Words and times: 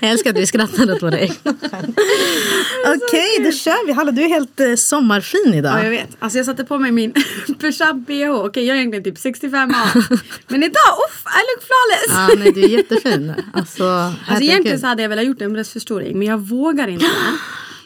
Jag 0.00 0.10
älskar 0.10 0.30
att 0.30 0.36
vi 0.38 0.46
skrattade 0.46 0.92
åt 0.92 1.02
våra 1.02 1.18
egna 1.20 1.34
Okej, 2.86 3.44
då 3.44 3.52
kör 3.52 3.86
vi. 3.86 3.92
Hallå, 3.92 4.10
du 4.10 4.22
är 4.22 4.28
helt 4.28 4.60
eh, 4.60 4.74
sommarfin 4.74 5.54
idag. 5.54 5.78
Ja, 5.78 5.82
jag 5.82 5.90
vet. 5.90 6.08
Alltså 6.18 6.38
jag 6.38 6.46
satte 6.46 6.64
på 6.64 6.78
mig 6.78 6.92
min 6.92 7.12
push-up 7.60 7.96
bh. 8.06 8.30
Okej, 8.30 8.64
jag 8.64 8.76
är 8.76 8.80
egentligen 8.80 9.04
typ 9.04 9.18
65 9.18 9.70
år. 9.70 10.04
Men 10.48 10.62
idag, 10.62 10.92
uff, 11.08 11.24
I 11.26 11.40
look 11.48 11.64
flawless. 11.66 12.28
Ja, 12.30 12.44
nej, 12.44 12.52
du 12.52 12.64
är 12.64 12.78
jättefin. 12.78 13.34
Alltså, 13.54 13.84
Alltså 14.28 14.44
egentligen 14.44 14.80
så 14.80 14.86
hade 14.86 15.02
jag 15.02 15.08
velat 15.08 15.24
gjort 15.26 15.40
en 15.42 15.52
bröstförstoring 15.52 16.18
men 16.18 16.28
jag 16.28 16.38
vågar 16.38 16.88
inte. 16.88 17.06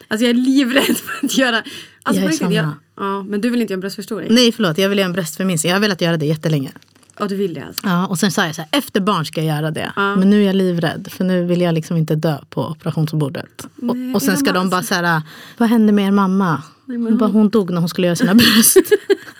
Alltså 0.07 0.25
jag 0.25 0.29
är 0.29 0.33
livrädd 0.33 0.97
för 0.97 1.25
att 1.25 1.37
göra... 1.37 1.63
Alltså 2.03 2.21
Jag 2.23 2.33
är 2.33 2.37
samma. 2.37 2.53
jag, 2.53 2.69
ja, 2.97 3.23
men 3.23 3.41
du 3.41 3.49
vill 3.49 3.61
inte 3.61 3.71
göra 3.73 3.77
en 3.77 3.81
bröstförstoring? 3.81 4.27
Nej, 4.33 4.51
förlåt. 4.51 4.77
Jag 4.77 4.89
vill 4.89 4.97
göra 4.97 5.05
en 5.05 5.13
bröstförminskning. 5.13 5.69
Jag 5.69 5.75
har 5.75 5.81
velat 5.81 6.01
göra 6.01 6.17
det 6.17 6.25
jättelänge. 6.25 6.71
Ja, 7.19 7.27
du 7.27 7.35
vill 7.35 7.53
det 7.53 7.65
alltså? 7.65 7.87
Ja, 7.87 8.07
och 8.07 8.19
sen 8.19 8.31
sa 8.31 8.45
jag 8.45 8.55
så 8.55 8.61
här, 8.61 8.69
efter 8.71 9.01
barn 9.01 9.25
ska 9.25 9.41
jag 9.43 9.55
göra 9.55 9.71
det. 9.71 9.91
Men 9.95 10.29
nu 10.29 10.41
är 10.41 10.45
jag 10.45 10.55
livrädd, 10.55 11.07
för 11.11 11.23
nu 11.23 11.45
vill 11.45 11.61
jag 11.61 11.73
liksom 11.73 11.97
inte 11.97 12.15
dö 12.15 12.37
på 12.49 12.65
operationsbordet. 12.67 13.67
Och, 13.81 13.95
och 14.15 14.21
sen 14.21 14.37
ska 14.37 14.47
ja, 14.49 14.53
de 14.53 14.69
bara 14.69 14.83
så 14.83 14.95
här, 14.95 15.21
vad 15.57 15.69
hände 15.69 15.93
med 15.93 16.07
er 16.07 16.11
mamma? 16.11 16.61
hon, 16.85 17.17
bara, 17.17 17.29
hon 17.29 17.49
dog 17.49 17.71
när 17.71 17.79
hon 17.79 17.89
skulle 17.89 18.07
göra 18.07 18.15
sina 18.15 18.35
bröst. 18.35 18.77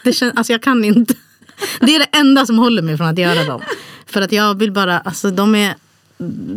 det 0.03 0.13
kän, 0.13 0.31
alltså 0.35 0.53
jag 0.53 0.61
kan 0.61 0.85
inte. 0.85 1.13
Det 1.79 1.95
är 1.95 1.99
det 1.99 2.17
enda 2.17 2.45
som 2.45 2.59
håller 2.59 2.81
mig 2.81 2.97
från 2.97 3.07
att 3.07 3.17
göra 3.17 3.43
dem. 3.43 3.61
För 4.05 4.21
att 4.21 4.31
jag 4.31 4.59
vill 4.59 4.71
bara, 4.71 4.99
alltså 4.99 5.31
de 5.31 5.55
är, 5.55 5.75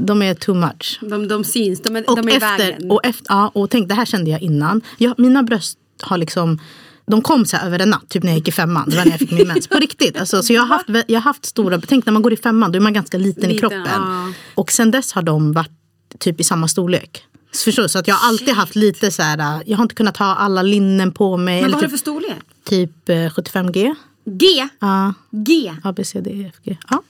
de 0.07 0.23
är 0.23 0.35
too 0.35 0.55
much. 0.55 0.99
De, 1.01 1.29
de 1.29 1.45
syns, 1.45 1.83
de 1.83 1.97
är, 1.97 2.11
Och, 2.11 2.17
de 2.17 2.29
är 2.29 2.33
i 2.33 2.37
efter, 2.37 2.59
vägen. 2.59 2.91
och, 2.91 3.07
efter, 3.07 3.27
ja, 3.29 3.51
och 3.55 3.71
tänk, 3.71 3.89
det 3.89 3.95
här 3.95 4.05
kände 4.05 4.31
jag 4.31 4.43
innan. 4.43 4.81
Jag, 4.99 5.19
mina 5.19 5.43
bröst 5.43 5.79
har 6.03 6.19
liksom 6.19 6.59
de 7.07 7.23
kom 7.23 7.47
så 7.47 7.57
här 7.57 7.67
över 7.67 7.79
en 7.79 7.91
natt, 7.91 8.09
typ 8.09 8.23
när 8.23 8.31
jag 8.31 8.39
gick 8.39 8.49
i 8.49 8.53
femman. 8.53 8.91
Det 8.91 8.97
var 8.97 9.05
när 9.05 9.11
jag 9.11 9.19
fick 9.19 9.31
min 9.31 9.47
mens. 9.49 9.69
På 9.69 9.79
riktigt. 9.79 10.21
Alltså, 10.21 10.43
så 10.43 10.53
jag 10.53 10.63
har, 10.63 10.69
haft, 10.69 10.89
jag 10.89 11.21
har 11.21 11.25
haft 11.25 11.45
stora... 11.45 11.81
Tänk 11.81 12.07
när 12.07 12.13
man 12.13 12.23
går 12.23 12.33
i 12.33 12.37
femman, 12.37 12.73
då 12.73 12.77
är 12.77 12.81
man 12.81 12.93
ganska 12.93 13.19
liten, 13.19 13.45
i 13.45 13.55
Liten, 13.55 13.59
kroppen. 13.71 13.93
ja. 13.95 14.33
Och 14.55 14.73
sen 14.73 14.91
dess 14.91 15.13
har 15.13 15.23
de 15.23 15.53
varit 15.53 15.71
typ 16.19 16.41
i 16.41 16.45
samma 16.45 16.69
storlek. 16.69 17.25
Förstår 17.65 17.83
du? 17.83 17.89
Så 17.89 17.99
att 17.99 18.09
jag 18.09 18.15
har 18.15 18.29
alltid 18.29 18.55
haft 18.55 18.77
lite 18.77 19.11
så 19.11 19.23
här... 19.23 19.63
Jag 19.67 19.77
har 19.77 19.83
inte 19.83 19.95
kunnat 19.95 20.17
ha 20.17 20.35
alla 20.35 20.63
linnen 20.63 21.13
på 21.13 21.37
mig. 21.37 21.63
Men 21.63 21.71
vad 21.71 21.75
har 21.75 21.81
du 21.81 21.87
typ, 21.87 21.91
för 21.91 21.99
storlek? 21.99 22.39
typ 22.65 23.09
eh, 23.09 23.15
75G. 23.15 23.95
G? 24.27 24.69
Ja, 24.79 25.15
G? 25.31 25.73
A, 25.85 25.93
B, 25.97 26.05
C, 26.05 26.21
D, 26.21 26.31
E, 26.31 26.51
F, 26.55 26.61
G. 26.65 26.77
Ja, 26.91 27.03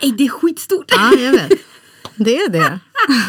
Ey, 0.00 0.12
det 0.12 0.24
är 0.24 0.28
skitstort. 0.28 0.84
ja 0.96 1.12
jag 1.18 1.32
vet. 1.32 1.52
Det 2.16 2.36
är 2.36 2.50
det. 2.50 2.78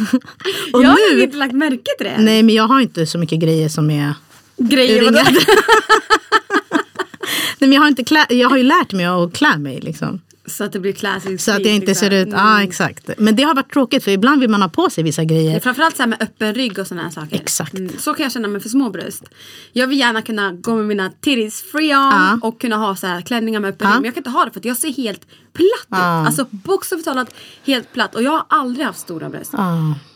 Och 0.73 0.83
jag 0.83 0.89
har 0.89 1.15
nu... 1.15 1.23
inte 1.23 1.37
lagt 1.37 1.53
märke 1.53 1.91
till 1.97 2.07
det. 2.07 2.17
Nej, 2.19 2.43
men 2.43 2.55
jag 2.55 2.67
har 2.67 2.79
inte 2.81 3.05
så 3.05 3.17
mycket 3.17 3.39
grejer 3.39 3.69
som 3.69 3.91
är... 3.91 4.13
Grejer, 4.69 5.03
vadå? 5.05 5.19
Nej, 7.59 7.69
men 7.69 7.71
jag, 7.73 7.81
har 7.81 7.87
inte 7.87 8.03
klä, 8.03 8.25
jag 8.29 8.49
har 8.49 8.57
ju 8.57 8.63
lärt 8.63 8.93
mig 8.93 9.05
att 9.05 9.33
klä 9.33 9.57
mig. 9.57 9.79
Liksom. 9.81 10.21
Så 10.45 10.63
att 10.63 10.71
det 10.73 10.79
blir 10.79 10.93
classic 10.93 11.43
Så 11.43 11.51
att 11.51 11.65
jag 11.65 11.73
inte 11.75 11.87
liksom. 11.87 12.07
ser 12.09 12.15
ut... 12.21 12.27
Ja, 12.31 12.51
Mm. 12.55 12.67
exakt. 12.69 13.09
Men 13.17 13.35
det 13.35 13.43
har 13.43 13.55
varit 13.55 13.73
tråkigt 13.73 14.03
för 14.03 14.11
ibland 14.11 14.41
vill 14.41 14.49
man 14.49 14.61
ha 14.61 14.69
på 14.69 14.89
sig 14.89 15.03
vissa 15.03 15.23
grejer. 15.23 15.59
framförallt 15.59 15.95
så 15.97 16.01
här 16.03 16.07
med 16.07 16.21
öppen 16.21 16.55
rygg 16.55 16.79
och 16.79 16.87
sådana 16.87 17.03
här 17.03 17.11
saker. 17.11 17.35
Exakt. 17.35 17.73
Mm. 17.73 17.97
Så 17.99 18.13
kan 18.13 18.23
jag 18.23 18.31
känna 18.31 18.47
mig 18.47 18.61
för 18.61 18.69
små 18.69 18.89
bröst. 18.89 19.23
Jag 19.73 19.87
vill 19.87 19.99
gärna 19.99 20.21
kunna 20.21 20.51
gå 20.51 20.75
med 20.75 20.85
mina 20.85 21.09
titties 21.21 21.61
free 21.71 21.95
on 21.95 22.01
Ja. 22.11 22.39
och 22.41 22.61
kunna 22.61 22.75
ha 22.75 22.95
så 22.95 23.07
här 23.07 23.21
klänningar 23.21 23.59
med 23.59 23.69
öppen 23.69 23.87
Ja. 23.87 23.93
rygg. 23.95 24.01
Men 24.01 24.05
jag 24.05 24.13
kan 24.13 24.19
inte 24.21 24.29
ha 24.29 24.45
det 24.45 24.51
för 24.51 24.59
att 24.59 24.65
jag 24.65 24.77
ser 24.77 24.93
helt 24.93 25.21
platt 25.53 25.87
ut. 25.99 26.27
Alltså 26.27 26.45
bokstavligt 26.51 27.05
talat 27.07 27.33
helt 27.65 27.93
platt. 27.93 28.15
Och 28.15 28.23
jag 28.23 28.31
har 28.31 28.45
aldrig 28.49 28.85
haft 28.85 28.99
stora 28.99 29.29
bröst. 29.29 29.51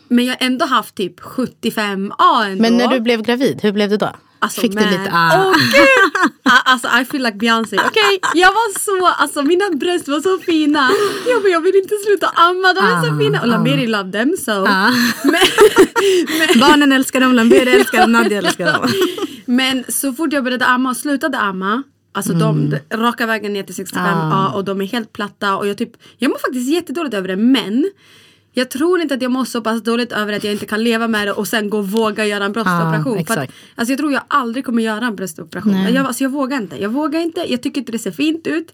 Men 0.08 0.24
jag 0.24 0.32
har 0.40 0.46
ändå 0.46 0.66
haft 0.66 0.94
typ 0.94 1.20
75A 1.20 2.44
ändå. 2.46 2.62
Men 2.62 2.76
när 2.76 2.88
du 2.88 3.00
blev 3.00 3.22
gravid, 3.22 3.60
hur 3.62 3.72
blev 3.72 3.90
det 3.90 3.96
då? 3.96 4.10
Alltså, 4.38 4.60
Fick 4.60 4.74
men, 4.74 4.84
du 4.84 4.90
lite... 4.90 5.10
Ah. 5.12 5.44
Åh 5.48 5.52
gud! 5.54 6.32
Ah, 6.42 6.60
alltså 6.64 6.88
I 7.00 7.04
feel 7.04 7.22
like 7.22 7.36
Beyoncé. 7.36 7.76
Okej, 7.86 8.18
jag 8.34 8.48
var 8.48 8.78
så, 8.78 9.06
alltså 9.06 9.42
mina 9.42 9.64
bröst 9.70 10.08
var 10.08 10.20
så 10.20 10.38
fina. 10.38 10.90
Jag 11.28 11.42
bara, 11.42 11.48
jag 11.48 11.60
vill 11.60 11.76
inte 11.76 11.94
sluta 12.06 12.26
amma, 12.28 12.72
de 12.74 12.80
är 12.80 13.02
så 13.08 13.14
Ah, 13.14 13.18
fina. 13.18 13.40
Och 13.40 13.48
Lameri 13.48 13.86
love 13.86 14.12
them 14.12 14.36
so. 14.44 14.50
Ah. 14.68 14.90
Men, 15.24 16.60
Barnen 16.60 16.92
älskar 16.92 17.20
dem, 17.20 17.32
Lambert 17.32 17.68
älskar 17.68 18.00
dem, 18.00 18.12
Nadia 18.12 18.38
älskar 18.38 18.72
dem. 18.72 18.88
men 19.46 19.84
så 19.88 20.12
fort 20.12 20.32
jag 20.32 20.44
började 20.44 20.66
amma 20.66 20.90
och 20.90 20.96
slutade 20.96 21.38
amma 21.38 21.82
Alltså 22.12 22.32
de, 22.32 22.70
de 22.70 22.96
raka 22.96 23.26
vägen 23.26 23.52
ner 23.52 23.62
till 23.62 23.74
65A 23.74 24.52
och 24.52 24.64
de 24.64 24.80
är 24.80 24.84
helt 24.84 25.12
platta 25.12 25.56
och 25.56 25.68
jag 25.68 25.78
typ 25.78 25.90
Jag 26.18 26.28
mår 26.28 26.38
faktiskt 26.38 26.70
jättedåligt 26.70 27.14
över 27.14 27.28
det 27.28 27.36
men 27.36 27.90
jag 28.58 28.70
tror 28.70 29.00
inte 29.00 29.14
att 29.14 29.22
jag 29.22 29.30
mår 29.30 29.44
så 29.44 29.60
pass 29.60 29.82
dåligt 29.82 30.12
över 30.12 30.32
att 30.32 30.44
jag 30.44 30.52
inte 30.52 30.66
kan 30.66 30.84
leva 30.84 31.08
med 31.08 31.28
det 31.28 31.32
och 31.32 31.48
sen 31.48 31.70
gå 31.70 31.78
och 31.78 31.88
våga 31.90 32.26
göra 32.26 32.44
en 32.44 32.52
bröstoperation. 32.52 33.24
För 33.26 33.36
att, 33.36 33.50
alltså 33.74 33.92
jag 33.92 33.98
tror 33.98 34.12
jag 34.12 34.22
aldrig 34.28 34.64
kommer 34.64 34.82
göra 34.82 35.06
en 35.06 35.16
bröstoperation. 35.16 35.72
Nej. 35.72 35.94
Jag, 35.94 36.06
alltså 36.06 36.24
jag 36.24 36.30
vågar 36.30 36.56
inte. 36.56 36.82
Jag 36.82 36.88
vågar 36.90 37.20
inte. 37.20 37.44
Jag 37.52 37.62
tycker 37.62 37.80
inte 37.80 37.92
det 37.92 37.98
ser 37.98 38.10
fint 38.10 38.46
ut. 38.46 38.72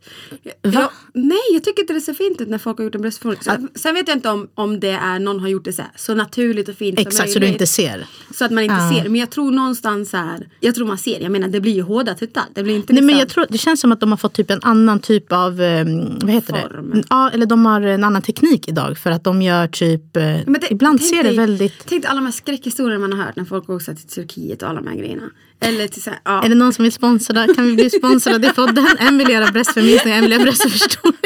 Jag, 0.63 0.89
nej, 1.15 1.39
jag 1.53 1.65
tycker 1.65 1.83
inte 1.83 1.93
det 1.93 2.01
ser 2.01 2.15
fint 2.15 2.41
ut 2.41 2.49
när 2.49 2.59
folk 2.59 2.79
har 2.79 2.85
gjort 2.85 2.95
en 2.95 3.01
bröstoperation. 3.03 3.69
Så, 3.73 3.79
sen 3.79 3.95
vet 3.95 4.09
jag 4.09 4.17
inte 4.17 4.29
om, 4.31 4.49
om 4.55 4.81
det 4.81 4.91
är 4.91 5.19
någon 5.19 5.41
har 5.41 5.49
gjort 5.49 5.65
det 5.65 5.73
så, 5.73 5.83
här, 5.83 5.91
så 5.97 6.15
naturligt 6.15 6.69
och 6.69 6.75
fint 6.75 6.99
som 6.99 7.07
Exakt, 7.09 7.31
så 7.33 7.39
du 7.39 7.47
inte 7.47 7.67
ser. 7.67 8.07
Så 8.35 8.45
att 8.45 8.51
man 8.51 8.65
inte 8.65 8.75
Ja. 8.75 8.93
ser. 9.03 9.09
Men 9.09 9.21
jag 9.21 9.31
tror 9.31 9.51
någonstans 9.53 10.11
så 10.11 10.17
här. 10.17 10.49
Jag 10.61 10.75
tror 10.75 10.87
man 10.87 10.99
ser. 10.99 11.21
Jag 11.21 11.33
menar 11.33 11.49
det 11.49 11.61
blir 11.61 11.73
ju 11.73 11.83
hårda 11.83 12.15
tuttar. 12.15 12.45
Det 12.55 12.63
blir 12.63 12.77
inte 12.77 12.93
Nej, 12.93 13.03
men 13.03 13.07
liksom- 13.07 13.19
jag 13.21 13.29
tror, 13.29 13.47
det 13.49 13.59
känns 13.59 13.81
som 13.81 13.93
att 13.93 14.01
de 14.01 14.11
har 14.13 14.17
fått 14.17 14.33
typ 14.33 14.51
en 14.51 14.61
annan 14.63 15.01
typ 15.01 15.33
av, 15.33 15.63
eh, 15.63 15.85
vad 16.23 16.31
heter 16.31 16.61
Form. 16.61 16.91
det? 16.95 17.03
Ja, 17.11 17.31
eller 17.31 17.47
de 17.47 17.67
har 17.67 17.81
en 17.81 18.05
annan 18.05 18.23
teknik 18.23 18.69
idag 18.69 18.99
för 18.99 19.11
att 19.11 19.25
de 19.25 19.43
gör 19.43 19.67
typ, 19.73 20.17
eh, 20.17 20.23
Men 20.23 20.53
det- 20.53 20.71
ibland 20.73 21.03
ser 21.03 21.17
det 21.17 21.23
dig- 21.23 21.37
väldigt... 21.37 21.85
Tänk 21.89 22.03
dig 22.03 22.09
alla 22.11 22.21
de 22.21 22.25
här 22.25 22.33
skräckhistorierna 22.33 22.99
man 23.09 23.13
har 23.19 23.25
hört 23.27 23.37
när 23.37 23.45
folk 23.45 23.69
åker 23.71 23.95
till 23.95 24.07
Turkiet 24.09 24.63
och 24.63 24.69
alla 24.69 24.81
de 24.81 24.89
här 24.89 24.97
grejerna. 24.97 25.31
Eller 25.61 25.89
till 25.89 26.03
så 26.03 26.11
här, 26.11 26.19
ja. 26.25 26.45
Är 26.45 26.49
det 26.49 26.55
någon 26.55 26.73
som 26.73 26.83
vill 26.83 26.93
sponsra? 26.93 27.47
Kan 27.55 27.65
vi 27.67 27.75
bli 27.75 27.91
sponsrade 27.91 28.47
i 28.47 28.51
podden? 28.51 28.87
En 28.99 29.19
vill 29.19 29.29
göra 29.31 29.47
bröstförminskning, 29.53 30.15
en 30.15 30.23
vill 30.23 30.33
göra 30.33 30.43
bröstförstoring. 30.43 31.17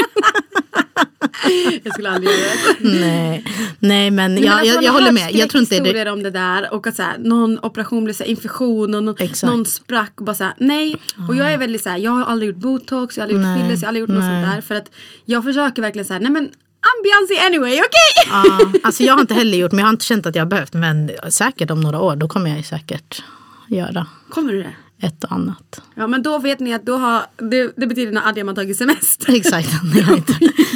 Jag 1.85 1.93
skulle 1.93 2.11
aldrig 2.11 2.31
göra 2.31 2.51
det. 2.81 2.89
Nej, 3.01 3.45
nej 3.79 4.11
men 4.11 4.35
Nej, 4.35 4.41
men 4.41 4.43
jag, 4.43 4.53
alltså, 4.53 4.67
jag, 4.67 4.75
man 4.75 4.85
jag 4.85 4.93
har 4.93 5.01
håller 5.01 5.13
med. 5.13 5.35
Jag 5.35 5.51
tror 5.51 5.61
inte 5.61 5.75
det, 5.75 5.77
skräckhistorier 5.81 6.13
om 6.13 6.23
det 6.23 6.31
där 6.31 6.75
och 6.75 6.87
att 6.87 6.97
så 6.97 7.03
här, 7.03 7.19
någon 7.19 7.59
operation 7.59 8.05
blev 8.05 8.15
så 8.15 8.23
här, 8.23 8.31
infektion 8.31 8.95
och 8.95 9.05
någon, 9.05 9.17
någon 9.45 9.65
sprack 9.67 10.13
och 10.17 10.25
bara 10.25 10.35
så 10.35 10.45
här, 10.45 10.55
nej. 10.59 10.97
Och 11.29 11.37
jag 11.37 11.53
är 11.53 11.59
väldigt 11.59 11.83
så 11.83 11.89
här, 11.89 11.99
jag 11.99 12.11
har 12.11 12.25
aldrig 12.25 12.51
gjort 12.51 12.59
botox, 12.63 13.17
jag 13.17 13.25
har 13.25 13.29
aldrig 13.35 13.51
gjort 13.53 13.63
fillers, 13.63 13.83
jag 13.83 13.87
har 13.87 13.89
aldrig 13.89 14.01
gjort 14.01 14.09
något 14.11 14.19
nej. 14.25 14.43
sånt 14.45 14.55
där. 14.55 14.61
För 14.61 14.75
att 14.75 14.91
jag 15.25 15.45
försöker 15.45 15.83
verkligen 15.83 16.05
så 16.07 16.13
här, 16.13 16.21
nej 16.21 16.31
men 16.31 16.49
I'm 16.87 17.03
Beyoncé 17.05 17.47
anyway, 17.47 17.81
okej? 17.81 18.31
ja, 18.31 18.73
alltså 18.83 19.03
jag 19.03 19.15
har 19.15 19.21
inte 19.21 19.35
heller 19.35 19.59
gjort, 19.59 19.73
men 19.73 19.79
jag 19.79 19.87
har 19.87 19.93
inte 19.93 20.05
känt 20.05 20.27
att 20.27 20.35
jag 20.35 20.43
har 20.45 20.51
behövt. 20.51 20.73
Men 20.73 21.11
säkert 21.29 21.71
om 21.71 21.81
några 21.81 22.01
år, 22.01 22.17
då 22.17 22.29
kommer 22.29 22.57
jag 22.57 22.65
säkert 22.67 23.23
göra 23.69 24.07
Kommer 24.31 24.53
du 24.53 24.63
det? 24.63 24.75
ett 25.03 25.25
och 25.25 25.33
annat. 25.33 25.81
Ja 25.95 26.07
men 26.07 26.23
då 26.23 26.39
vet 26.39 26.61
ni 26.61 26.75
att 26.75 26.87
då 26.87 26.97
har, 26.97 27.23
det, 27.37 27.73
det 27.77 27.87
betyder 27.87 28.13
när 28.13 28.29
Adrian 28.29 28.49
har 28.49 28.55
tagit 28.55 28.77
semester. 28.77 29.35
Exakt. 29.35 29.69
Nej, 29.95 30.23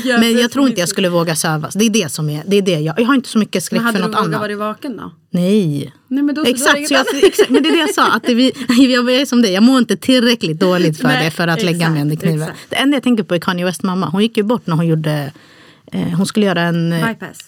jag 0.05 0.21
Men 0.21 0.39
jag 0.39 0.51
tror 0.51 0.69
inte 0.69 0.81
jag 0.81 0.89
skulle 0.89 1.09
våga 1.09 1.37
sövas. 1.37 1.75
Det 1.75 1.85
är 1.85 1.91
det 1.91 2.13
som 2.13 2.31
är, 2.31 2.43
det 2.47 2.57
är 2.57 2.63
det 2.63 2.81
jag, 2.81 3.01
jag 3.01 3.07
har 3.07 3.15
inte 3.15 3.29
så 3.29 3.39
mycket 3.39 3.65
skräck 3.65 3.79
Men 3.79 3.87
hade 3.87 3.99
för 3.99 4.05
du 4.05 4.11
något 4.11 4.19
vågat 4.19 4.41
annat. 4.41 4.41
vara 4.41 4.69
vaken 4.69 4.97
då? 4.97 5.13
Nej. 5.31 5.93
Nej 6.09 6.23
men 6.23 6.35
då 6.35 6.45
Exakt, 6.45 6.89
så 6.89 6.95
jag, 6.95 7.01
annat. 7.01 7.23
exakt, 7.25 7.51
men 7.51 7.63
det 7.63 7.69
är 7.69 7.73
det 7.73 7.79
jag 7.79 7.95
sa. 7.95 8.13
Att 8.13 8.23
det, 8.23 8.35
vi, 8.35 8.53
jag 8.93 9.11
är 9.13 9.27
som 9.27 9.43
dig, 9.43 9.53
jag 9.53 9.63
mår 9.63 9.79
inte 9.79 9.97
tillräckligt 9.97 10.61
dåligt 10.61 11.01
för 11.01 11.09
Nej, 11.09 11.25
det 11.25 11.31
för 11.31 11.49
att 11.49 11.63
lägga 11.63 11.77
exakt, 11.77 11.93
mig 11.93 12.03
under 12.03 12.17
kniven. 12.17 12.49
Det 12.69 12.77
enda 12.77 12.97
jag 12.97 13.03
tänker 13.03 13.25
på 13.25 13.35
är 13.35 13.39
Kanye 13.39 13.65
West 13.65 13.83
mamma. 13.83 14.09
Hon 14.09 14.23
gick 14.23 14.37
ju 14.37 14.43
bort 14.43 14.67
när 14.67 14.77
hon 14.77 14.87
gjorde 14.87 15.33
hon 15.93 16.27
skulle 16.27 16.47
göra 16.47 16.63
en... 16.63 16.93
eh, 16.93 17.09
Bypass. 17.09 17.39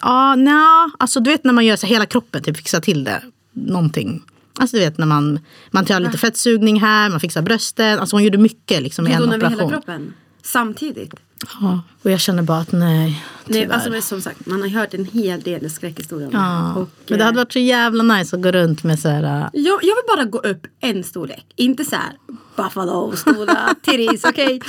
Ja, 0.00 0.34
nja, 0.34 0.90
alltså 0.98 1.20
du 1.20 1.30
vet 1.30 1.44
när 1.44 1.52
man 1.52 1.66
gör 1.66 1.76
så 1.76 1.86
hela 1.86 2.06
kroppen, 2.06 2.42
typ 2.42 2.56
fixar 2.56 2.80
till 2.80 3.04
det. 3.04 3.22
Någonting. 3.52 4.22
Alltså 4.58 4.76
du 4.76 4.82
vet 4.82 4.98
när 4.98 5.06
man, 5.06 5.40
man 5.70 5.84
tar 5.84 6.00
lite 6.00 6.18
fettsugning 6.18 6.80
här, 6.80 7.10
man 7.10 7.20
fixar 7.20 7.42
brösten. 7.42 7.98
Alltså 7.98 8.16
hon 8.16 8.24
gjorde 8.24 8.38
mycket 8.38 8.82
liksom 8.82 9.06
i 9.06 9.12
en 9.12 9.22
vi 9.22 9.24
hela 9.24 9.36
operation. 9.36 9.70
kroppen. 9.70 10.14
Samtidigt. 10.42 11.14
Ja, 11.60 11.80
och 12.02 12.10
jag 12.10 12.20
känner 12.20 12.42
bara 12.42 12.58
att 12.58 12.72
nej, 12.72 13.24
Nej, 13.44 13.68
alltså 13.70 14.00
som 14.00 14.20
sagt, 14.22 14.46
man 14.46 14.60
har 14.62 14.68
hört 14.68 14.94
en 14.94 15.04
hel 15.04 15.40
del 15.40 15.70
skräckhistorier 15.70 16.30
ja. 16.32 16.74
Och, 16.74 16.88
Men 17.08 17.18
det 17.18 17.24
hade 17.24 17.36
eh, 17.36 17.40
varit 17.44 17.52
så 17.52 17.58
jävla 17.58 18.02
nice 18.02 18.36
att 18.36 18.42
gå 18.42 18.50
runt 18.50 18.84
med 18.84 18.98
så 18.98 19.08
här... 19.08 19.22
äh, 19.22 19.48
jag, 19.52 19.74
jag 19.82 19.94
vill 19.96 20.16
bara 20.16 20.24
gå 20.24 20.38
upp 20.38 20.66
en 20.80 21.04
storlek. 21.04 21.46
Inte 21.56 21.84
så 21.84 21.96
här 21.96 22.12
Buffalo, 22.56 23.16
stora 23.16 23.74
titties, 23.82 24.24
okej? 24.24 24.60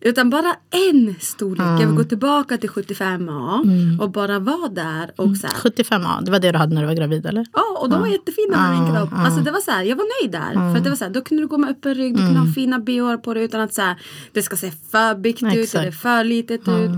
Utan 0.00 0.30
bara 0.30 0.54
en 0.70 1.14
storlek. 1.20 1.66
Jag 1.66 1.86
vill 1.86 1.96
gå 1.96 2.04
tillbaka 2.04 2.56
till 2.58 2.70
75A 2.70 3.62
Mm. 3.64 4.00
och 4.00 4.10
bara 4.10 4.38
vara 4.38 4.68
där 4.68 5.10
och 5.16 5.36
så 5.36 5.46
här. 5.46 5.54
75, 5.56 6.02
ja, 6.02 6.20
det 6.24 6.30
var 6.30 6.38
det 6.38 6.52
du 6.52 6.58
hade 6.58 6.74
när 6.74 6.80
du 6.82 6.86
var 6.86 6.94
gravid 6.94 7.26
eller? 7.26 7.46
Ja, 7.52 7.78
och 7.80 7.90
de 7.90 8.00
var 8.00 8.06
jättefina 8.08 8.70
med 8.70 8.80
min 8.80 8.94
kropp. 8.94 9.08
Alltså 9.12 9.40
det 9.40 9.50
var 9.50 9.60
så 9.60 9.70
här, 9.70 9.82
jag 9.82 9.96
var 9.96 10.22
nöjd 10.22 10.32
där. 10.32 10.74
För 10.74 10.80
det 10.84 10.88
var 10.90 10.96
så 10.96 11.04
här, 11.04 11.10
då 11.10 11.20
kunde 11.20 11.42
du 11.42 11.46
gå 11.46 11.58
med 11.58 11.70
öppen 11.70 11.94
rygg, 11.94 12.12
du 12.16 12.18
kunde 12.26 12.40
ha 12.40 12.52
fina 12.52 12.78
bh 12.78 13.16
på 13.16 13.34
dig 13.34 13.42
utan 13.44 13.60
att 13.60 13.74
så 13.74 13.82
här, 13.82 13.96
det 14.32 14.42
ska 14.42 14.56
se 14.56 14.72
för 14.90 15.14
byggt 15.14 15.42
ut 15.42 15.46
Mm. 15.74 15.82
Eller 15.82 15.92
för 15.92 16.15
litet 16.22 16.60
ut. 16.68 16.90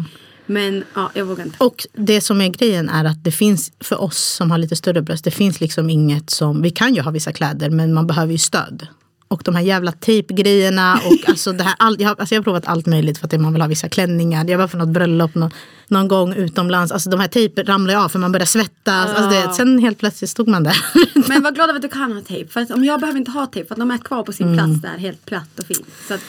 Men 0.47 0.85
ja, 0.95 1.11
jag 1.15 1.25
vågar 1.25 1.45
inte. 1.45 1.65
Och 1.65 1.87
det 1.93 2.21
som 2.21 2.41
är 2.41 2.49
grejen 2.49 2.89
är 2.89 3.05
att 3.05 3.25
det 3.25 3.33
finns 3.33 3.73
för 3.81 4.01
oss 4.01 4.19
som 4.19 4.51
har 4.51 4.59
lite 4.59 4.77
större 4.77 5.03
bröst, 5.03 5.25
det 5.25 5.31
finns 5.31 5.61
liksom 5.61 5.91
inget 5.91 6.31
som, 6.31 6.63
vi 6.63 6.71
kan 6.71 6.95
ju 6.95 7.01
ha 7.03 7.11
vissa 7.11 7.33
kläder 7.33 7.71
men 7.71 7.95
man 7.95 8.07
behöver 8.07 8.33
ju 8.33 8.39
stöd. 8.39 8.87
Och 9.31 9.43
de 9.45 9.55
här 9.55 9.63
jävla 9.63 9.93
tejpgrejerna 9.93 11.01
och 11.05 11.19
alltså 11.29 11.53
det 11.53 11.65
här, 11.65 11.75
all, 11.79 11.97
jag, 11.99 12.09
har, 12.09 12.17
alltså 12.19 12.35
jag 12.35 12.41
har 12.41 12.45
provat 12.45 12.67
allt 12.67 12.87
möjligt 12.87 13.19
för 13.19 13.27
att 13.27 13.41
man 13.41 13.53
vill 13.53 13.63
ha 13.63 13.69
vissa 13.69 13.89
klänningar. 13.89 14.45
Jag 14.49 14.59
var 14.59 14.69
för 14.69 14.79
något 14.79 14.89
bröllop 14.89 15.35
någon, 15.35 15.51
någon 15.89 16.09
gång 16.09 16.35
utomlands, 16.35 16.93
alltså 16.93 17.11
de 17.11 17.21
här 17.21 17.29
tejpen 17.29 17.67
ramlar 17.67 17.95
av 17.95 18.09
för 18.09 18.19
man 18.19 18.33
börjar 18.33 18.47
svettas. 18.47 19.11
Alltså 19.11 19.31
det, 19.31 19.55
sen 19.55 19.79
helt 19.79 19.99
plötsligt 19.99 20.31
stod 20.31 20.49
man 20.49 20.63
där. 20.65 20.77
Men 21.29 21.43
var 21.43 21.51
glad 21.53 21.69
över 21.69 21.79
att 21.79 21.83
du 21.83 21.89
kan 21.89 22.13
ha 22.13 22.21
tejp. 22.21 22.51
För 22.53 22.61
att 22.61 22.71
om 22.71 22.85
jag 22.85 23.01
behöver 23.01 23.19
inte 23.19 23.31
ha 23.31 23.47
tejp 23.47 23.69
för 23.69 23.75
att 23.75 23.79
de 23.79 23.91
är 23.91 23.99
kvar 23.99 24.23
på 24.23 24.33
sin 24.33 24.47
Mm. 24.53 24.59
plats 24.59 24.83
där 24.83 24.99
helt 24.99 25.25
platt 25.27 25.59
och 25.59 25.67
fint. 25.67 25.87
Så 26.09 26.15
att, 26.15 26.21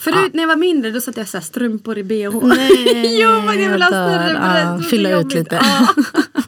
förut 0.00 0.34
när 0.34 0.42
jag 0.42 0.48
var 0.48 0.56
mindre 0.56 0.90
då 0.90 1.00
satte 1.00 1.20
jag 1.20 1.28
så 1.28 1.36
här 1.36 1.44
strumpor 1.44 1.98
i 1.98 2.02
bh. 2.04 2.44
Nej, 2.46 3.20
jo 3.22 3.30
men 3.46 3.62
jag 3.62 3.72
vill 3.72 3.82
ha 3.82 3.88
större 3.88 4.18
bröst. 4.18 4.40
Ja, 4.42 4.52
Det 4.52 4.58
är 4.58 4.76
så 4.78 4.82
fylla 4.82 5.10
ut 5.20 5.34
lite. 5.34 5.60
Ja. 5.62 5.88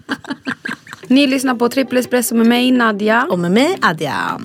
Ni 1.07 1.27
lyssnar 1.27 1.55
på 1.55 1.69
Trippel 1.69 1.99
Espresso 1.99 2.35
med 2.35 2.47
mig 2.47 2.71
Nadja. 2.71 3.27
och 3.31 3.39
med 3.39 3.53
mig 3.53 3.79
Adja. 3.83 4.41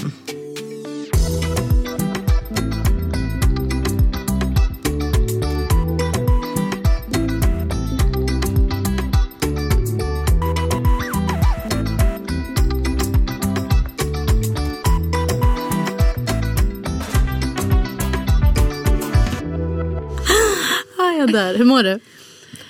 Dör. 21.37 21.55
Hur 21.55 21.65
mår 21.65 21.83
du? 21.83 21.99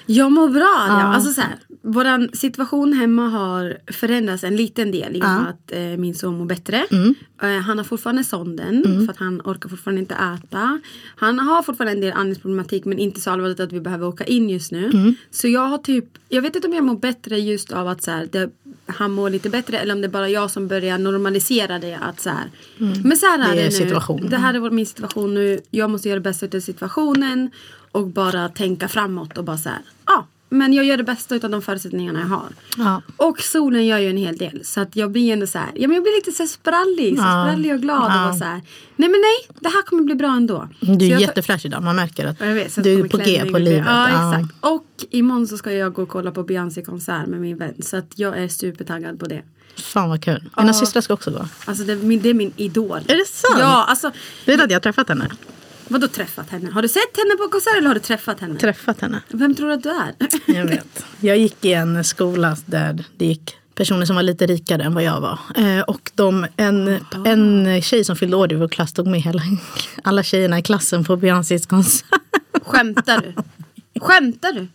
Jag 0.06 0.31
mår 0.31 0.50
bra. 0.50 0.86
Ja. 0.90 1.00
Ja. 1.02 1.14
Alltså 1.16 1.34
så 1.34 1.42
här, 1.42 1.56
våran 1.81 2.30
situation 2.34 2.94
hemma 2.94 3.28
har 3.30 3.78
förändrats 3.92 4.44
en 4.44 4.56
liten 4.56 4.92
del 4.92 5.16
i 5.16 5.19
och 5.19 5.24
med 5.24 5.46
Ja. 5.46 5.50
att 5.50 5.72
eh, 5.72 5.80
min 5.98 6.16
son 6.16 6.38
mår 6.38 6.46
bättre. 6.46 6.86
Mm. 6.92 7.16
Eh, 7.42 7.50
han 7.62 7.78
har 7.78 7.86
fortfarande 7.86 8.24
sonden 8.24 9.06
för 9.06 9.14
att 9.14 9.19
han 9.19 9.42
orkar 9.42 9.69
fortfarande 9.69 10.02
inte 10.02 10.16
äta. 10.16 10.80
Han 11.16 11.40
har 11.40 11.64
fortfarande 11.64 11.92
en 11.94 12.02
del 12.02 12.14
andningsproblematik 12.14 12.86
men 12.86 13.00
inte 13.00 13.22
så 13.22 13.31
allvarligt 13.31 13.60
att 13.60 13.72
vi 13.72 13.80
behöver 13.81 14.08
åka 14.08 14.24
in 14.24 14.50
just 14.50 14.72
nu. 14.72 14.86
Mm. 14.86 15.16
Så 15.31 15.48
jag 15.48 15.68
har 15.68 15.78
typ, 15.78 16.06
jag 16.30 16.42
vet 16.42 16.56
inte 16.56 16.68
om 16.68 16.74
jag 16.74 16.84
mår 16.84 16.96
bättre 16.98 17.40
just 17.40 17.72
av 17.72 17.88
att 17.88 18.04
så 18.04 18.12
här, 18.12 18.28
det, 18.31 18.50
han 18.86 19.12
mår 19.12 19.30
lite 19.30 19.50
bättre 19.50 19.80
eller 19.80 19.94
om 19.96 20.02
det 20.02 20.08
är 20.08 20.12
bara 20.12 20.30
jag 20.30 20.52
som 20.52 20.68
börjar 20.68 20.98
normalisera 20.98 21.80
det. 21.80 21.94
Att 22.02 22.19
så 22.19 22.30
här, 22.30 22.46
Men 23.04 23.18
så 23.18 23.25
här 23.25 23.40
är 23.40 23.44
Mm. 23.44 23.56
Det 23.56 23.62
det, 23.62 23.62
är 23.62 23.66
nu. 23.66 23.72
situationen. 23.72 24.30
Det 24.30 24.38
här 24.38 24.54
är 24.54 24.60
vår, 24.60 24.72
min 24.72 24.86
situation 24.86 25.34
nu. 25.34 25.60
Jag 25.72 25.90
måste 25.90 26.10
göra 26.10 26.19
det 26.19 26.24
bästa 26.24 26.58
av 26.58 26.60
situationen 26.60 27.50
och 27.92 28.07
bara 28.07 28.50
tänka 28.50 28.88
framåt 28.88 29.38
och 29.38 29.44
bara 29.44 29.57
så 29.57 29.69
här, 29.69 29.80
ja. 30.06 30.28
men 30.50 30.74
jag 30.74 30.86
gör 30.86 30.98
det 30.98 31.04
bästa 31.04 31.36
av 31.36 31.50
de 31.50 31.62
förutsättningarna 31.62 32.19
jag 32.19 32.28
har. 32.28 32.48
Ja. 32.78 33.01
Och 33.18 33.39
solen 33.42 33.86
gör 33.86 33.98
ju 33.98 34.10
en 34.10 34.18
hel 34.18 34.38
del. 34.38 34.66
Så 34.66 34.81
att 34.81 34.95
jag 34.95 35.12
blir 35.12 35.34
ändå 35.34 35.48
så 35.48 35.57
här, 35.57 35.68
ja 35.75 35.88
men 35.88 35.95
jag 35.95 36.04
blir 36.04 36.16
lite 36.16 36.31
så 36.31 36.44
här 36.44 36.48
sprallig. 36.48 37.18
Så 37.18 37.24
Ja. 37.24 37.45
sprallig 37.48 37.74
och 37.74 37.80
glad 37.81 37.98
Ja. 37.98 38.06
och 38.06 38.30
bara 38.30 38.39
så 38.39 38.45
här, 38.45 38.62
nej 38.95 39.10
men 39.10 39.22
nej, 39.22 39.57
det 39.62 39.69
här 39.69 39.81
kommer 39.81 40.04
bli 40.04 40.16
bra 40.16 40.31
ändå. 40.36 40.69
Du 40.80 41.06
är 41.06 41.19
jättefräsch 41.19 41.66
idag. 41.66 41.84
Man 41.84 41.95
märker 41.95 42.25
att 42.25 42.42
vet, 42.42 42.84
du 42.84 43.00
är 43.00 43.07
på 43.10 43.18
G 43.18 43.44
på 43.51 43.57
livet. 43.57 43.84
Ja, 43.88 44.07
exakt. 44.07 44.56
Och 44.66 44.86
imorgon 45.10 45.48
så 45.48 45.57
ska 45.57 45.72
jag 45.72 45.94
gå 45.94 46.01
och 46.04 46.10
kolla 46.10 46.31
på 46.31 46.44
Beyoncé-konsert 46.44 47.28
med 47.28 47.42
min 47.42 47.57
vän. 47.57 47.74
Så 47.80 47.98
att 47.98 48.12
jag 48.16 48.38
är 48.38 48.48
supertaggad 48.48 49.19
på 49.19 49.25
det. 49.25 49.44
Fan 49.75 50.10
vad 50.10 50.24
kul. 50.24 50.50
Mina 50.57 50.69
Ja. 50.69 50.74
systrar 50.74 51.01
ska 51.01 51.13
också 51.13 51.31
gå. 51.31 51.48
Alltså 51.66 51.83
det, 51.83 51.94
är 51.94 51.98
min- 51.98 52.22
det 52.22 52.30
är 52.30 52.33
min 52.33 52.54
idol. 52.57 52.98
Är 53.07 53.16
det 53.18 53.28
sant? 53.28 53.56
Ja, 53.60 53.86
alltså. 53.88 54.12
Vet 54.45 54.57
du 54.57 54.63
att 54.63 54.72
jag 54.72 54.75
har 54.75 54.81
träffat 54.81 55.10
henne? 55.10 55.30
Vadå 55.88 56.07
träffat 56.07 56.50
henne? 56.50 56.72
Har 56.72 56.81
du 56.81 56.88
sett 56.88 57.18
henne 57.18 57.38
på 57.38 57.50
konsert 57.51 57.78
eller 57.78 57.88
har 57.88 57.95
du 57.95 58.00
träffat 58.00 58.39
henne? 58.39 58.60
Träffat 58.60 59.01
henne. 59.01 59.22
Vem 59.30 59.56
tror 59.56 59.68
du 59.68 59.74
att 59.74 59.84
du 59.84 59.89
är? 59.89 60.13
Jag 60.57 60.66
vet. 60.66 61.06
Jag 61.19 61.38
gick 61.38 61.66
i 61.66 61.74
en 61.74 62.04
skola 62.04 62.57
där 62.66 63.04
det 63.18 63.25
gick 63.25 63.56
personer 63.75 64.06
som 64.06 64.16
var 64.16 64.24
lite 64.24 64.45
rikare 64.45 64.84
än 64.84 64.94
vad 64.94 65.04
jag 65.04 65.22
var. 65.22 65.39
Eh, 65.56 65.81
och 65.81 66.12
de, 66.16 66.48
en, 66.57 67.00
en 67.25 67.81
tjej 67.81 68.04
som 68.04 68.16
fyllde 68.16 68.38
år 68.38 68.54
i 68.54 68.56
vår 68.56 68.68
klass 68.68 68.94
tog 68.94 69.07
med 69.07 69.22
hela, 69.22 69.42
alla 70.04 70.24
tjejerna 70.24 70.60
i 70.60 70.62
klassen 70.62 71.04
på 71.04 71.16
Beyoncés 71.16 71.66
konsert. 71.66 72.07
Skämtar 72.62 73.22
du? 73.22 73.33
Skämtar 74.00 74.54
du? 74.54 74.68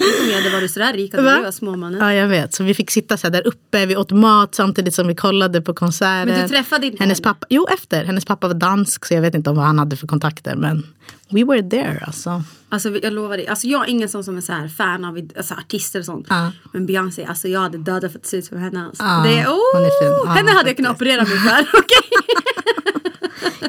Om 0.00 0.28
jag 0.28 0.36
hade 0.36 0.50
varit 0.50 0.70
sådär 0.70 0.92
rik 0.92 1.14
Va? 1.14 1.20
du 1.20 1.42
var 1.42 1.50
småmannen. 1.50 2.00
Ja, 2.00 2.14
jag 2.14 2.28
vet. 2.28 2.54
Så 2.54 2.64
vi 2.64 2.74
fick 2.74 2.90
sitta 2.90 3.16
så 3.16 3.26
här 3.26 3.32
där 3.32 3.46
uppe, 3.46 3.86
vi 3.86 3.96
åt 3.96 4.10
mat 4.10 4.54
samtidigt 4.54 4.94
som 4.94 5.06
vi 5.06 5.14
kollade 5.14 5.60
på 5.60 5.74
konserten. 5.74 6.28
Men 6.34 6.42
du 6.42 6.48
träffade 6.48 6.86
inte 6.86 7.02
Hennes 7.02 7.18
henne? 7.18 7.24
pappa, 7.24 7.46
Jo, 7.50 7.66
efter. 7.70 8.04
Hennes 8.04 8.24
pappa 8.24 8.48
var 8.48 8.54
dansk 8.54 9.04
så 9.04 9.14
jag 9.14 9.20
vet 9.20 9.34
inte 9.34 9.50
om 9.50 9.56
vad 9.56 9.64
han 9.64 9.78
hade 9.78 9.96
för 9.96 10.06
kontakter. 10.06 10.56
Men 10.56 10.86
we 11.30 11.44
were 11.44 11.62
there 11.62 12.04
alltså. 12.06 12.42
Alltså 12.68 12.90
jag 12.90 13.12
lovar 13.12 13.36
dig, 13.36 13.46
alltså 13.46 13.66
jag 13.66 13.84
är 13.84 13.90
ingen 13.90 14.08
sån 14.08 14.24
som 14.24 14.36
är 14.36 14.40
så 14.40 14.52
här 14.52 14.68
fan 14.68 15.04
av 15.04 15.28
alltså, 15.36 15.54
artister 15.54 15.98
och 15.98 16.04
sånt. 16.04 16.26
Ja. 16.30 16.52
Men 16.72 16.86
Beyoncé, 16.86 17.24
alltså 17.24 17.48
jag 17.48 17.60
hade 17.60 17.78
dödat 17.78 18.12
för 18.12 18.18
att 18.18 18.26
se 18.26 18.36
ut 18.36 18.44
som 18.44 18.58
henne. 18.58 18.84
Alltså. 18.86 19.04
Ja, 19.04 19.22
det 19.26 19.46
oh, 19.46 19.74
hon 19.74 19.84
är 19.84 20.00
fin. 20.02 20.22
Ja, 20.24 20.30
henne 20.30 20.50
hade 20.50 20.68
jag 20.68 20.76
kunnat 20.76 20.92
operera 20.96 21.22
mig 21.24 21.38
för. 21.38 21.66
okej? 21.78 22.10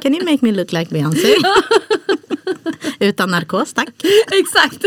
Can 0.01 0.15
you 0.15 0.31
make 0.31 0.45
me 0.45 0.51
look 0.51 0.71
like 0.71 0.93
Beyoncé? 0.93 1.35
Utan 2.99 3.31
narkos, 3.31 3.73
tack. 3.73 3.89
Exakt. 4.31 4.85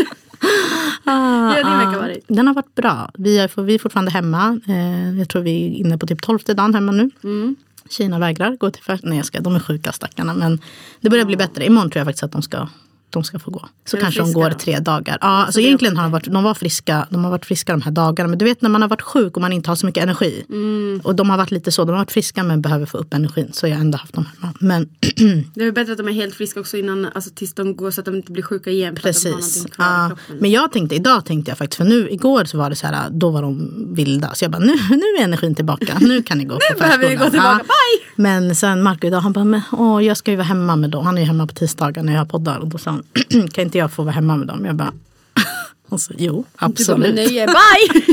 Ah, 1.05 1.55
Ja, 1.55 1.63
din 1.63 1.67
ah. 1.67 1.77
vecka 1.85 1.99
varit? 2.01 2.25
Den 2.27 2.47
har 2.47 2.53
varit 2.53 2.75
bra. 2.75 3.09
Vi 3.13 3.37
är, 3.37 3.61
vi 3.61 3.75
är 3.75 3.79
fortfarande 3.79 4.11
hemma. 4.11 4.59
Eh, 4.67 5.19
jag 5.19 5.29
tror 5.29 5.41
vi 5.41 5.65
är 5.65 5.69
inne 5.69 5.97
på 5.97 6.07
typ 6.07 6.21
tolfte 6.21 6.53
dagen 6.53 6.73
hemma 6.75 6.91
nu. 6.91 7.09
Mm. 7.23 7.55
Kina 7.89 8.19
vägrar 8.19 8.55
gå 8.55 8.71
till 8.71 8.83
fest. 8.83 9.03
Nej 9.03 9.17
jag 9.17 9.25
ska, 9.25 9.39
de 9.39 9.55
är 9.55 9.59
sjuka 9.59 9.91
stackarna. 9.91 10.33
Men 10.33 10.59
det 11.01 11.09
börjar 11.09 11.25
bli 11.25 11.37
bättre. 11.37 11.65
Imorgon 11.65 11.89
tror 11.89 11.99
jag 11.99 12.07
faktiskt 12.07 12.23
att 12.23 12.31
de 12.31 12.41
ska, 12.41 12.67
de 13.13 13.23
ska 13.23 13.39
få 13.39 13.51
gå. 13.51 13.65
Så 13.85 13.97
kanske 13.97 14.21
de 14.21 14.33
går 14.33 14.49
då? 14.49 14.57
tre 14.57 14.79
dagar. 14.79 15.17
Ja, 15.21 15.27
alltså 15.27 15.59
det 15.59 15.63
är 15.63 15.67
egentligen 15.67 15.97
har 15.97 16.03
de 16.03 16.11
varit, 16.11 16.25
de 16.25 16.43
var 16.43 16.53
friska. 16.53 17.07
De 17.09 17.23
har 17.23 17.31
varit 17.31 17.45
friska 17.45 17.71
de 17.71 17.81
här 17.81 17.91
dagarna. 17.91 18.29
Men 18.29 18.37
du 18.39 18.45
vet 18.45 18.61
när 18.61 18.69
man 18.69 18.81
har 18.81 18.89
varit 18.89 19.01
sjuk 19.01 19.35
och 19.35 19.41
man 19.41 19.53
inte 19.53 19.69
har 19.69 19.75
så 19.75 19.85
mycket 19.85 20.03
energi. 20.03 20.45
Mm. 20.49 21.01
Och 21.03 21.15
de 21.15 21.29
har 21.29 21.37
varit 21.37 21.51
lite 21.51 21.71
så. 21.71 21.83
De 21.83 21.91
har 21.91 21.97
varit 21.97 22.11
friska 22.11 22.43
men 22.43 22.61
behöver 22.61 22.85
få 22.85 22.97
upp 22.97 23.13
energin. 23.13 23.49
Så 23.53 23.67
jag 23.67 23.75
har 23.75 23.81
ändå 23.81 23.97
haft 23.97 24.13
dem 24.13 24.25
hemma. 24.41 24.53
Men 24.59 24.89
Det 25.53 25.63
är 25.63 25.71
bättre 25.71 25.91
att 25.91 25.97
de 25.97 26.07
är 26.07 26.11
helt 26.11 26.35
friska 26.35 26.59
också 26.59 26.77
innan, 26.77 27.07
alltså 27.15 27.29
tills 27.35 27.53
de 27.53 27.75
går 27.75 27.91
så 27.91 28.01
att 28.01 28.05
de 28.05 28.15
inte 28.15 28.31
blir 28.31 28.43
sjuka 28.43 28.69
igen. 28.69 28.95
Precis. 28.95 29.65
Ja. 29.77 30.11
Men 30.39 30.51
jag 30.51 30.71
tänkte, 30.71 30.95
idag 30.95 31.25
tänkte 31.25 31.51
jag 31.51 31.57
faktiskt, 31.57 31.77
för 31.77 31.85
nu 31.85 32.09
igår 32.09 32.45
så 32.45 32.57
var 32.57 32.69
det 32.69 32.75
så 32.75 32.87
här, 32.87 33.09
då 33.09 33.29
var 33.29 33.41
de 33.41 33.73
vilda. 33.95 34.33
Så 34.33 34.43
jag 34.45 34.51
bara, 34.51 34.59
nu, 34.59 34.73
nu 34.89 35.19
är 35.19 35.23
energin 35.23 35.55
tillbaka, 35.55 35.97
nu 36.01 36.23
kan 36.23 36.37
ni 36.37 36.43
gå 36.43 36.59
på 36.73 36.79
behöver 36.79 37.09
vi 37.09 37.15
gå 37.15 37.29
tillbaka, 37.29 37.63
bye! 37.63 38.13
Men 38.15 38.55
sen 38.55 38.83
Marco 38.83 39.07
idag, 39.07 39.19
han 39.19 39.33
bara, 39.33 39.43
men, 39.43 39.61
åh, 39.71 40.05
jag 40.05 40.17
ska 40.17 40.31
ju 40.31 40.37
vara 40.37 40.47
hemma 40.47 40.75
med 40.75 40.89
dem. 40.89 41.05
Han 41.05 41.17
är 41.17 41.21
ju 41.21 41.27
hemma 41.27 41.47
på 41.47 41.53
tisdagar 41.53 42.03
när 42.03 42.13
jag 42.13 42.29
poddar. 42.29 42.57
Och 42.57 42.67
då 42.67 42.77
sa 42.77 42.91
han, 42.91 43.02
kan 43.53 43.63
inte 43.63 43.77
jag 43.77 43.91
få 43.91 44.03
vara 44.03 44.13
hemma 44.13 44.37
med 44.37 44.47
dem? 44.47 44.65
Jag 44.65 44.75
bara, 44.75 44.93
alltså, 45.89 46.13
jo, 46.17 46.31
Du 46.35 46.59
bara, 46.59 46.65
absolut. 46.65 47.15
bye! 47.15 48.03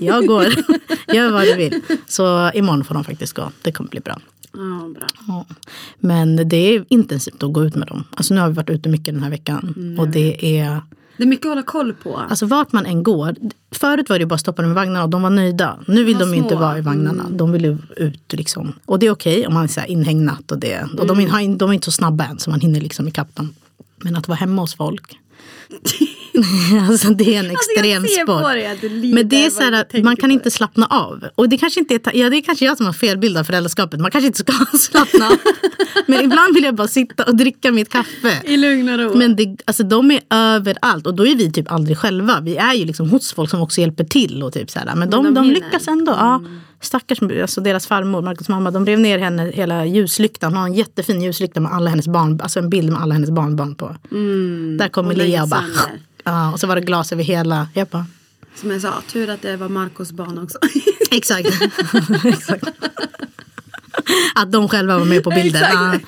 Jag 0.00 0.26
går, 0.26 0.44
gör 1.14 1.32
vad 1.32 1.42
du 1.42 1.54
vill. 1.54 1.80
Så 2.06 2.50
imorgon 2.54 2.84
får 2.84 2.94
de 2.94 3.04
faktiskt 3.04 3.32
gå, 3.32 3.50
det 3.62 3.72
kommer 3.72 3.90
bli 3.90 4.00
bra. 4.00 4.18
Ja, 4.52 4.88
bra. 4.94 5.06
Ja. 5.28 5.46
Men 5.98 6.48
det 6.48 6.56
är 6.56 6.84
intensivt 6.88 7.42
att 7.42 7.52
gå 7.52 7.64
ut 7.64 7.74
med 7.74 7.88
dem. 7.88 8.04
Alltså 8.14 8.34
nu 8.34 8.40
har 8.40 8.48
vi 8.48 8.54
varit 8.54 8.70
ute 8.70 8.88
mycket 8.88 9.14
den 9.14 9.22
här 9.22 9.30
veckan. 9.30 9.74
Mm. 9.76 9.98
Och 9.98 10.08
det 10.08 10.58
är 10.60 10.80
Det 11.16 11.22
är 11.22 11.26
mycket 11.26 11.46
att 11.46 11.50
hålla 11.50 11.62
koll 11.62 11.92
på. 11.94 12.16
Alltså 12.16 12.46
vart 12.46 12.72
man 12.72 12.86
än 12.86 13.02
går. 13.02 13.34
Förut 13.70 14.08
var 14.08 14.18
det 14.18 14.26
bara 14.26 14.34
att 14.34 14.40
stoppa 14.40 14.62
dem 14.62 14.70
i 14.70 14.74
vagnarna 14.74 15.02
och 15.04 15.10
de 15.10 15.22
var 15.22 15.30
nöjda. 15.30 15.78
Nu 15.86 16.04
vill 16.04 16.18
De 16.18 16.30
de, 16.30 16.34
inte 16.36 16.54
vara 16.56 16.78
i 16.78 16.80
vagnarna. 16.80 17.26
De 17.30 17.52
vill 17.52 17.64
ju 17.64 17.78
ut 17.96 18.32
liksom. 18.32 18.72
Och 18.84 18.98
det 18.98 19.06
är 19.06 19.10
okej 19.10 19.46
om 19.46 19.54
man 19.54 19.64
är 19.64 19.90
inhägnat 19.90 20.52
och 20.52 20.58
det. 20.58 20.88
Och 20.98 21.06
de, 21.06 21.26
har, 21.26 21.40
in- 21.40 21.58
de 21.58 21.70
är 21.70 21.74
inte 21.74 21.84
så 21.84 21.92
snabba 21.92 22.24
än 22.24 22.38
så 22.38 22.50
man 22.50 22.60
hinner 22.60 22.80
liksom 22.80 23.08
ikapp 23.08 23.34
dem. 23.36 23.54
Men 24.04 24.16
att 24.16 24.28
vara 24.28 24.36
hemma 24.36 24.62
hos 24.62 24.74
folk. 24.76 25.18
alltså 26.88 27.08
det 27.08 27.34
är 27.34 27.38
en 27.38 27.50
Alltså, 27.50 27.70
extrem 27.72 28.02
på 28.02 28.08
sport. 28.08 28.54
lider 28.82 29.14
Men 29.14 29.28
det 29.28 29.46
är 29.46 29.50
så 29.50 29.62
här, 29.62 30.02
man 30.02 30.16
kan 30.16 30.30
inte 30.30 30.50
slappna 30.50 30.86
av. 30.86 31.24
Och 31.34 31.48
det 31.48 31.58
kanske 31.58 31.80
inte 31.80 31.94
är, 31.94 32.00
ja, 32.16 32.30
det 32.30 32.36
är 32.36 32.42
kanske 32.42 32.64
jag 32.64 32.76
som 32.76 32.86
har 32.86 32.92
fel 32.92 33.18
bild 33.18 33.36
av 33.38 33.44
föräldraskapet. 33.44 34.00
Man 34.00 34.10
kanske 34.10 34.26
inte 34.26 34.38
ska 34.38 34.52
slappna 34.78 35.26
av. 35.26 35.36
Men 36.06 36.24
ibland 36.24 36.54
vill 36.54 36.64
jag 36.64 36.74
bara 36.74 36.88
sitta 36.88 37.24
och 37.24 37.36
dricka 37.36 37.72
mitt 37.72 37.88
kaffe. 37.88 38.42
I 38.44 38.56
lugn 38.56 38.88
och 38.88 38.98
ro. 38.98 39.14
Men 39.18 39.36
det, 39.36 39.56
alltså, 39.64 39.82
de 39.82 40.10
är 40.10 40.20
överallt 40.30 41.06
och 41.06 41.14
då 41.14 41.26
är 41.26 41.34
vi 41.36 41.52
typ 41.52 41.72
aldrig 41.72 41.98
själva. 41.98 42.40
Vi 42.40 42.56
är 42.56 42.74
ju 42.74 42.84
liksom 42.84 43.10
hos 43.10 43.32
folk 43.32 43.50
som 43.50 43.60
också 43.60 43.80
hjälper 43.80 44.04
till. 44.04 44.42
Och 44.42 44.52
typ 44.52 44.70
så 44.70 44.78
här. 44.78 44.94
Men 44.94 45.10
de, 45.10 45.24
de 45.24 45.34
de, 45.34 45.44
hinner. 45.44 45.54
lyckas 45.60 45.88
ändå. 45.88 46.12
Ja, 46.12 46.42
stackars 46.80 47.22
alltså 47.22 47.60
deras 47.60 47.86
farmor, 47.86 48.22
Marcos 48.22 48.48
mamma, 48.48 48.70
de 48.70 48.86
rev 48.86 49.00
ner 49.00 49.18
henne 49.18 49.50
hela 49.54 49.86
ljuslyktan. 49.86 50.52
Hon 50.52 50.60
har 50.60 50.68
en 50.68 50.74
jättefin 50.74 51.22
ljuslykta 51.22 51.60
med 51.60 51.72
alla 51.72 51.90
hennes 51.90 52.08
barn, 52.08 52.40
alltså 52.40 52.58
en 52.58 52.70
bild 52.70 52.92
med 52.92 53.02
alla 53.02 53.14
hennes 53.14 53.30
barnbarn 53.30 53.74
på. 53.74 53.96
Där 54.78 54.88
kommer 54.88 55.14
Lea 55.14 55.42
och 55.42 55.48
bara... 55.48 55.64
Ja, 56.24 56.52
och 56.52 56.60
så 56.60 56.66
var 56.66 56.74
det 56.74 56.80
glas 56.80 57.12
över 57.12 57.24
hela. 57.24 57.68
Jag 57.74 57.88
bara, 57.88 58.06
Som 58.54 58.70
jag 58.70 58.80
sa, 58.80 59.02
tur 59.12 59.30
att 59.30 59.42
det 59.42 59.56
var 59.56 59.68
Marcos 59.68 60.12
barn 60.12 60.38
också. 60.38 60.58
Exakt. 61.10 61.48
Exakt. 62.24 62.64
Att 64.34 64.52
de 64.52 64.68
själva 64.68 64.98
var 64.98 65.04
med 65.04 65.24
på 65.24 65.30
bilden. 65.30 65.62
Ja. 65.72 65.98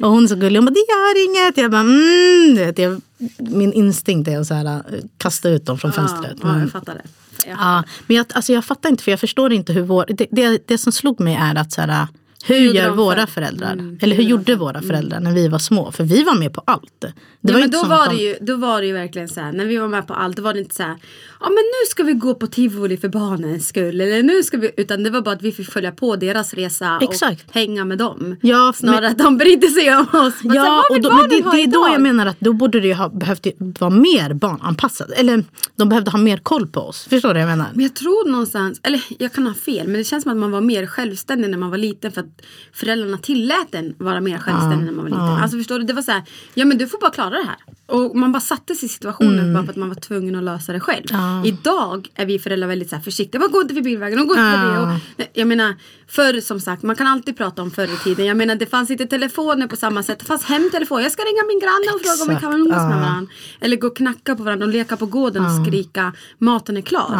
Och 0.00 0.10
hon 0.10 0.28
så 0.28 0.36
gullig. 0.36 0.58
Hon 0.58 0.64
bara, 0.64 0.70
det 0.70 0.78
gör 0.78 1.24
inget. 1.24 1.56
Jag 1.56 1.70
bara, 1.70 1.80
mm. 1.80 2.74
Jag, 2.76 3.00
min 3.38 3.72
instinkt 3.72 4.28
är 4.28 4.38
att 4.38 4.46
så 4.46 4.54
här, 4.54 4.82
kasta 5.18 5.48
ut 5.48 5.66
dem 5.66 5.78
från 5.78 5.92
fönstret. 5.92 6.36
Ja, 6.42 6.60
jag 6.60 6.70
fattar 6.70 6.94
det. 6.94 7.23
Ja. 7.46 7.52
Ja, 7.58 7.84
men 8.06 8.16
jag, 8.16 8.26
alltså 8.34 8.52
jag 8.52 8.64
fattar 8.64 8.88
inte, 8.88 9.04
för 9.04 9.10
jag 9.10 9.20
förstår 9.20 9.52
inte 9.52 9.72
hur 9.72 9.82
vår... 9.82 10.04
Det, 10.08 10.26
det, 10.30 10.68
det 10.68 10.78
som 10.78 10.92
slog 10.92 11.20
mig 11.20 11.34
är 11.34 11.54
att 11.54 11.72
så 11.72 11.80
här, 11.80 12.06
hur 12.44 12.56
gjorde 12.56 12.78
gör 12.78 12.90
våra 12.90 13.26
föräldrar? 13.26 13.72
Mm, 13.72 13.98
Eller 14.00 14.16
hur 14.16 14.22
hur 14.22 14.30
gjorde 14.30 14.42
gjorde 14.42 14.52
de 14.52 14.56
våra 14.56 14.82
föräldrar 14.82 15.20
när 15.20 15.32
vi 15.32 15.48
var 15.48 15.58
små? 15.58 15.92
För 15.92 16.04
vi 16.04 16.22
var 16.22 16.34
med 16.34 16.52
på 16.52 16.62
allt. 16.64 17.04
Det 17.44 17.52
ja, 17.52 17.54
var 17.54 17.60
men 17.60 17.64
inte 17.64 17.78
då 17.78 17.88
var, 17.88 18.08
det 18.08 18.16
de, 18.16 18.22
ju, 18.22 18.36
då 18.40 18.56
var 18.56 18.80
det 18.80 18.86
ju 18.86 18.92
verkligen 18.92 19.28
så 19.28 19.40
här, 19.40 19.52
när 19.52 19.64
vi 19.64 19.76
var 19.76 19.88
med 19.88 20.06
på 20.06 20.14
allt, 20.14 20.36
då 20.36 20.42
var 20.42 20.52
det 20.52 20.58
inte 20.58 20.74
så 20.74 20.82
här, 20.82 20.96
ja 21.40 21.46
men 21.48 21.56
nu 21.56 21.90
ska 21.90 22.02
vi 22.02 22.12
gå 22.12 22.34
på 22.34 22.46
tivoli 22.46 22.96
för 22.96 23.08
barnens 23.08 23.68
skull. 23.68 24.00
Eller 24.00 24.22
nu 24.22 24.42
ska 24.42 24.56
vi, 24.56 24.70
utan 24.76 25.02
det 25.02 25.10
var 25.10 25.20
bara 25.20 25.34
att 25.34 25.42
vi 25.42 25.52
fick 25.52 25.70
följa 25.70 25.92
på 25.92 26.16
deras 26.16 26.54
resa 26.54 26.98
Exakt. 27.02 27.44
och 27.48 27.54
hänga 27.54 27.84
med 27.84 27.98
dem. 27.98 28.36
Ja, 28.40 28.72
Snarare 28.76 29.08
att 29.08 29.18
de 29.18 29.36
brydde 29.36 29.68
sig 29.68 29.96
om 29.96 30.00
oss. 30.00 30.34
Men 30.42 30.56
här, 30.56 30.66
Ja, 30.66 30.84
vad 30.88 30.96
och 30.96 31.02
då, 31.02 31.14
men 31.14 31.28
det, 31.28 31.50
det 31.52 31.62
är 31.62 31.66
då 31.66 31.88
jag 31.92 32.00
menar 32.00 32.26
att 32.26 32.40
då 32.40 32.52
borde 32.52 32.80
det 32.80 32.88
ju 32.88 32.94
ha 32.94 33.08
behövt 33.08 33.46
vara 33.80 33.90
mer 33.90 34.34
barnanpassat. 34.34 35.10
Eller 35.10 35.44
de 35.76 35.88
behövde 35.88 36.10
ha 36.10 36.18
mer 36.18 36.36
koll 36.36 36.66
på 36.66 36.80
oss. 36.80 37.06
Förstår 37.10 37.28
du 37.28 37.34
vad 37.34 37.42
jag 37.42 37.48
menar? 37.48 37.66
Men 37.74 37.82
jag 37.82 37.94
tror 37.94 38.30
någonstans, 38.30 38.80
eller 38.82 39.04
jag 39.18 39.32
kan 39.32 39.46
ha 39.46 39.54
fel, 39.54 39.86
men 39.86 39.96
det 39.96 40.04
känns 40.04 40.22
som 40.22 40.32
att 40.32 40.38
man 40.38 40.50
var 40.50 40.60
mer 40.60 40.86
självständig 40.86 41.50
när 41.50 41.58
man 41.58 41.70
var 41.70 41.78
liten 41.78 42.12
för 42.12 42.20
att 42.20 42.42
föräldrarna 42.72 43.18
tillät 43.18 43.74
en 43.74 43.94
vara 43.98 44.20
mer 44.20 44.38
självständig 44.38 44.84
när 44.86 44.92
man 44.92 45.04
var 45.04 45.10
liten. 45.10 45.42
Alltså 45.42 45.56
förstår 45.58 45.78
du, 45.78 45.84
det 45.84 45.92
var 45.92 46.02
så 46.02 46.12
här, 46.12 46.22
ja 46.54 46.64
men 46.64 46.78
du 46.78 46.88
får 46.88 46.98
bara 46.98 47.10
klara 47.10 47.33
det 47.34 47.46
här. 47.46 47.56
Och 47.86 48.16
man 48.16 48.32
bara 48.32 48.40
satte 48.40 48.74
sig 48.74 48.86
i 48.86 48.88
situationen 48.88 49.54
bara 49.54 49.64
för 49.64 49.70
att 49.70 49.76
man 49.76 49.88
var 49.88 49.96
tvungen 49.96 50.36
att 50.36 50.44
lösa 50.44 50.72
det 50.72 50.80
själv. 50.80 51.04
Ja. 51.10 51.46
Idag 51.46 52.08
är 52.14 52.26
vi 52.26 52.38
föräldrar 52.38 52.68
väldigt 52.68 52.90
så 52.90 52.96
här 52.96 53.02
försiktiga, 53.02 53.40
man 53.40 53.50
går 53.50 53.62
inte 53.62 53.74
förbi 53.74 53.96
vägen, 53.96 54.18
och 54.18 54.26
går 54.26 54.36
inte. 54.36 54.50
Ja. 54.50 54.80
Och, 54.80 55.00
nej, 55.16 55.30
jag 55.34 55.48
menar, 55.48 55.74
förr 56.08 56.40
som 56.40 56.60
sagt, 56.60 56.82
man 56.82 56.96
kan 56.96 57.06
alltid 57.06 57.36
prata 57.36 57.62
om 57.62 57.70
förr 57.70 57.94
i 57.94 57.96
tiden. 58.04 58.26
Jag 58.26 58.36
menar 58.36 58.54
det 58.54 58.66
fanns 58.66 58.90
inte 58.90 59.06
telefoner 59.06 59.66
på 59.66 59.76
samma 59.76 60.02
sätt, 60.02 60.18
det 60.18 60.24
fanns 60.26 60.44
hemtelefon. 60.44 61.02
Jag 61.02 61.12
ska 61.12 61.22
ringa 61.22 61.42
min 61.48 61.58
granne 61.58 61.94
och 61.94 62.00
fråga 62.00 62.22
om 62.22 62.28
vi 62.36 62.40
kan 62.40 62.50
Exakt, 62.50 62.54
umgås 62.54 62.88
med 62.88 62.96
ja. 62.96 63.08
varandra. 63.08 63.32
Eller 63.60 63.76
gå 63.76 63.86
och 63.86 63.96
knacka 63.96 64.36
på 64.36 64.42
varandra 64.42 64.66
och 64.66 64.72
leka 64.72 64.96
på 64.96 65.06
gården 65.06 65.44
och 65.44 65.66
skrika 65.66 66.12
maten 66.38 66.76
är 66.76 66.80
klar. 66.80 67.18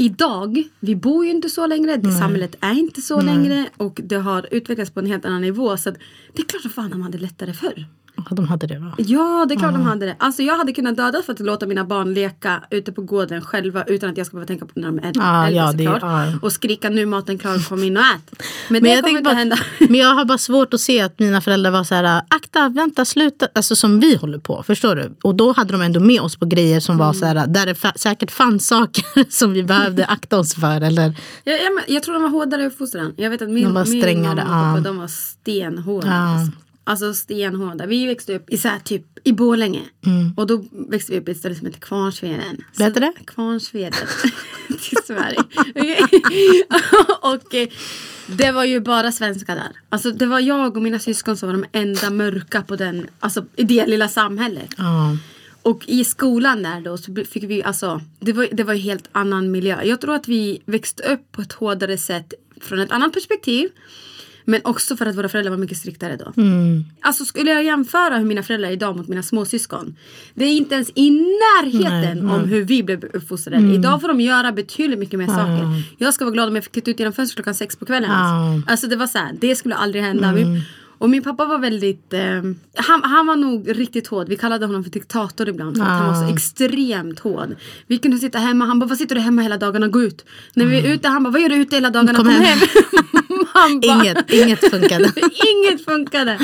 Idag, 0.00 0.62
vi 0.80 0.96
bor 0.96 1.24
ju 1.24 1.30
inte 1.30 1.48
så 1.48 1.66
längre, 1.66 1.96
det 1.96 2.12
samhället 2.12 2.54
är 2.60 2.78
inte 2.78 3.00
så 3.00 3.20
längre 3.20 3.68
och 3.76 4.00
det 4.04 4.16
har 4.16 4.46
utvecklats 4.50 4.90
på 4.90 5.00
en 5.00 5.06
helt 5.06 5.24
annan 5.24 5.42
nivå. 5.42 5.76
Så 5.76 5.88
att 5.88 5.94
det 6.34 6.42
är 6.42 6.46
klart 6.46 6.62
som 6.62 6.70
fan 6.70 6.90
de 6.90 7.02
hade 7.02 7.18
lättare 7.18 7.52
förr. 7.52 7.86
Ja, 8.30 8.36
de 8.36 8.48
hade 8.48 8.66
det 8.66 8.78
va? 8.78 8.92
Ja, 8.98 9.46
det 9.48 9.54
är 9.54 9.58
klart 9.58 9.72
de 9.72 9.82
hade 9.82 10.06
det. 10.06 10.16
Alltså 10.18 10.42
jag 10.42 10.56
hade 10.56 10.72
kunnat 10.72 10.96
dödas 10.96 11.26
för 11.26 11.32
att 11.32 11.40
låta 11.40 11.66
mina 11.66 11.84
barn 11.84 12.14
leka 12.14 12.62
ute 12.70 12.92
på 12.92 13.02
gården 13.02 13.40
själva 13.42 13.84
utan 13.84 14.10
att 14.10 14.16
jag 14.16 14.26
ska 14.26 14.36
behöva 14.36 14.46
tänka 14.46 14.66
på 14.66 14.72
när 14.74 14.86
de 14.88 14.98
är 14.98 15.02
äldre 15.06 15.22
Ja, 15.22 15.50
ja, 15.50 15.72
såklart. 15.72 16.02
ja. 16.02 16.32
Och 16.42 16.52
skrika 16.52 16.88
nu 16.90 17.06
maten 17.06 17.38
klar, 17.38 17.68
kom 17.68 17.82
in 17.84 17.96
och 17.96 18.02
ät. 18.02 18.42
Men, 18.68 18.82
Men 18.82 18.82
det 18.82 18.96
kommer 19.02 19.08
inte 19.10 19.22
bara, 19.22 19.34
hända. 19.34 19.56
men 19.80 19.94
jag 19.94 20.14
har 20.14 20.24
bara 20.24 20.38
svårt 20.38 20.74
att 20.74 20.80
se 20.80 21.00
att 21.00 21.18
mina 21.18 21.40
föräldrar 21.40 21.70
var 21.70 21.84
så 21.84 21.94
här, 21.94 22.22
akta, 22.28 22.68
vänta, 22.68 23.04
sluta. 23.04 23.48
Alltså 23.54 23.76
som 23.76 24.00
vi 24.00 24.16
håller 24.16 24.38
på, 24.38 24.62
förstår 24.62 24.94
du? 24.96 25.12
Och 25.22 25.34
då 25.34 25.52
hade 25.52 25.72
de 25.72 25.82
ändå 25.82 26.00
med 26.00 26.20
oss 26.20 26.36
på 26.36 26.46
grejer 26.46 26.80
som 26.80 26.98
var 26.98 27.12
så 27.12 27.24
här, 27.26 27.46
där 27.46 27.66
det 27.66 27.72
fa- 27.74 27.96
säkert 27.98 28.30
fanns 28.30 28.66
saker 28.66 29.04
som 29.30 29.52
vi 29.52 29.62
behövde 29.62 30.06
akta 30.06 30.38
oss 30.38 30.54
för. 30.54 30.80
Eller, 30.80 31.14
Jag, 31.44 31.54
jag, 31.62 31.72
jag 31.86 32.02
tror 32.02 32.14
de 32.14 32.22
var 32.22 32.30
hårdare 32.30 32.62
i 32.62 32.66
uppfostran. 32.66 33.14
Jag 33.16 33.30
vet 33.30 33.42
att 33.42 33.48
min, 33.50 33.64
De 33.64 33.74
var 33.74 33.86
min 33.86 34.22
mamma 34.22 34.32
och 34.32 34.38
pappa 34.38 34.72
ja. 34.76 34.80
de 34.84 34.96
var 34.98 35.06
stenhårda. 35.06 36.06
Ja. 36.08 36.14
Alltså. 36.14 36.52
Alltså 36.88 37.14
stenhårda. 37.14 37.86
Vi 37.86 38.06
växte 38.06 38.36
upp 38.36 38.50
i 38.50 38.58
så 38.58 38.68
här, 38.68 38.78
typ 38.78 39.04
i 39.24 39.32
Borlänge. 39.32 39.82
Och 40.36 40.46
då 40.46 40.64
växte 40.88 41.12
vi 41.12 41.18
upp 41.18 41.28
i 41.28 41.30
ett 41.30 41.38
ställe 41.38 41.54
som 41.54 41.66
heter 41.66 41.80
Kvarnsveden. 41.80 42.64
Vad 42.76 42.88
heter 42.88 43.00
det? 43.00 43.12
Kvarnsveden. 43.26 44.08
till 44.66 44.98
Sverige. 45.06 45.38
Och 47.20 47.54
eh, 47.54 47.68
det 48.26 48.52
var 48.52 48.64
ju 48.64 48.80
bara 48.80 49.12
svenskar 49.12 49.54
där. 49.54 49.72
Alltså 49.88 50.10
det 50.10 50.26
var 50.26 50.40
jag 50.40 50.76
och 50.76 50.82
mina 50.82 50.98
syskon 50.98 51.36
som 51.36 51.48
var 51.48 51.56
de 51.56 51.78
enda 51.78 52.10
mörka 52.10 52.62
på 52.62 52.76
den, 52.76 53.06
alltså 53.20 53.44
i 53.56 53.64
det 53.64 53.86
lilla 53.86 54.08
samhället. 54.08 54.68
ja. 54.76 55.16
Och 55.62 55.84
i 55.88 56.04
skolan 56.04 56.62
där 56.62 56.80
då 56.80 56.96
så 56.96 57.14
fick 57.30 57.42
vi 57.44 57.62
alltså, 57.62 58.00
det 58.20 58.32
var, 58.32 58.48
det 58.52 58.64
var 58.64 58.74
ju 58.74 58.80
helt 58.80 59.08
annan 59.12 59.50
miljö. 59.50 59.82
Jag 59.84 60.00
tror 60.00 60.14
att 60.14 60.28
vi 60.28 60.62
växte 60.66 61.02
upp 61.02 61.32
på 61.32 61.42
ett 61.42 61.52
hårdare 61.52 61.98
sätt 61.98 62.34
från 62.60 62.78
ett 62.78 62.92
annat 62.92 63.12
perspektiv. 63.12 63.68
Men 64.50 64.60
också 64.64 64.96
för 64.96 65.06
att 65.06 65.16
våra 65.16 65.28
föräldrar 65.28 65.50
var 65.50 65.58
mycket 65.58 65.76
striktare 65.78 66.16
då. 66.16 66.32
Alltså 67.00 67.24
skulle 67.24 67.50
jag 67.50 67.64
jämföra 67.64 68.16
hur 68.18 68.24
mina 68.24 68.42
föräldrar 68.42 68.68
är 68.68 68.72
idag 68.72 68.96
mot 68.96 69.08
mina 69.08 69.22
småsyskon. 69.22 69.96
Det 70.34 70.44
är 70.44 70.52
inte 70.56 70.74
ens 70.74 70.90
i 70.94 71.10
närheten 71.10 72.30
om 72.30 72.40
hur 72.44 72.64
vi 72.64 72.82
blev 72.82 73.04
uppfostrade. 73.04 73.74
Idag 73.74 74.00
får 74.00 74.08
de 74.08 74.20
göra 74.20 74.52
betydligt 74.52 74.98
mycket 74.98 75.18
mer 75.18 75.26
saker. 75.26 75.82
Jag 75.98 76.14
ska 76.14 76.24
vara 76.24 76.32
glad 76.34 76.48
om 76.48 76.54
jag 76.54 76.64
fick 76.64 76.72
titta 76.72 76.90
ut 76.90 76.98
genom 77.00 77.12
fönstret 77.12 77.36
klockan 77.36 77.54
sex 77.54 77.76
på 77.76 77.86
kvällen. 77.86 78.10
Ja. 78.10 78.60
Alltså 78.66 78.86
det 78.86 78.96
var 78.96 79.06
så 79.06 79.18
här, 79.18 79.32
det 79.40 79.56
skulle 79.56 79.74
aldrig 79.74 80.02
hända. 80.04 80.32
Min, 80.32 80.60
och 80.98 81.10
min 81.10 81.22
pappa 81.22 81.44
var 81.44 81.58
väldigt, 81.58 82.12
eh, 82.12 82.20
han, 82.76 83.02
han 83.02 83.26
var 83.26 83.36
nog 83.36 83.78
riktigt 83.78 84.06
hård. 84.06 84.28
Vi 84.28 84.36
kallade 84.36 84.66
honom 84.66 84.84
för 84.84 84.90
diktator 84.90 85.48
ibland 85.48 85.76
för 85.76 85.84
att 85.84 85.90
han 85.90 86.06
var 86.06 86.14
så 86.14 86.24
Ah. 86.24 86.34
extremt 86.34 87.18
hård. 87.20 87.56
Vi 87.86 87.98
kunde 87.98 88.18
sitta 88.18 88.38
hemma, 88.38 88.64
han 88.66 88.78
bara 88.78 88.86
vad 88.86 88.98
sitter 88.98 89.14
du 89.14 89.20
hemma 89.20 89.42
hela 89.42 89.56
dagarna, 89.58 89.88
gå 89.88 90.02
ut. 90.02 90.24
När 90.54 90.66
vi 90.66 90.78
är 90.78 90.94
ute, 90.94 91.08
han 91.08 91.22
bara 91.22 91.30
vad 91.30 91.40
gör 91.42 91.48
du 91.48 91.54
ute 91.56 91.76
hela 91.76 91.90
dagarna, 91.90 92.14
kom, 92.14 92.24
Kom 92.24 92.34
hem. 92.34 92.42
hem. 92.58 92.68
han 93.60 93.80
bara, 93.80 94.02
Inget, 94.02 94.30
inget 94.30 94.70
funkade. 94.70 95.12
Inget 95.54 95.84
funkade. 95.84 96.38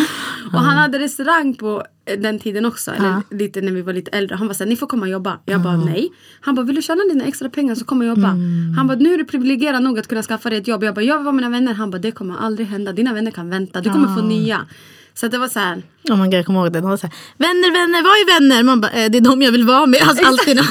Och 0.52 0.60
han 0.60 0.76
hade 0.76 0.98
restaurang 0.98 1.54
på 1.54 1.82
eh, 2.06 2.18
den 2.20 2.38
tiden 2.38 2.64
också. 2.64 2.90
Eller 2.90 3.22
lite 3.30 3.60
när 3.60 3.72
vi 3.72 3.82
var 3.82 3.92
lite 3.92 4.10
äldre. 4.10 4.36
Han 4.36 4.46
var 4.46 4.54
såhär, 4.54 4.68
ni 4.68 4.76
får 4.76 4.86
komma 4.86 5.02
och 5.02 5.12
jobba. 5.12 5.38
Jag 5.44 5.60
bara 5.60 5.76
nej. 5.76 6.12
Han 6.40 6.54
bara, 6.54 6.66
vill 6.66 6.76
du 6.76 6.82
tjäna 6.82 7.04
dina 7.04 7.24
extra 7.24 7.48
pengar 7.48 7.74
så 7.74 7.84
kom 7.84 8.00
och 8.00 8.06
jobba. 8.06 8.28
Han 8.76 8.86
bara, 8.86 8.98
nu 8.98 9.14
är 9.14 9.18
du 9.18 9.24
privilegierad 9.24 9.82
nog 9.82 9.98
att 9.98 10.08
kunna 10.08 10.22
skaffa 10.22 10.50
dig 10.50 10.58
ett 10.58 10.68
jobb. 10.68 10.84
Jag 10.84 10.94
bara, 10.94 11.02
jag 11.02 11.16
vill 11.16 11.24
vara 11.24 11.34
mina 11.34 11.48
vänner. 11.48 11.74
Han 11.74 11.90
bara, 11.90 11.98
det 11.98 12.10
kommer 12.10 12.36
aldrig 12.38 12.66
hända. 12.68 12.92
Dina 12.92 13.14
vänner 13.14 13.30
kan 13.30 13.50
vänta. 13.50 13.80
Du 13.80 13.90
kommer 13.90 14.14
få 14.16 14.22
nya. 14.22 14.66
Så 15.14 15.28
det 15.28 15.38
var 15.38 15.48
så 15.48 15.58
här. 15.58 15.82
Oh 16.10 16.16
my 16.16 16.24
God, 16.24 16.34
jag 16.34 16.46
kommer 16.46 16.60
ihåg 16.60 16.72
det. 16.72 16.80
De 16.80 16.90
var 16.90 16.96
så 16.96 17.06
här, 17.06 17.16
vänner, 17.36 17.72
vänner, 17.72 18.02
vad 18.02 18.12
är 18.12 18.40
vänner? 18.40 18.62
Man 18.62 18.80
bara, 18.80 18.92
eh, 18.92 19.10
det 19.10 19.18
är 19.18 19.22
de 19.22 19.42
jag 19.42 19.52
vill 19.52 19.64
vara 19.64 19.86
med. 19.86 20.02
Alltså, 20.02 20.26
alltid. 20.26 20.60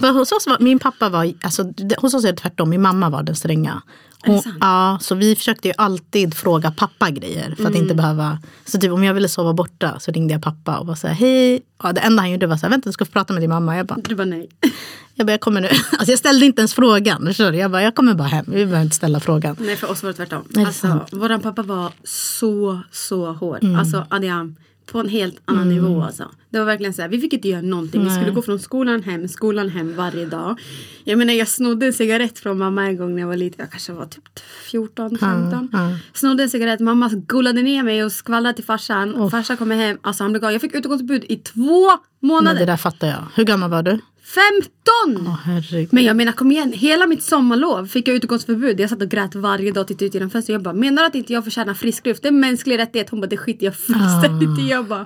Hos 0.00 0.32
oss 0.32 0.46
var, 0.46 0.56
min 0.60 0.78
pappa 0.78 1.08
var, 1.08 1.32
alltså, 1.42 1.72
hos 1.98 2.14
oss 2.14 2.24
är 2.24 2.32
det 2.32 2.38
tvärtom, 2.38 2.70
min 2.70 2.82
mamma 2.82 3.10
var 3.10 3.22
den 3.22 3.36
stränga. 3.36 3.82
Hon, 4.26 4.42
ja, 4.60 4.98
så 5.00 5.14
vi 5.14 5.36
försökte 5.36 5.68
ju 5.68 5.74
alltid 5.78 6.34
fråga 6.34 6.70
pappa 6.70 7.10
grejer 7.10 7.46
för 7.56 7.62
att 7.64 7.70
Mm. 7.70 7.82
inte 7.82 7.94
behöva. 7.94 8.38
Så 8.64 8.78
typ 8.78 8.92
om 8.92 9.04
jag 9.04 9.14
ville 9.14 9.28
sova 9.28 9.52
borta 9.52 10.00
så 10.00 10.12
ringde 10.12 10.34
jag 10.34 10.42
pappa 10.42 10.78
och 10.78 10.86
var 10.86 10.94
så 10.94 11.06
här, 11.06 11.14
hej. 11.14 11.60
Ja, 11.82 11.92
det 11.92 12.00
enda 12.00 12.20
han 12.22 12.30
gjorde 12.30 12.46
var 12.46 12.56
så 12.56 12.66
här, 12.66 12.70
vänta 12.70 12.86
jag 12.86 12.94
ska 12.94 13.04
få 13.04 13.12
prata 13.12 13.32
med 13.32 13.42
din 13.42 13.50
mamma. 13.50 13.76
Jag 13.76 13.86
bara, 13.86 13.98
Du 14.04 14.14
bara 14.14 14.24
nej. 14.24 14.48
jag, 15.14 15.26
bara, 15.26 15.32
jag 15.32 15.40
kommer 15.40 15.60
nu. 15.60 15.68
Alltså 15.92 16.10
jag 16.12 16.18
ställde 16.18 16.46
inte 16.46 16.60
ens 16.60 16.74
frågan. 16.74 17.24
du? 17.36 17.42
Jag 17.56 17.70
bara, 17.70 17.82
jag 17.82 17.94
kommer 17.94 18.14
bara 18.14 18.28
hem, 18.28 18.44
vi 18.48 18.52
behöver 18.66 18.82
inte 18.82 18.96
ställa 18.96 19.20
frågan. 19.20 19.56
Nej 19.60 19.76
för 19.76 19.90
oss 19.90 20.02
var 20.02 20.10
det 20.10 20.16
tvärtom. 20.16 20.42
det 20.48 20.60
alltså, 20.64 21.06
våran 21.12 21.40
pappa 21.40 21.62
var 21.62 21.92
så 22.04 22.80
så 22.92 23.32
hård. 23.32 23.62
Mm. 23.62 23.78
Alltså 23.78 24.06
Adiam. 24.10 24.56
På 24.92 24.98
en 25.00 25.08
helt 25.08 25.40
annan 25.44 25.68
nivå 25.68 26.02
alltså. 26.02 26.30
Det 26.50 26.58
var 26.58 26.66
verkligen 26.66 26.94
så 26.94 27.02
här, 27.02 27.08
vi 27.08 27.20
fick 27.20 27.32
inte 27.32 27.48
göra 27.48 27.62
någonting. 27.62 28.04
Vi 28.04 28.10
skulle 28.10 28.30
gå 28.30 28.42
från 28.42 28.58
skolan 28.58 29.02
hem, 29.02 29.28
skolan 29.28 29.68
hem 29.68 29.96
varje 29.96 30.26
dag. 30.26 30.60
Jag 31.04 31.18
menar 31.18 31.32
jag 31.32 31.48
snodde 31.48 31.86
en 31.86 31.92
cigarett 31.92 32.38
från 32.38 32.58
mamma 32.58 32.86
en 32.86 32.96
gång 32.96 33.14
när 33.14 33.20
jag 33.20 33.28
var 33.28 33.36
liten. 33.36 33.56
Jag 33.58 33.70
kanske 33.70 33.92
var 33.92 34.06
typ 34.06 34.24
14, 34.70 35.18
15. 35.18 35.68
ja. 35.72 35.78
Snodde 36.14 36.42
en 36.42 36.50
cigarett, 36.50 36.80
mamma 36.80 37.10
golade 37.26 37.62
ner 37.62 37.82
mig 37.82 38.04
och 38.04 38.12
skvallrade 38.12 38.54
till 38.54 38.64
farsan. 38.64 39.30
Farsan 39.30 39.56
kommer 39.56 39.76
hem, 39.76 39.98
alltså 40.02 40.24
han 40.24 40.32
blev 40.32 40.40
galen. 40.40 40.52
Jag 40.52 40.60
fick 40.60 40.74
utegångsförbud 40.74 41.24
i 41.28 41.36
två 41.36 41.90
månader. 42.20 42.60
det 42.60 42.66
där 42.66 42.76
fattar 42.76 43.08
jag. 43.08 43.24
Hur 43.34 43.44
gammal 43.44 43.70
var 43.70 43.82
du? 43.82 43.98
15! 44.24 45.26
Åh 45.26 45.36
herregud. 45.44 45.88
Men 45.92 46.04
jag 46.04 46.16
menar 46.16 46.32
kom 46.32 46.52
igen, 46.52 46.72
hela 46.72 47.06
mitt 47.06 47.22
sommarlov 47.22 47.86
fick 47.86 48.08
jag 48.08 48.16
utegångsförbud. 48.16 48.80
Jag 48.80 48.90
satt 48.90 49.02
och 49.02 49.08
grät 49.08 49.34
varje 49.34 49.72
dag 49.72 49.80
och 49.82 49.88
tittade 49.88 50.04
ut 50.06 50.14
genom 50.14 50.30
fönstret. 50.30 50.54
Jag 50.54 50.62
bara, 50.62 50.74
menar 50.74 51.02
du 51.02 51.06
att 51.06 51.14
inte 51.14 51.32
jag 51.32 51.44
förtjänar 51.44 51.74
frisk 51.74 52.06
luft? 52.06 52.22
Det 52.22 52.28
är 52.28 52.32
mänsklig 52.32 52.78
rättighet. 52.78 53.10
Hon 53.10 53.20
bara, 53.20 53.26
det 53.26 53.36
skiter 53.36 53.64
jag 53.64 53.76
fullständigt 53.76 54.58
i. 54.58 54.70
Jag 54.70 54.86
bara, 54.86 54.98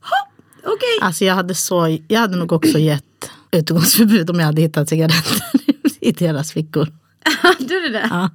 "Ha, 0.00 0.28
okej. 0.64 0.98
Alltså 1.00 1.24
jag 1.24 1.34
hade, 1.34 1.54
så, 1.54 1.98
jag 2.08 2.20
hade 2.20 2.36
nog 2.36 2.52
också 2.52 2.78
gett 2.78 3.30
utegångsförbud 3.52 4.30
om 4.30 4.38
jag 4.38 4.46
hade 4.46 4.62
hittat 4.62 4.88
cigaretter 4.88 5.42
i 6.00 6.12
deras 6.12 6.52
fickor. 6.52 6.88
Hade 7.42 7.64
du 7.64 7.88
det? 7.88 8.06
Ja. 8.10 8.30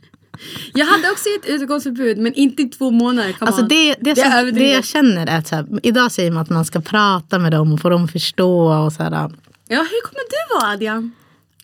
Jag 0.74 0.86
hade 0.86 1.12
också 1.12 1.30
gett 1.30 1.46
utegångsförbud 1.56 2.18
men 2.18 2.34
inte 2.34 2.62
i 2.62 2.66
två 2.66 2.92
månader. 2.92 3.34
Come 3.34 3.48
Alltså 3.52 3.62
det, 3.62 3.96
det, 4.00 4.10
är 4.12 4.46
som, 4.46 4.56
det 4.56 4.72
jag 4.72 4.86
känner 4.86 5.28
är 5.28 5.38
att 5.38 5.48
så 5.48 5.56
här, 5.56 5.66
idag 5.84 6.12
säger 6.12 6.32
man 6.32 6.42
att 6.42 6.50
man 6.50 6.66
ska 6.66 6.82
prata 6.82 7.40
med 7.40 7.52
dem 7.52 7.74
och 7.74 7.82
få 7.82 7.90
dem 7.90 8.04
att 8.04 8.12
förstå. 8.12 8.74
Och 8.86 8.94
så 8.94 9.04
här, 9.04 9.32
Ja, 9.68 9.78
hur 9.78 10.02
kommer 10.02 10.24
du 10.30 10.60
vara 10.60 10.74
Adrian? 10.74 11.12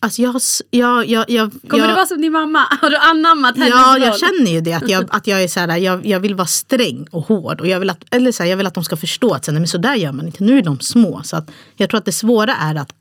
alltså 0.02 0.22
jag, 0.22 0.40
jag, 0.70 1.08
jag, 1.08 1.30
jag, 1.30 1.50
Kommer 1.68 1.88
du 1.88 1.94
vara 1.94 2.06
som 2.06 2.20
din 2.20 2.32
mamma? 2.32 2.58
Har 2.80 2.90
du 2.90 2.96
anammat 2.96 3.56
hennes 3.56 3.70
Ja, 3.70 3.98
jag 3.98 4.18
känner 4.18 4.50
ju 4.50 4.60
det. 4.60 4.72
Att 4.72 4.88
jag, 4.88 5.04
att 5.10 5.26
jag, 5.26 5.42
är 5.42 5.48
så 5.48 5.60
här, 5.60 5.76
jag, 5.76 6.06
jag 6.06 6.20
vill 6.20 6.34
vara 6.34 6.46
sträng 6.46 7.06
och 7.10 7.26
hård. 7.26 7.60
Och 7.60 7.66
jag, 7.66 7.80
vill 7.80 7.90
att, 7.90 8.04
eller 8.10 8.32
så 8.32 8.42
här, 8.42 8.50
jag 8.50 8.56
vill 8.56 8.66
att 8.66 8.74
de 8.74 8.84
ska 8.84 8.96
förstå 8.96 9.34
att 9.34 9.44
så 9.44 9.52
nej, 9.52 9.60
men 9.60 9.68
så 9.68 9.78
där 9.78 9.94
gör 9.94 10.12
man 10.12 10.26
inte. 10.26 10.44
Nu 10.44 10.58
är 10.58 10.62
de 10.62 10.80
små. 10.80 11.22
Så 11.24 11.36
att 11.36 11.50
jag 11.76 11.90
tror 11.90 11.98
att 11.98 12.04
det 12.04 12.12
svåra 12.12 12.54
är 12.54 12.74
att 12.74 12.92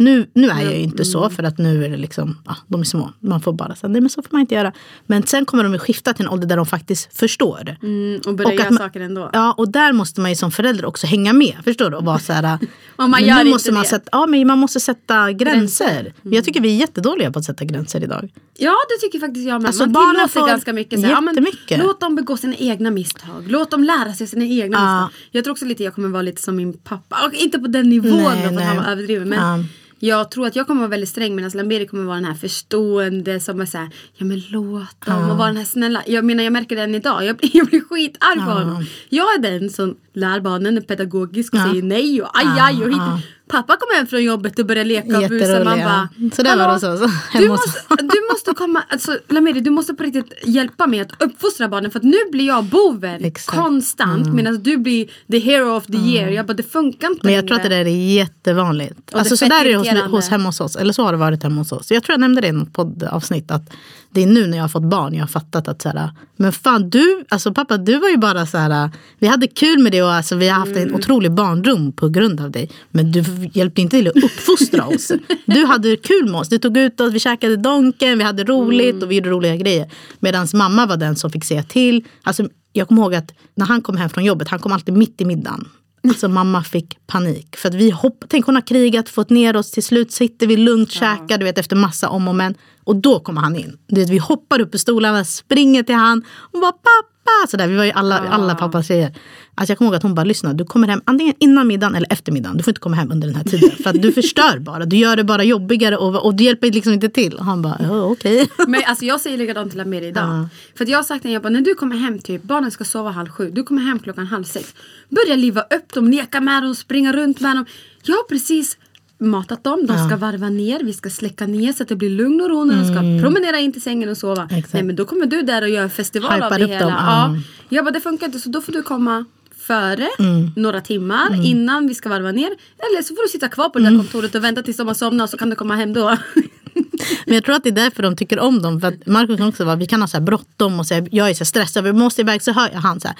nu, 0.00 0.30
nu 0.34 0.48
är 0.48 0.62
jag 0.62 0.72
ju 0.72 0.80
inte 0.82 1.04
så 1.04 1.30
för 1.30 1.42
att 1.42 1.58
nu 1.58 1.84
är 1.84 1.88
det 1.90 1.96
liksom, 1.96 2.38
ja, 2.46 2.56
de 2.66 2.80
är 2.80 2.84
små. 2.84 3.12
Man 3.20 3.40
får 3.40 3.52
bara 3.52 3.74
säga, 3.74 3.88
nej 3.88 4.00
men 4.00 4.10
så 4.10 4.22
får 4.22 4.28
man 4.32 4.40
inte 4.40 4.54
göra. 4.54 4.72
Men 5.06 5.22
sen 5.26 5.44
kommer 5.44 5.62
de 5.64 5.72
ju 5.72 5.78
skifta 5.78 6.12
till 6.12 6.24
en 6.24 6.30
ålder 6.30 6.46
där 6.48 6.56
de 6.56 6.66
faktiskt 6.66 7.18
förstår. 7.18 7.76
Mm, 7.82 8.20
och 8.26 8.34
börja 8.34 8.48
Och 8.48 8.54
göra 8.54 8.64
att 8.64 8.70
man- 8.70 8.78
saker 8.78 9.00
ändå. 9.00 9.30
Ja, 9.32 9.52
och 9.58 9.72
där 9.72 9.92
måste 9.92 10.20
man 10.20 10.30
ju 10.30 10.36
som 10.36 10.50
förälder 10.52 10.84
också 10.84 11.06
hänga 11.06 11.32
med. 11.32 11.56
Förstår 11.64 11.90
du? 11.90 11.96
Och 11.96 12.04
vara 12.04 12.18
så 12.18 12.32
här, 12.32 12.58
Om 12.96 13.10
man 13.10 13.24
gör 13.24 13.44
nu 13.44 13.50
måste 13.50 13.72
man 13.72 13.82
det. 13.82 13.88
sätta, 13.88 14.08
ja, 14.12 14.26
men 14.26 14.46
man 14.46 14.58
måste 14.58 14.80
sätta 14.80 15.32
gränser. 15.32 16.12
Jag 16.22 16.44
tycker 16.44 16.60
vi 16.60 16.68
är 16.74 16.76
jättedåliga 16.76 17.30
på 17.32 17.38
att 17.38 17.44
sätta 17.44 17.64
gränser 17.64 18.04
idag. 18.04 18.30
Ja 18.58 18.74
det 18.88 19.06
tycker 19.06 19.18
faktiskt 19.26 19.48
jag 19.48 19.62
med. 19.62 19.68
Alltså, 19.68 19.82
man 19.82 19.92
barnen 19.92 20.14
tillåter 20.14 20.40
får 20.40 20.46
ganska 20.46 20.72
mycket. 20.72 21.00
Så 21.00 21.06
ja, 21.06 21.20
men 21.20 21.46
låt 21.68 22.00
dem 22.00 22.16
begå 22.16 22.36
sina 22.36 22.54
egna 22.56 22.90
misstag. 22.90 23.44
Låt 23.48 23.70
dem 23.70 23.84
lära 23.84 24.12
sig 24.14 24.26
sina 24.26 24.44
egna 24.44 24.78
Ja. 24.78 25.04
misstag. 25.04 25.28
Jag 25.30 25.44
tror 25.44 25.52
också 25.52 25.64
lite 25.64 25.84
jag 25.84 25.94
kommer 25.94 26.08
vara 26.08 26.22
lite 26.22 26.42
som 26.42 26.56
min 26.56 26.72
pappa. 26.72 27.16
Och 27.26 27.34
inte 27.34 27.58
på 27.58 27.66
den 27.66 27.88
nivån 27.88 28.10
Nej, 28.10 28.42
då, 28.42 28.48
för 28.48 28.54
nej. 28.54 28.64
han 28.64 28.76
var 28.76 28.84
överdriven. 28.84 29.28
Men 29.28 29.38
Ja. 29.38 29.64
Jag 30.02 30.30
tror 30.30 30.46
att 30.46 30.56
jag 30.56 30.66
kommer 30.66 30.80
vara 30.80 30.90
väldigt 30.90 31.08
sträng 31.08 31.34
medan 31.34 31.50
Lamberi 31.54 31.86
kommer 31.86 32.04
vara 32.04 32.14
den 32.16 32.24
här 32.24 32.34
förstående 32.34 33.40
som 33.40 33.60
är 33.60 33.66
såhär, 33.66 33.90
ja 34.16 34.24
men 34.24 34.42
låt 34.50 35.06
dem 35.06 35.30
och 35.30 35.36
vara 35.36 35.48
den 35.48 35.56
här 35.56 35.64
snälla. 35.64 36.02
Jag 36.06 36.24
menar 36.24 36.44
jag 36.44 36.52
märker 36.52 36.76
det 36.76 36.82
än 36.82 36.94
idag, 36.94 37.24
jag, 37.24 37.36
jag 37.52 37.66
blir 37.66 37.80
skitarg 37.80 38.36
på 38.36 38.50
honom. 38.50 38.84
Jag 39.08 39.34
är 39.34 39.38
den 39.38 39.70
som 39.70 39.96
lär 40.14 40.40
barnen 40.40 40.76
är 40.76 40.80
pedagogisk 40.80 41.52
och 41.54 41.58
Ja. 41.60 41.68
säger 41.70 41.82
nej 41.82 42.22
och 42.22 42.28
aj 42.38 42.46
aj 42.60 42.84
och 42.84 42.88
hit. 42.88 42.96
Ja. 42.98 43.20
Pappa 43.48 43.76
kommer 43.76 43.94
hem 43.98 44.06
från 44.06 44.24
jobbet 44.24 44.58
och 44.58 44.66
börjar 44.66 44.84
leka 44.84 45.18
och 45.18 45.28
busa. 45.28 45.64
Man 45.64 45.78
bara, 45.78 46.08
Så 46.36 46.42
där 46.42 46.56
var 46.56 46.56
det 46.56 46.62
"Hallå, 46.62 46.72
hos 46.92 47.02
oss, 47.02 47.10
Du 47.38 47.48
måste, 47.48 47.70
du 47.88 48.28
måste 48.32 48.54
komma, 48.54 48.82
alltså 48.88 49.18
Lamiri 49.28 49.60
du 49.60 49.70
måste 49.70 49.94
på 49.94 50.02
riktigt 50.02 50.32
hjälpa 50.44 50.86
mig 50.86 51.00
att 51.00 51.22
uppfostra 51.22 51.68
barnen 51.68 51.90
för 51.90 51.98
att 51.98 52.02
nu 52.04 52.16
blir 52.32 52.46
jag 52.46 52.64
boven 52.64 53.24
Exakt. 53.24 53.56
Mm. 53.56 53.64
konstant 53.64 54.34
medan 54.34 54.62
du 54.62 54.76
blir 54.76 55.08
the 55.30 55.38
hero 55.38 55.76
of 55.76 55.86
the 55.86 55.96
year. 55.96 56.28
Jag 56.28 56.46
bara 56.46 56.54
det 56.54 56.62
funkar 56.62 57.08
inte 57.08 57.20
Men 57.26 57.34
jag 57.34 57.46
tror 57.46 57.56
att 57.56 57.62
det 57.62 57.68
längre. 57.68 57.84
där 57.84 57.90
är 57.90 58.14
jättevanligt. 58.14 59.14
är 59.14 59.18
Alltså 59.18 59.36
så 59.36 59.44
där 59.44 59.64
är 59.64 59.68
det 59.68 59.76
hos, 60.04 60.10
hos 60.10 60.28
hemma 60.28 60.48
hos 60.48 60.60
oss. 60.60 60.76
Eller 60.76 60.92
så 60.92 61.02
har 61.04 61.12
det 61.12 61.18
varit 61.18 61.42
hemma 61.42 61.56
hos 61.60 61.72
oss. 61.72 61.90
Jag 61.90 62.02
tror 62.02 62.12
jag 62.14 62.20
nämnde 62.20 62.40
det 62.40 62.48
i 62.48 62.52
något 62.52 62.72
poddavsnitt. 62.72 63.50
Att 63.50 63.70
det 64.12 64.22
är 64.22 64.26
nu 64.26 64.46
när 64.46 64.56
jag 64.56 64.64
har 64.64 64.68
fått 64.68 64.82
barn 64.90 65.14
jag 65.14 65.22
har 65.22 65.28
fattat 65.28 65.68
att 65.68 65.82
så 65.82 65.88
här, 65.88 66.10
men 66.36 66.52
fan 66.52 66.90
du, 66.90 67.24
alltså 67.28 67.52
pappa 67.54 67.76
du 67.76 67.98
var 67.98 68.08
ju 68.08 68.16
bara 68.16 68.46
så 68.46 68.58
här, 68.58 68.90
vi 69.18 69.26
hade 69.26 69.46
kul 69.46 69.78
med 69.78 69.92
det 69.92 69.99
och 70.02 70.12
alltså, 70.12 70.36
vi 70.36 70.48
har 70.48 70.58
haft 70.58 70.72
Mm. 70.76 70.88
en 70.88 70.94
otrolig 70.94 71.32
barndom 71.32 71.92
på 71.92 72.08
grund 72.08 72.40
av 72.40 72.50
dig. 72.50 72.70
Men 72.90 73.12
du 73.12 73.24
hjälpte 73.52 73.80
inte 73.82 73.96
till 73.96 74.08
att 74.08 74.16
uppfostra 74.24 74.86
oss. 74.86 75.12
Du 75.46 75.64
hade 75.64 75.96
kul 75.96 76.24
med 76.30 76.40
oss. 76.40 76.48
Du 76.48 76.58
tog 76.58 76.76
ut 76.76 77.00
oss, 77.00 77.12
vi 77.12 77.20
käkade 77.20 77.56
Donken, 77.56 78.18
vi 78.18 78.24
hade 78.24 78.44
roligt 78.44 78.90
Mm. 78.90 79.02
och 79.02 79.10
vi 79.10 79.14
gjorde 79.14 79.30
roliga 79.30 79.56
grejer. 79.56 79.90
Medan 80.20 80.46
mamma 80.54 80.86
var 80.86 80.96
den 80.96 81.16
som 81.16 81.30
fick 81.30 81.44
säga 81.44 81.62
till. 81.62 82.04
Alltså, 82.22 82.48
jag 82.72 82.88
kommer 82.88 83.02
ihåg 83.02 83.14
att 83.14 83.32
när 83.54 83.66
han 83.66 83.82
kom 83.82 83.96
hem 83.96 84.10
från 84.10 84.24
jobbet, 84.24 84.48
han 84.48 84.58
kom 84.58 84.72
alltid 84.72 84.94
mitt 84.94 85.20
i 85.20 85.24
middagen. 85.24 85.68
Alltså 86.08 86.28
mamma 86.28 86.62
fick 86.64 87.06
panik. 87.06 87.56
För 87.56 87.68
att 87.68 87.74
vi 87.74 87.90
hopp, 87.90 88.24
tänk 88.28 88.46
hon 88.46 88.54
har 88.54 88.62
krigat, 88.66 89.08
fått 89.08 89.30
ner 89.30 89.56
oss, 89.56 89.70
till 89.70 89.82
slut 89.82 90.12
sitter 90.12 90.46
vi 90.46 90.56
lugnt, 90.56 90.90
käkar, 90.92 91.38
du 91.38 91.44
vet 91.44 91.58
efter 91.58 91.76
massa 91.76 92.08
om 92.08 92.28
och 92.28 92.34
men. 92.34 92.54
Och 92.84 92.96
då 92.96 93.20
kommer 93.20 93.40
han 93.40 93.56
in. 93.56 93.76
Du 93.88 94.00
vet, 94.00 94.10
vi 94.10 94.18
hoppar 94.18 94.60
upp 94.60 94.74
i 94.74 94.78
stolarna, 94.78 95.24
springer 95.24 95.82
till 95.82 95.94
han 95.94 96.22
och 96.52 96.60
bara 96.60 96.72
pappa. 96.72 97.19
Så 97.48 97.56
där, 97.56 97.66
vi 97.66 97.76
var 97.76 97.84
ju 97.84 97.90
alla, 97.90 98.18
alla 98.18 98.54
pappas 98.54 98.86
tjejer. 98.86 99.14
Alltså 99.54 99.70
jag 99.70 99.78
kommer 99.78 99.88
ihåg 99.88 99.96
att 99.96 100.02
hon 100.02 100.14
bara 100.14 100.24
lyssna, 100.24 100.52
du 100.52 100.64
kommer 100.64 100.88
hem 100.88 101.00
antingen 101.04 101.34
innan 101.38 101.66
middagen 101.66 101.94
eller 101.94 102.12
efter 102.12 102.32
middagen. 102.32 102.56
Du 102.56 102.62
får 102.62 102.70
inte 102.70 102.80
komma 102.80 102.96
hem 102.96 103.12
under 103.12 103.28
den 103.28 103.36
här 103.36 103.44
tiden. 103.44 103.70
För 103.82 103.90
att 103.90 104.02
du 104.02 104.12
förstör 104.12 104.58
bara. 104.58 104.84
Du 104.84 104.96
gör 104.96 105.16
det 105.16 105.24
bara 105.24 105.44
jobbigare 105.44 105.96
och, 105.96 106.26
och 106.26 106.34
du 106.34 106.44
hjälper 106.44 106.70
liksom 106.70 106.92
inte 106.92 107.08
till. 107.08 107.34
Och 107.34 107.44
han 107.44 107.62
bara, 107.62 107.76
ja 107.80 108.02
okej. 108.02 108.48
Men 108.68 108.82
alltså 108.86 109.04
jag 109.04 109.20
säger 109.20 109.38
likadant 109.38 109.70
till 109.70 109.80
Amir 109.80 110.02
idag. 110.02 110.48
För 110.76 110.84
att 110.84 110.90
jag 110.90 110.98
har 110.98 111.02
sagt 111.02 111.22
till 111.22 111.30
henne, 111.30 111.50
när 111.50 111.60
du 111.60 111.74
kommer 111.74 111.96
hem 111.96 112.18
typ, 112.18 112.42
barnen 112.42 112.70
ska 112.70 112.84
sova 112.84 113.10
halv 113.10 113.28
sju, 113.28 113.50
du 113.50 113.62
kommer 113.62 113.82
hem 113.82 113.98
klockan 113.98 114.26
halv 114.26 114.44
sex. 114.44 114.74
Börja 115.08 115.36
liva 115.36 115.60
upp 115.60 115.92
dem, 115.94 116.10
leka 116.10 116.40
med 116.40 116.62
dem, 116.62 116.74
springa 116.74 117.12
runt 117.12 117.40
med 117.40 117.56
dem. 117.56 117.66
Jag 118.02 118.16
har 118.16 118.24
precis 118.24 118.76
matat 119.20 119.64
dem, 119.64 119.86
de 119.86 120.06
ska 120.06 120.16
varva 120.16 120.48
ner, 120.48 120.80
vi 120.84 120.92
ska 120.92 121.10
släcka 121.10 121.46
ner 121.46 121.72
så 121.72 121.82
att 121.82 121.88
det 121.88 121.96
blir 121.96 122.10
lugn 122.10 122.40
och 122.40 122.50
ro 122.50 122.64
när 122.64 122.76
de 122.76 122.84
ska 122.84 123.24
promenera 123.24 123.58
in 123.58 123.72
till 123.72 123.82
sängen 123.82 124.08
och 124.08 124.16
sova. 124.16 124.48
Exakt. 124.50 124.72
Nej 124.74 124.82
men 124.82 124.96
då 124.96 125.04
kommer 125.04 125.26
du 125.26 125.42
där 125.42 125.62
och 125.62 125.68
gör 125.68 125.88
festival 125.88 126.32
Hypar 126.32 126.46
av 126.46 126.58
det 126.58 126.66
hela. 126.66 126.80
dem, 126.80 126.90
Ja. 126.98 127.34
ja. 127.34 127.42
Jag 127.68 127.84
bara 127.84 127.90
det 127.90 128.00
funkar 128.00 128.26
inte 128.26 128.38
så 128.38 128.48
då 128.48 128.60
får 128.60 128.72
du 128.72 128.82
komma 128.82 129.24
före 129.56 130.08
Mm. 130.18 130.50
några 130.56 130.80
timmar 130.80 131.46
innan 131.46 131.88
vi 131.88 131.94
ska 131.94 132.08
varva 132.08 132.32
ner. 132.32 132.46
Eller 132.78 133.02
så 133.02 133.14
får 133.14 133.22
du 133.22 133.28
sitta 133.28 133.48
kvar 133.48 133.68
på 133.68 133.78
det 133.78 133.86
Mm. 133.86 133.98
där 133.98 134.04
kontoret 134.04 134.34
och 134.34 134.44
vänta 134.44 134.62
tills 134.62 134.76
de 134.76 134.86
har 134.86 134.94
somnat 134.94 135.30
så 135.30 135.36
kan 135.36 135.50
du 135.50 135.56
komma 135.56 135.76
hem 135.76 135.92
då. 135.92 136.16
Men 137.26 137.34
jag 137.34 137.44
tror 137.44 137.54
att 137.56 137.62
det 137.62 137.68
är 137.68 137.72
därför 137.74 138.02
de 138.02 138.16
tycker 138.16 138.38
om 138.38 138.62
dem. 138.62 138.80
För 138.80 138.88
att 138.88 139.06
Markus 139.06 139.36
kan 139.38 139.48
också 139.48 139.64
vara, 139.64 139.76
vi 139.76 139.86
kan 139.86 140.00
ha 140.00 140.08
så 140.08 140.16
här 140.16 140.24
bråttom 140.24 140.78
och 140.80 140.86
säga, 140.86 141.06
jag 141.10 141.30
är 141.30 141.34
så 141.34 141.44
stressad, 141.44 141.84
vi 141.84 141.92
måste 141.92 142.20
iväg. 142.20 142.42
Så 142.42 142.52
hör 142.52 142.70
jag 142.72 142.80
han 142.80 143.00
så 143.00 143.08
här, 143.08 143.16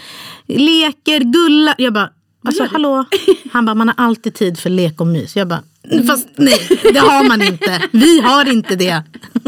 leker, 0.47 1.21
gullar. 1.21 1.75
Jag 1.78 1.92
bara, 1.92 2.11
alltså 2.45 2.66
hallå? 2.73 3.04
Han 3.52 3.64
bara, 3.66 3.75
man 3.75 3.88
har 3.88 3.95
alltid 3.99 4.35
tid 4.35 4.59
för 4.59 4.71
lek 4.71 5.00
och 5.00 5.07
mys. 5.07 5.37
Jag 5.37 5.49
bara, 5.49 5.62
fast 6.07 6.29
nej, 6.37 6.69
det 6.93 6.99
har 6.99 7.25
man 7.29 7.43
inte. 7.43 7.83
Vi 7.91 8.21
har 8.21 8.49
inte 8.53 8.77
det. 8.77 9.03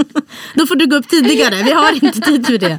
Då 0.54 0.66
får 0.66 0.76
du 0.76 0.86
gå 0.86 0.96
upp 0.96 1.08
tidigare, 1.08 1.62
vi 1.62 1.72
har 1.72 1.92
inte 2.04 2.20
tid 2.20 2.46
för 2.46 2.58
det. 2.58 2.78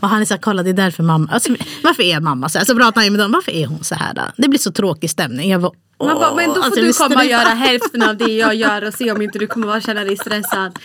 Och 0.00 0.08
han 0.08 0.20
är 0.20 0.24
så 0.24 0.34
här, 0.34 0.40
kolla 0.40 0.62
det 0.62 0.70
är 0.70 0.74
därför 0.74 1.02
mamma, 1.02 1.28
alltså, 1.32 1.54
varför 1.82 2.02
är 2.02 2.20
mamma 2.20 2.48
så 2.48 2.58
här? 2.58 2.64
Så 2.64 2.76
pratar 2.76 3.00
han 3.00 3.12
med 3.12 3.20
dem, 3.20 3.32
varför 3.32 3.52
är 3.52 3.66
hon 3.66 3.84
så 3.84 3.94
här 3.94 4.14
då? 4.14 4.22
Det 4.36 4.48
blir 4.48 4.58
så 4.60 4.72
tråkig 4.72 5.10
stämning. 5.10 5.50
Jag 5.50 5.60
bara, 5.60 5.72
Man 5.98 6.18
bara, 6.18 6.34
men 6.34 6.48
då 6.48 6.54
får 6.54 6.62
Alltså, 6.62 6.80
du 6.80 6.92
komma 6.92 7.20
och 7.20 7.26
göra 7.26 7.48
hälften 7.54 8.02
av 8.02 8.16
det 8.16 8.32
jag 8.32 8.54
gör 8.54 8.84
och 8.84 8.94
se 8.94 9.12
om 9.12 9.22
inte 9.22 9.38
du 9.38 9.46
kommer 9.46 9.66
vara 9.66 9.80
känna 9.80 10.04
dig 10.04 10.16
stressad. 10.16 10.78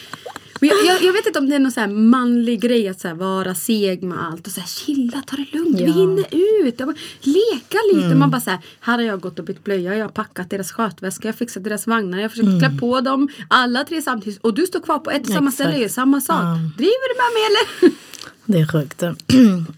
Men 0.69 0.77
jag, 0.85 0.95
jag, 0.95 1.03
jag 1.03 1.13
vet 1.13 1.27
inte 1.27 1.39
om 1.39 1.49
det 1.49 1.55
är 1.55 1.59
någon 1.59 1.71
så 1.71 1.87
manlig 1.87 2.61
grej 2.61 2.87
att 2.87 2.99
så 2.99 3.13
vara 3.13 3.55
seg 3.55 4.03
med 4.03 4.17
allt 4.25 4.47
och 4.47 4.53
så 4.53 4.59
här 4.59 4.67
chilla, 4.67 5.23
ta 5.27 5.35
det 5.35 5.57
lugnt, 5.57 5.79
vi 5.79 5.83
Ja. 5.85 5.93
hinner 5.93 6.25
ut. 6.65 6.77
Bara, 6.77 6.95
leka 7.21 7.77
lite. 7.93 8.15
Man 8.15 8.31
bara 8.31 8.41
så 8.41 8.49
här, 8.49 8.59
här 8.79 8.93
har 8.93 9.01
jag 9.01 9.19
gått 9.21 9.39
och 9.39 9.45
bytt 9.45 9.63
blöja, 9.63 9.95
jag 9.95 10.05
har 10.05 10.09
packat 10.11 10.49
deras 10.49 10.71
skötväska, 10.71 11.27
jag 11.27 11.33
har 11.33 11.37
fixat 11.37 11.63
deras 11.63 11.87
vagnar, 11.87 12.17
jag 12.17 12.23
har 12.23 12.29
försökt 12.29 12.59
klä 12.59 12.77
på 12.79 13.01
dem 13.01 13.29
alla 13.47 13.83
tre 13.83 14.01
samtidigt 14.01 14.39
och 14.41 14.53
du 14.53 14.65
står 14.67 14.79
kvar 14.79 14.99
på 14.99 15.11
ett 15.11 15.27
och 15.27 15.33
samma 15.33 15.51
ställe, 15.51 15.77
gör 15.77 15.87
samma 15.87 16.21
sak. 16.21 16.41
Ja. 16.41 16.59
Driver 16.77 17.09
du 17.09 17.15
med 17.23 17.33
mig 17.33 17.43
eller? 17.49 17.97
Det 18.45 18.59
är 18.59 18.67
sjukt. 18.67 19.03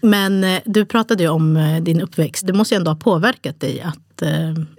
Men 0.02 0.44
eh, 0.44 0.60
du 0.64 0.84
pratade 0.84 1.22
ju 1.22 1.28
om 1.28 1.56
eh, 1.56 1.82
din 1.82 2.00
uppväxt. 2.00 2.46
Det 2.46 2.52
måste 2.52 2.74
ju 2.74 2.76
ändå 2.76 2.90
ha 2.90 2.96
påverkat 2.96 3.60
dig 3.60 3.80
att... 3.80 3.98
eh, 4.22 4.28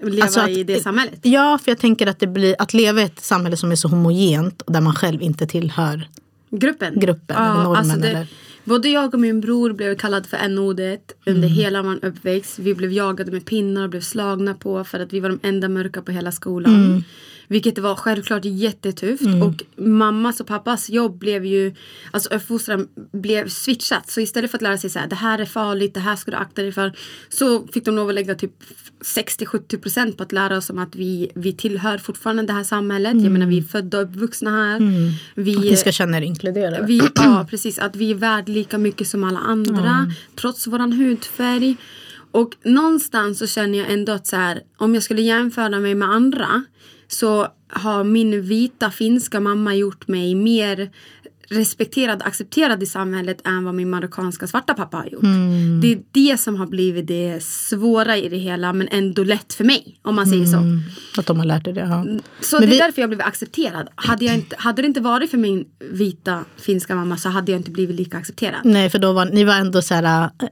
Leva 0.09 0.23
alltså 0.23 0.47
i 0.47 0.63
det 0.63 0.83
samhället. 0.83 1.19
Ja, 1.21 1.59
för 1.63 1.71
jag 1.71 1.77
tänker 1.79 2.07
att 2.07 2.19
det 2.19 2.27
blir 2.27 2.55
att 2.59 2.73
leva 2.73 3.01
i 3.01 3.03
ett 3.03 3.19
samhälle 3.23 3.57
som 3.57 3.71
är 3.71 3.75
så 3.75 3.87
homogent 3.87 4.61
och 4.61 4.73
där 4.73 4.81
man 4.81 4.93
själv 4.95 5.21
inte 5.21 5.47
tillhör. 5.47 6.07
Gruppen. 6.49 6.99
Gruppen, 6.99 7.37
eller 7.37 7.63
normen, 7.63 8.03
eller- 8.03 8.27
Både 8.63 8.89
jag 8.89 9.13
och 9.13 9.19
min 9.19 9.41
bror 9.41 9.73
blev 9.73 9.95
kallad 9.97 10.25
för 10.25 10.37
n-ordet 10.37 11.11
Mm. 11.25 11.35
under 11.35 11.47
hela 11.47 11.81
vår 11.81 11.99
uppväxt. 12.05 12.59
Vi 12.59 12.73
blev 12.75 12.91
jagade 12.91 13.31
med 13.31 13.45
pinnar 13.45 13.83
och 13.83 13.89
blev 13.89 14.01
slagna 14.01 14.53
på 14.53 14.83
för 14.83 14.99
att 14.99 15.13
vi 15.13 15.19
var 15.19 15.29
de 15.29 15.39
enda 15.43 15.69
mörka 15.69 16.01
på 16.01 16.11
hela 16.11 16.31
skolan. 16.31 16.75
Mm. 16.85 17.03
Vilket 17.49 17.77
var 17.77 17.95
självklart 17.95 18.45
jättetufft. 18.45 19.23
Och 19.43 19.83
mammas 19.85 20.39
och 20.39 20.47
pappas 20.47 20.89
jobb 20.89 21.17
blev 21.17 21.45
ju, 21.45 21.75
alltså 22.11 22.29
uppfostran 22.33 22.87
blev 23.11 23.49
switchat. 23.49 24.09
Så 24.11 24.21
istället 24.21 24.51
för 24.51 24.57
att 24.57 24.61
lära 24.61 24.77
sig 24.77 24.89
så 24.89 24.99
här, 24.99 25.07
det 25.07 25.15
här 25.15 25.39
är 25.39 25.45
farligt, 25.45 25.93
det 25.93 25.99
här 25.99 26.15
ska 26.15 26.31
du 26.31 26.37
akta 26.37 26.61
dig 26.61 26.71
för. 26.71 26.93
Så 27.29 27.67
fick 27.67 27.85
de 27.85 27.95
lov 27.95 28.09
att 28.09 28.15
lägga 28.15 28.35
typ 28.35 28.51
60-70% 29.15 30.11
på 30.17 30.23
att 30.23 30.31
lära 30.31 30.57
oss 30.57 30.69
om 30.69 30.79
att 30.79 30.95
vi, 30.95 31.31
vi 31.35 31.53
tillhör 31.53 31.97
fortfarande 31.97 32.43
det 32.43 32.53
här 32.53 32.63
samhället. 32.63 33.21
Jag 33.21 33.31
menar 33.31 33.45
vi 33.45 33.57
är 33.57 33.61
födda 33.63 33.97
och 33.97 34.03
uppvuxna 34.03 34.49
här. 34.51 34.79
Vi, 35.35 35.55
Att 35.55 35.63
ni 35.63 35.77
ska 35.77 35.91
känna 35.91 36.17
er 36.17 36.21
inkluderade. 36.21 36.85
vi, 36.87 37.01
ja, 37.15 37.47
precis. 37.49 37.79
Att 37.79 37.95
vi 37.95 38.11
är 38.11 38.15
värd 38.15 38.49
lika 38.49 38.77
mycket 38.77 39.07
som 39.07 39.23
alla 39.23 39.39
andra. 39.39 40.11
Trots 40.35 40.67
våran 40.67 40.93
hudfärg. 40.93 41.75
Och 42.31 42.49
någonstans 42.63 43.39
så 43.39 43.47
känner 43.47 43.77
jag 43.77 43.91
ändå 43.91 44.11
att 44.11 44.27
så 44.27 44.35
här, 44.35 44.61
om 44.77 44.93
jag 44.93 45.03
skulle 45.03 45.21
jämföra 45.21 45.79
mig 45.79 45.95
med 45.95 46.09
andra 46.09 46.63
så 47.07 47.47
har 47.69 48.03
min 48.03 48.41
vita 48.41 48.91
finska 48.91 49.39
mamma 49.39 49.75
gjort 49.75 50.07
mig 50.07 50.35
mer 50.35 50.89
respekterad 51.49 52.21
och 52.21 52.27
accepterad 52.27 52.83
i 52.83 52.85
samhället 52.85 53.47
än 53.47 53.63
vad 53.63 53.73
min 53.75 53.89
marockanska 53.89 54.47
svarta 54.47 54.73
pappa 54.73 54.97
har 54.97 55.05
gjort. 55.05 55.21
Det 55.81 55.91
är 55.93 55.99
det 56.11 56.37
som 56.39 56.55
har 56.55 56.67
blivit 56.67 57.07
det 57.07 57.43
svåra 57.43 58.17
i 58.17 58.29
det 58.29 58.37
hela 58.37 58.73
men 58.73 58.87
ändå 58.91 59.23
lätt 59.23 59.53
för 59.53 59.63
mig 59.63 59.99
om 60.01 60.15
man 60.15 60.27
säger 60.27 60.45
så. 60.45 60.57
Mm, 60.57 60.79
att 61.17 61.25
de 61.25 61.37
har 61.37 61.45
lärt 61.45 61.63
dig 61.63 61.73
det. 61.73 61.79
Ja. 61.81 62.05
Så 62.41 62.55
Men 62.59 62.61
det 62.61 62.67
är 62.67 62.71
vi- 62.71 62.77
därför 62.77 63.01
jag 63.01 63.09
blev 63.09 63.21
accepterad. 63.21 63.87
Hade, 63.95 64.25
jag 64.25 64.35
inte, 64.35 64.55
hade 64.59 64.81
det 64.81 64.85
inte 64.85 65.01
varit 65.01 65.31
för 65.31 65.37
min 65.37 65.65
vita 65.91 66.45
finska 66.57 66.95
mamma 66.95 67.17
så 67.17 67.29
hade 67.29 67.51
jag 67.51 67.59
inte 67.59 67.71
blivit 67.71 67.95
lika 67.95 68.17
accepterad. 68.17 68.59
Nej, 68.63 68.89
för 68.89 68.99
då 68.99 69.13
var 69.13 69.25
ni 69.25 69.43
var 69.43 69.53
ändå 69.55 69.81
så 69.81 69.93
här 69.93 70.23
äh, 70.23 70.47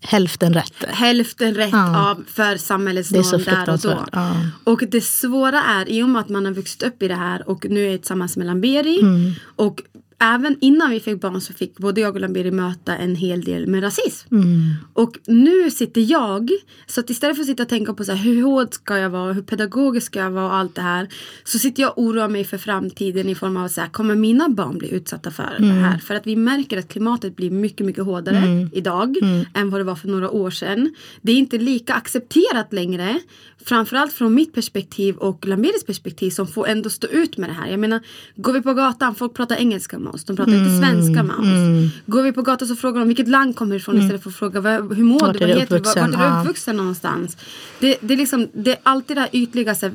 hälften 0.00 0.54
rätt. 0.54 0.84
Hälften 0.88 1.54
rätt 1.54 1.70
Ja. 1.72 2.10
av 2.10 2.24
för 2.28 2.56
samhällets 2.56 3.10
norm 3.10 3.44
där 3.44 3.70
och 3.72 3.78
då. 3.78 4.04
ja. 4.12 4.36
Och 4.64 4.82
det 4.90 5.00
svåra 5.04 5.62
är 5.62 5.88
i 5.88 6.02
och 6.02 6.08
med 6.08 6.20
att 6.20 6.28
man 6.28 6.44
har 6.44 6.52
vuxit 6.52 6.82
upp 6.82 7.02
i 7.02 7.08
det 7.08 7.14
här 7.14 7.48
och 7.48 7.66
nu 7.70 7.86
är 7.86 7.90
jag 7.90 8.00
tillsammans 8.00 8.36
med 8.36 8.46
Lamberi. 8.46 9.00
Mm. 9.00 9.32
Och 9.56 9.82
även 10.18 10.56
innan 10.60 10.90
vi 10.90 11.00
fick 11.00 11.20
barn 11.20 11.40
så 11.40 11.52
fick 11.52 11.78
både 11.78 12.00
jag 12.00 12.14
och 12.14 12.20
Lamberi 12.20 12.50
möta 12.50 12.96
en 12.96 13.16
hel 13.16 13.40
del 13.44 13.66
med 13.66 13.82
rasism. 13.82 14.34
Mm. 14.34 14.74
Och 14.92 15.18
nu 15.26 15.70
sitter 15.70 16.00
jag, 16.00 16.50
så 16.86 17.00
att 17.00 17.10
istället 17.10 17.36
för 17.36 17.42
att 17.42 17.46
sitta 17.46 17.62
och 17.62 17.68
tänka 17.68 17.94
på 17.94 18.04
så 18.04 18.12
här, 18.12 18.24
hur 18.24 18.42
hård 18.42 18.74
ska 18.74 18.98
jag 18.98 19.10
vara, 19.10 19.32
hur 19.32 19.42
pedagogisk 19.42 20.06
ska 20.06 20.18
jag 20.18 20.30
vara 20.30 20.46
och 20.46 20.54
allt 20.54 20.74
det 20.74 20.82
här. 20.82 21.08
Så 21.44 21.58
sitter 21.58 21.82
jag 21.82 21.90
och 21.98 22.04
oroar 22.04 22.28
mig 22.28 22.44
för 22.44 22.58
framtiden 22.58 23.28
i 23.28 23.34
form 23.34 23.56
av 23.56 23.68
så 23.68 23.80
här, 23.80 23.88
kommer 23.88 24.14
mina 24.14 24.48
barn 24.48 24.78
bli 24.78 24.88
utsatta 24.94 25.30
för 25.30 25.42
det 25.58 25.64
Mm. 25.64 25.76
här? 25.76 25.98
För 25.98 26.14
att 26.14 26.26
vi 26.26 26.36
märker 26.36 26.78
att 26.78 26.88
klimatet 26.88 27.36
blir 27.36 27.50
mycket, 27.50 27.86
mycket 27.86 28.04
hårdare 28.04 28.68
idag 28.72 29.16
Mm. 29.22 29.44
än 29.54 29.70
vad 29.70 29.80
det 29.80 29.84
var 29.84 29.94
för 29.96 30.08
några 30.08 30.30
år 30.30 30.50
sedan. 30.50 30.94
Det 31.22 31.32
är 31.32 31.36
inte 31.36 31.58
lika 31.58 31.94
accepterat 31.94 32.72
längre. 32.72 33.20
Framförallt 33.64 34.12
från 34.12 34.34
mitt 34.34 34.52
perspektiv 34.54 35.16
och 35.16 35.46
Lamberis 35.46 35.84
perspektiv 35.84 36.30
som 36.30 36.46
får 36.46 36.68
ändå 36.68 36.90
stå 36.90 37.06
ut 37.06 37.36
med 37.36 37.48
det 37.50 37.54
här. 37.54 37.68
Jag 37.70 37.80
menar, 37.80 38.00
går 38.36 38.52
vi 38.52 38.62
på 38.62 38.74
gatan, 38.74 39.14
folk 39.14 39.34
pratar 39.34 39.56
engelska 39.56 39.98
med 40.06 40.14
oss, 40.14 40.24
de 40.24 40.36
pratar 40.36 40.52
Mm. 40.52 40.64
inte 40.66 40.86
svenska 40.86 41.22
med 41.22 41.36
oss. 41.36 41.92
Går 42.06 42.22
vi 42.22 42.32
på 42.32 42.42
gatan 42.42 42.68
så 42.68 42.76
frågar 42.76 42.98
de 43.00 43.08
vilket 43.08 43.28
land 43.28 43.56
kommer 43.56 43.76
ifrån 43.76 43.98
istället 44.02 44.22
för 44.22 44.30
att 44.30 44.36
fråga 44.36 44.60
hur 44.60 45.04
mår 45.04 45.20
Vart 45.20 45.32
du, 45.38 45.38
vad 45.38 45.48
heter 45.58 45.78
du, 45.78 45.82
vart 45.84 45.96
är 45.96 46.32
du 46.34 46.40
uppvuxen 46.40 46.76
någonstans. 46.76 47.36
Det, 47.80 47.96
det, 48.00 48.14
är 48.14 48.18
liksom, 48.18 48.48
det 48.52 48.70
är 48.70 48.78
alltid 48.82 49.16
det 49.16 49.20
här 49.20 49.30
ytliga, 49.32 49.74
så 49.74 49.86
här, 49.86 49.94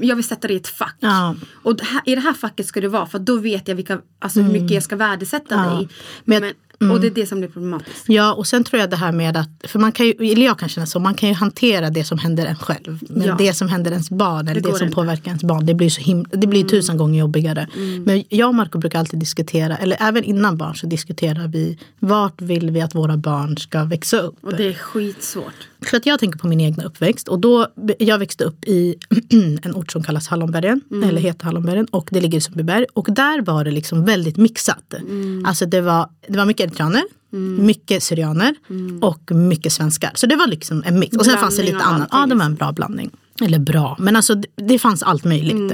jag 0.00 0.16
vill 0.16 0.24
sätta 0.24 0.48
dig 0.48 0.56
i 0.56 0.60
ett 0.60 0.68
fack. 0.68 0.96
Ja. 1.00 1.34
Och 1.62 1.76
i 2.06 2.14
det 2.14 2.20
här 2.20 2.32
facket 2.34 2.66
ska 2.66 2.80
du 2.80 2.88
vara 2.88 3.06
för 3.06 3.18
då 3.18 3.36
vet 3.36 3.68
jag 3.68 3.74
vilka, 3.74 4.00
alltså, 4.18 4.40
hur 4.40 4.52
mycket 4.52 4.70
jag 4.70 4.82
ska 4.82 4.96
värdesätta 4.96 5.54
Mm. 5.54 5.66
Ja. 5.70 5.76
dig. 5.78 5.88
Men, 6.24 6.42
Men, 6.42 6.52
jag, 6.80 6.90
Och 6.92 7.00
det 7.00 7.06
är 7.06 7.10
det 7.10 7.26
som 7.26 7.38
blir 7.38 7.48
problematiskt. 7.48 8.04
Ja, 8.08 8.32
och 8.34 8.46
sen 8.46 8.64
tror 8.64 8.80
jag 8.80 8.90
det 8.90 8.96
här 8.96 9.12
med 9.12 9.36
att, 9.36 9.48
för 9.64 9.78
man 9.78 9.92
kan 9.92 10.06
ju, 10.06 10.12
eller 10.12 10.44
jag 10.46 10.58
kan 10.58 10.68
känna 10.68 10.86
så, 10.86 10.98
man 11.00 11.14
kan 11.14 11.28
ju 11.28 11.34
hantera 11.34 11.90
det 11.90 12.04
som 12.04 12.18
händer 12.18 12.46
en 12.46 12.56
själv. 12.56 12.98
Men 13.08 13.26
Ja. 13.26 13.34
det 13.38 13.54
som 13.54 13.68
händer 13.68 13.90
ens 13.90 14.10
barn 14.10 14.48
eller 14.48 14.60
Det 14.60 14.70
det, 14.70 14.76
som 14.78 14.84
inte. 14.86 14.94
påverkar 14.94 15.26
ens 15.30 15.44
barn, 15.44 15.66
det 15.66 15.74
blir 15.74 15.90
så 15.90 16.00
him- 16.00 16.26
det 16.32 16.46
blir 16.46 16.64
tusen 16.64 16.96
gånger 16.96 17.20
jobbigare. 17.20 17.66
Men 18.06 18.24
jag 18.28 18.48
och 18.48 18.54
Marco 18.54 18.78
brukar 18.78 18.98
alltid 18.98 19.20
diskutera, 19.20 19.76
eller 19.76 19.96
även 20.00 20.24
innan 20.24 20.56
barn 20.56 20.74
så 20.76 20.86
diskuterar 20.86 21.48
vi, 21.48 21.78
vart 21.98 22.40
vill 22.42 22.70
vi 22.70 22.80
att 22.80 22.94
våra 22.94 23.16
barn 23.16 23.56
ska 23.58 23.84
växa 23.84 24.18
upp? 24.18 24.34
Och 24.44 24.56
det 24.56 24.64
är 24.68 24.72
skitsvårt. 24.74 25.69
För 25.82 25.96
att 25.96 26.06
jag 26.06 26.20
tänker 26.20 26.38
på 26.38 26.46
min 26.48 26.60
egna 26.60 26.84
uppväxt 26.84 27.28
och 27.28 27.38
då, 27.38 27.66
jag 27.98 28.18
växte 28.18 28.44
upp 28.44 28.64
i 28.64 28.96
en 29.62 29.74
ort 29.74 29.92
som 29.92 30.02
kallas 30.02 30.28
Hallonbergen, 30.28 30.80
eller 31.04 31.20
heter 31.20 31.44
Hallonbergen 31.44 31.86
och 31.86 32.08
det 32.12 32.20
ligger 32.20 32.38
i 32.38 32.40
Sundbyberg. 32.40 32.86
Och 32.94 33.06
där 33.10 33.42
var 33.42 33.64
det 33.64 33.70
liksom 33.70 34.04
väldigt 34.04 34.36
mixat. 34.36 34.94
Alltså 35.44 35.66
det 35.66 35.80
var, 35.80 36.08
det 36.28 36.36
var 36.36 36.44
mycket 36.44 36.66
eritreaner, 36.66 37.02
mycket 37.60 38.02
syrianer 38.02 38.54
och 39.00 39.30
mycket 39.30 39.72
svenskar. 39.72 40.10
Så 40.14 40.26
det 40.26 40.36
var 40.36 40.46
liksom 40.46 40.82
en 40.86 40.98
mix. 40.98 41.16
Och 41.16 41.24
sen 41.24 41.38
fanns 41.38 41.56
det 41.56 41.62
lite 41.62 41.84
annat. 41.84 42.08
Ja, 42.12 42.26
det 42.26 42.34
var 42.34 42.44
en 42.44 42.54
bra 42.54 42.72
blandning. 42.72 43.10
Eller 43.42 43.58
bra, 43.58 43.96
men 43.98 44.16
alltså 44.16 44.34
det, 44.34 44.48
det 44.56 44.78
fanns 44.78 45.02
allt 45.02 45.24
möjligt. 45.24 45.72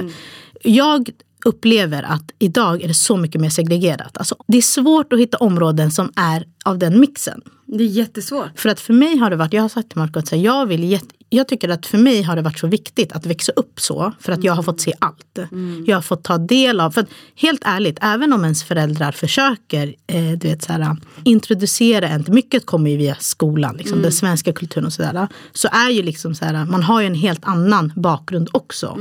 Jag 0.63 1.09
upplever 1.45 2.03
att 2.03 2.31
idag 2.39 2.83
är 2.83 2.87
det 2.87 2.93
så 2.93 3.17
mycket 3.17 3.41
mer 3.41 3.49
segregerat. 3.49 4.17
Alltså, 4.17 4.35
det 4.47 4.57
är 4.57 4.61
svårt 4.61 5.13
att 5.13 5.19
hitta 5.19 5.37
områden 5.37 5.91
som 5.91 6.11
är 6.15 6.45
av 6.67 6.77
den 6.77 6.99
mixen. 6.99 7.41
Det 7.65 7.83
är 7.83 7.87
jättesvårt. 7.87 8.59
För 8.59 8.69
att 8.69 8.79
för 8.79 8.93
mig 8.93 9.17
har 9.17 9.29
det 9.29 9.35
varit, 9.35 9.53
jag 9.53 9.61
har 9.61 9.69
sagt 9.69 9.89
till 9.89 9.97
Marco 9.97 10.19
att 10.19 10.31
jag, 10.31 10.65
vill, 10.65 10.99
jag 11.29 11.47
tycker 11.47 11.69
att 11.69 11.85
för 11.85 11.97
mig 11.97 12.21
har 12.21 12.35
det 12.35 12.41
varit 12.41 12.59
så 12.59 12.67
viktigt 12.67 13.11
att 13.11 13.25
växa 13.25 13.51
upp 13.55 13.79
så. 13.79 14.13
För 14.19 14.31
att 14.31 14.43
jag 14.43 14.53
har 14.53 14.63
fått 14.63 14.81
se 14.81 14.93
allt. 14.99 15.39
Jag 15.85 15.97
har 15.97 16.01
fått 16.01 16.23
ta 16.23 16.37
del 16.37 16.79
av, 16.79 16.91
för 16.91 17.01
att 17.01 17.09
helt 17.35 17.61
ärligt, 17.65 17.97
även 18.01 18.33
om 18.33 18.43
ens 18.43 18.63
föräldrar 18.63 19.11
försöker 19.11 19.95
eh, 20.07 20.31
du 20.31 20.47
vet, 20.47 20.63
så 20.63 20.73
här, 20.73 20.95
introducera 21.23 22.07
en, 22.07 22.25
mycket 22.27 22.65
kommer 22.65 22.89
ju 22.89 22.97
via 22.97 23.15
skolan, 23.19 23.75
liksom, 23.77 24.01
den 24.01 24.11
svenska 24.11 24.53
kulturen 24.53 24.85
och 24.85 24.93
sådär. 24.93 25.27
Så 25.53 25.67
är 25.71 25.89
ju 25.89 26.01
liksom 26.03 26.35
så 26.35 26.45
här, 26.45 26.65
man 26.65 26.83
har 26.83 27.01
ju 27.01 27.07
en 27.07 27.15
helt 27.15 27.45
annan 27.45 27.93
bakgrund 27.95 28.49
också. 28.51 28.97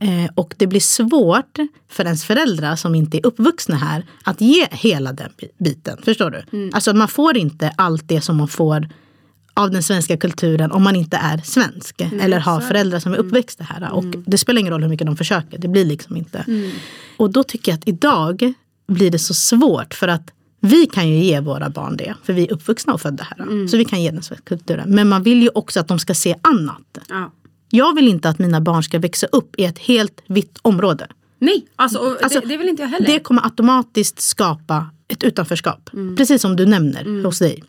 Eh, 0.00 0.30
och 0.34 0.54
det 0.56 0.66
blir 0.66 0.80
svårt 0.80 1.58
för 1.90 2.04
ens 2.04 2.24
föräldrar 2.24 2.76
som 2.76 2.94
inte 2.94 3.18
är 3.18 3.26
uppvuxna 3.26 3.76
här 3.76 4.06
att 4.24 4.40
ge 4.40 4.66
hela 4.70 5.12
den 5.12 5.28
bi- 5.40 5.48
biten. 5.58 5.98
Förstår 6.04 6.30
du? 6.30 6.70
Alltså 6.72 6.92
man 6.94 7.07
får 7.08 7.36
inte 7.36 7.72
allt 7.76 8.08
det 8.08 8.20
som 8.20 8.36
man 8.36 8.48
får 8.48 8.88
av 9.54 9.70
den 9.70 9.82
svenska 9.82 10.16
kulturen 10.16 10.72
om 10.72 10.82
man 10.82 10.96
inte 10.96 11.16
är 11.16 11.38
svensk. 11.44 12.00
eller 12.00 12.38
har 12.38 12.60
föräldrar 12.60 12.98
som 12.98 13.12
är 13.12 13.16
uppväxta 13.16 13.64
här. 13.64 13.92
Och 13.92 14.04
det 14.04 14.38
spelar 14.38 14.60
ingen 14.60 14.72
roll 14.72 14.82
hur 14.82 14.88
mycket 14.88 15.06
de 15.06 15.16
försöker. 15.16 15.58
Det 15.58 15.68
blir 15.68 15.84
liksom 15.84 16.16
inte. 16.16 16.44
Och 17.16 17.30
då 17.30 17.42
tycker 17.44 17.72
jag 17.72 17.78
att 17.78 17.88
idag 17.88 18.52
blir 18.88 19.10
det 19.10 19.18
så 19.18 19.34
svårt 19.34 19.94
för 19.94 20.08
att 20.08 20.30
vi 20.60 20.86
kan 20.86 21.08
ju 21.08 21.16
ge 21.24 21.40
våra 21.40 21.68
barn 21.70 21.96
det, 21.96 22.14
för 22.22 22.32
vi 22.32 22.42
är 22.46 22.52
uppvuxna 22.52 22.94
och 22.94 23.00
födda 23.00 23.24
här. 23.24 23.66
Så 23.68 23.76
vi 23.76 23.84
kan 23.84 24.02
ge 24.02 24.10
den 24.10 24.22
svenska 24.22 24.44
kulturen. 24.44 24.90
Men 24.94 25.08
man 25.08 25.22
vill 25.22 25.42
ju 25.42 25.50
också 25.54 25.80
att 25.80 25.88
de 25.88 25.98
ska 25.98 26.14
se 26.14 26.34
annat. 26.42 26.98
Ja. 27.08 27.32
Jag 27.70 27.94
vill 27.94 28.08
inte 28.08 28.28
att 28.28 28.38
mina 28.38 28.60
barn 28.60 28.82
ska 28.82 28.98
växa 28.98 29.26
upp 29.26 29.54
i 29.58 29.64
ett 29.64 29.78
helt 29.78 30.22
vitt 30.26 30.58
område. 30.62 31.06
Nej, 31.38 31.66
alltså, 31.76 32.16
Alltså, 32.22 32.40
det, 32.40 32.46
det 32.46 32.56
vill 32.56 32.68
inte 32.68 32.82
jag 32.82 32.88
heller. 32.88 33.06
Det 33.06 33.18
kommer 33.20 33.44
automatiskt 33.44 34.20
skapa 34.20 34.86
ett 35.08 35.22
utanförskap. 35.22 35.90
Mm. 35.92 36.16
Precis 36.16 36.42
som 36.42 36.56
du 36.56 36.66
nämner 36.66 37.24
hos 37.24 37.38
dig. 37.38 37.62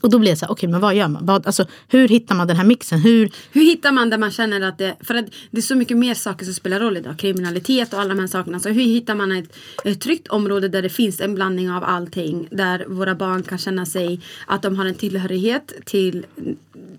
Och 0.00 0.10
då 0.10 0.18
blir 0.18 0.30
det 0.30 0.36
så 0.36 0.44
här, 0.44 0.52
okej 0.52 0.68
men 0.68 0.80
vad 0.80 0.94
gör 0.94 1.08
man? 1.08 1.26
Vad, 1.26 1.46
alltså, 1.46 1.66
hur 1.88 2.08
hittar 2.08 2.34
man 2.34 2.46
den 2.46 2.56
här 2.56 2.64
mixen? 2.64 3.00
Hur, 3.00 3.30
Hur 3.52 3.62
hittar 3.62 3.92
man 3.92 4.10
där 4.10 4.18
man 4.18 4.30
känner 4.30 4.60
att 4.60 4.78
det, 4.78 4.96
för 5.00 5.14
att 5.14 5.26
det 5.50 5.58
är 5.58 5.62
så 5.62 5.74
mycket 5.74 5.96
mer 5.96 6.14
saker 6.14 6.44
som 6.44 6.54
spelar 6.54 6.80
roll 6.80 6.96
idag, 6.96 7.18
kriminalitet 7.18 7.92
och 7.92 8.00
alla 8.00 8.08
de 8.08 8.20
här 8.20 8.26
sakerna. 8.26 8.60
Så 8.60 8.68
hur 8.68 8.82
hittar 8.82 9.14
man 9.14 9.32
ett, 9.32 9.56
ett 9.84 10.00
tryggt 10.00 10.28
område 10.28 10.68
där 10.68 10.82
det 10.82 10.88
finns 10.88 11.20
en 11.20 11.34
blandning 11.34 11.70
av 11.70 11.84
allting, 11.84 12.48
där 12.50 12.84
våra 12.88 13.14
barn 13.14 13.42
kan 13.42 13.58
känna 13.58 13.86
sig 13.86 14.20
att 14.46 14.62
de 14.62 14.76
har 14.76 14.86
en 14.86 14.94
tillhörighet 14.94 15.72
till 15.84 16.26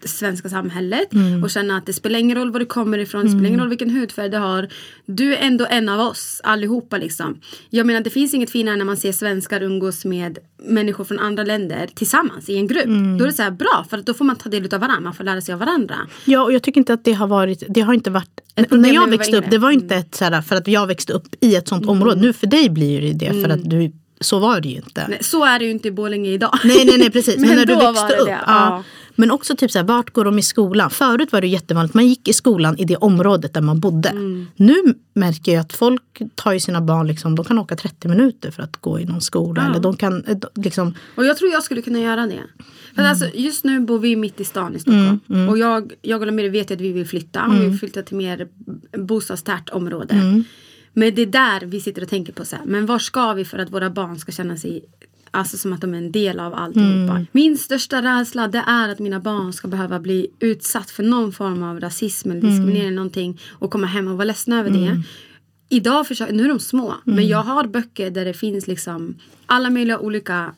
det 0.01 0.07
svenska 0.07 0.49
samhället 0.49 1.07
och 1.43 1.49
känna 1.49 1.77
att 1.77 1.86
det 1.86 1.93
spelar 1.93 2.19
ingen 2.19 2.38
roll 2.38 2.51
var 2.51 2.60
du 2.60 2.65
kommer 2.65 2.97
ifrån, 2.97 3.25
det 3.25 3.31
spelar 3.31 3.47
ingen 3.47 3.60
roll 3.60 3.69
vilken 3.69 3.89
hudfärg 3.89 4.29
du 4.29 4.38
har. 4.38 4.67
Du 5.05 5.36
är 5.36 5.38
ändå 5.47 5.65
en 5.69 5.89
av 5.89 5.99
oss 5.99 6.41
allihopa 6.43 6.97
liksom. 6.97 7.39
Jag 7.69 7.86
menar 7.86 8.01
det 8.01 8.10
finns 8.10 8.33
inget 8.33 8.49
finare 8.49 8.75
när 8.75 8.86
man 8.86 8.97
ser 8.97 9.12
svenskar 9.12 9.62
umgås 9.63 10.05
med 10.05 10.38
människor 10.60 11.04
från 11.04 11.20
andra 11.20 11.43
länder 11.43 11.89
tillsammans 11.96 12.50
i 12.50 12.58
en 12.58 12.67
grupp. 12.67 12.86
Då 13.20 13.24
är 13.24 13.28
det 13.28 13.34
så 13.34 13.43
här 13.43 13.52
bra 13.52 13.86
för 13.89 13.98
då 13.98 14.13
får 14.13 14.26
man 14.26 14.36
ta 14.36 14.50
del 14.50 14.74
av 14.74 14.80
varandra, 14.80 15.00
man 15.00 15.13
får 15.13 15.24
lära 15.24 15.41
sig 15.41 15.54
av 15.54 15.60
varandra. 15.60 15.96
ja, 16.26 16.43
och 16.43 16.54
jag 16.54 16.63
tycker 16.63 16.82
inte 16.82 16.93
att 16.93 17.04
det 17.04 17.13
har 17.13 17.28
varit, 17.28 17.63
det 17.70 17.82
har 17.82 17.93
inte 17.93 18.10
varit 18.10 18.41
när 18.70 18.93
jag 18.93 19.08
växte 19.08 19.38
upp, 19.38 19.46
det 19.50 19.58
var 19.58 19.72
inte 19.72 19.96
ett 19.96 20.15
så 20.15 20.26
här, 20.26 20.41
för 20.41 20.56
att 20.56 20.67
jag 20.67 20.88
växte 20.88 21.13
upp 21.13 21.28
i 21.39 21.56
ett 21.56 21.67
sånt 21.67 21.86
område. 21.86 22.22
Nu 22.22 22.34
för 22.34 22.48
dig 22.48 22.70
blir 22.70 23.02
det 23.02 23.13
det, 23.13 23.41
för 23.43 23.50
att 23.50 23.70
du, 23.70 23.91
så 24.22 24.39
var 24.39 24.62
det 24.62 24.67
ju 24.67 24.76
inte. 24.76 25.08
Nej, 25.08 25.17
så 25.22 25.46
är 25.46 25.60
det 25.60 25.65
ju 25.65 25.72
inte 25.72 25.88
i 25.88 25.91
Borlänge 25.91 26.30
idag. 26.30 26.60
Nej, 26.63 26.86
nej, 26.86 26.98
nej 26.98 27.12
precis. 27.12 27.38
Men, 27.38 27.50
Men 27.50 27.58
när 27.58 27.65
du 27.65 27.76
växte 27.76 28.15
upp. 28.15 28.30
Ja. 28.30 28.38
ja. 28.46 28.84
Men 29.19 29.32
också 29.32 29.56
typ 29.56 29.71
så 29.71 29.80
här, 29.80 29.86
vart 29.86 30.10
går 30.13 30.25
de 30.25 30.39
i 30.39 30.41
skolan? 30.41 30.89
Förut 30.89 31.32
var 31.32 31.41
det 31.41 31.47
jättevanligt, 31.47 31.93
man 31.93 32.08
gick 32.08 32.27
i 32.27 32.34
skolan 32.34 32.77
i 32.77 32.86
det 32.86 32.95
området 32.97 33.53
där 33.53 33.62
man 33.62 33.80
bodde. 33.80 34.10
Mm. 34.10 34.47
Nu 34.56 34.75
märker 35.13 35.51
jag 35.53 35.62
att 35.62 35.73
folk 35.73 36.21
tar 36.36 36.53
ju 36.53 36.60
sina 36.60 36.82
barn, 36.82 37.08
liksom, 37.08 37.36
de 37.36 37.45
kan 37.45 37.60
åka 37.60 37.75
30 37.75 38.08
minuter 38.08 38.51
för 38.51 38.63
att 38.63 38.77
gå 38.77 38.99
i 38.99 39.06
någon 39.06 39.21
skola. 39.21 39.62
Ja. 39.62 39.69
Eller 39.69 39.80
de 39.80 39.95
kan, 39.97 40.23
eh, 40.25 40.38
liksom, 40.56 40.93
Och 41.15 41.25
jag 41.25 41.38
tror 41.38 41.51
jag 41.51 41.63
skulle 41.63 41.82
kunna 41.82 41.99
göra 41.99 42.27
det. 42.27 42.43
För 42.95 43.01
Mm. 43.01 43.10
alltså, 43.10 43.25
just 43.34 43.63
nu 43.63 43.80
bor 43.80 43.99
vi 43.99 44.15
mitt 44.15 44.39
i 44.39 44.43
stan 44.43 44.75
i 44.75 44.80
Stockholm. 44.80 45.49
Och 45.49 45.58
jag, 45.58 45.93
jag 46.01 46.21
och 46.21 46.25
Lamiri 46.27 46.49
vet 46.49 46.71
att 46.71 46.82
vi 46.82 46.91
vill 46.91 47.08
flytta. 47.08 47.41
Mm. 47.41 47.60
Vi 47.60 47.67
vill 47.67 47.80
flytta 47.80 48.01
till 48.01 48.17
mer 48.17 48.47
bostadstärt 48.97 49.69
område. 49.69 50.43
Men 50.93 51.15
det 51.15 51.21
är 51.21 51.25
där 51.25 51.65
vi 51.65 51.82
sitter 51.82 52.01
och 52.01 52.10
tänker 52.10 52.34
på 52.34 52.45
så 52.45 52.56
här. 52.56 52.65
Men 52.65 52.86
var 52.86 52.99
ska 52.99 53.34
vi 53.34 53.45
för 53.45 53.58
att 53.60 53.71
våra 53.71 53.89
barn 53.89 54.19
ska 54.19 54.32
känna 54.32 54.58
sig 54.58 54.86
Alltså 55.32 55.58
som 55.58 55.74
att 55.74 55.82
de 55.82 55.94
är 55.94 55.98
en 55.98 56.12
del 56.12 56.40
av 56.40 56.54
alltihopa. 56.54 57.13
Mm. 57.13 57.26
Min 57.32 57.58
största 57.58 58.02
rädsla 58.02 58.48
det 58.48 58.63
är 58.68 58.90
att 58.90 59.00
mina 59.00 59.20
barn 59.20 59.54
ska 59.54 59.68
behöva 59.68 60.00
bli 60.00 60.28
utsatt 60.40 60.92
för 60.92 61.04
någon 61.04 61.32
form 61.32 61.63
av 61.63 61.80
rasism 61.80 62.32
Mm. 62.32 62.38
eller 62.40 62.50
diskriminering 62.50 62.88
eller 62.88 62.96
någonting. 62.96 63.40
Och 63.52 63.72
komma 63.72 63.88
hem 63.88 64.08
och 64.08 64.13
vara 64.18 64.26
ledsna 64.26 64.60
över 64.60 64.70
det. 64.70 65.02
Idag 65.70 66.08
försöker, 66.08 66.34
nu 66.34 66.44
är 66.44 66.48
de 66.50 66.60
små, 66.60 66.86
Mm. 66.88 67.16
men 67.16 67.28
jag 67.28 67.44
har 67.44 67.68
böcker 67.68 68.10
där 68.12 68.26
det 68.26 68.34
finns 68.34 68.68
liksom 68.68 69.16
alla 69.46 69.70
möjliga 69.70 70.00
olika 70.00 70.54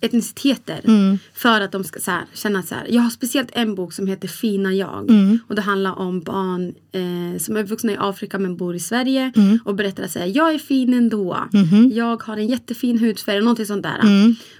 etniciteter. 0.00 0.80
Mm. 0.84 1.18
För 1.34 1.60
att 1.60 1.72
de 1.72 1.84
ska 1.84 2.00
så 2.00 2.10
här, 2.10 2.24
känna 2.34 2.62
så 2.62 2.74
här. 2.74 2.86
Jag 2.90 3.02
har 3.02 3.10
speciellt 3.10 3.48
en 3.52 3.74
bok 3.74 3.92
som 3.92 4.06
heter 4.06 4.28
Fina 4.28 4.74
jag. 4.74 5.10
Mm. 5.10 5.38
Och 5.48 5.54
det 5.54 5.62
handlar 5.62 5.98
om 5.98 6.20
barn 6.20 6.74
eh, 6.92 7.38
som 7.38 7.56
är 7.56 7.62
vuxna 7.62 7.92
i 7.92 7.96
Afrika 8.00 8.38
men 8.38 8.56
bor 8.56 8.74
i 8.74 8.80
Sverige. 8.80 9.32
Mm. 9.36 9.58
Och 9.64 9.74
berättar 9.74 10.02
att 10.02 10.10
säga 10.10 10.26
jag 10.26 10.54
är 10.54 10.58
fin 10.58 10.94
ändå. 10.94 11.36
Mm-hmm. 11.52 11.92
Jag 11.92 12.22
har 12.22 12.36
en 12.36 12.46
jättefin 12.46 12.98
hudfärg. 12.98 13.40
Någonting 13.40 13.66
sånt 13.66 13.82
där. 13.82 14.00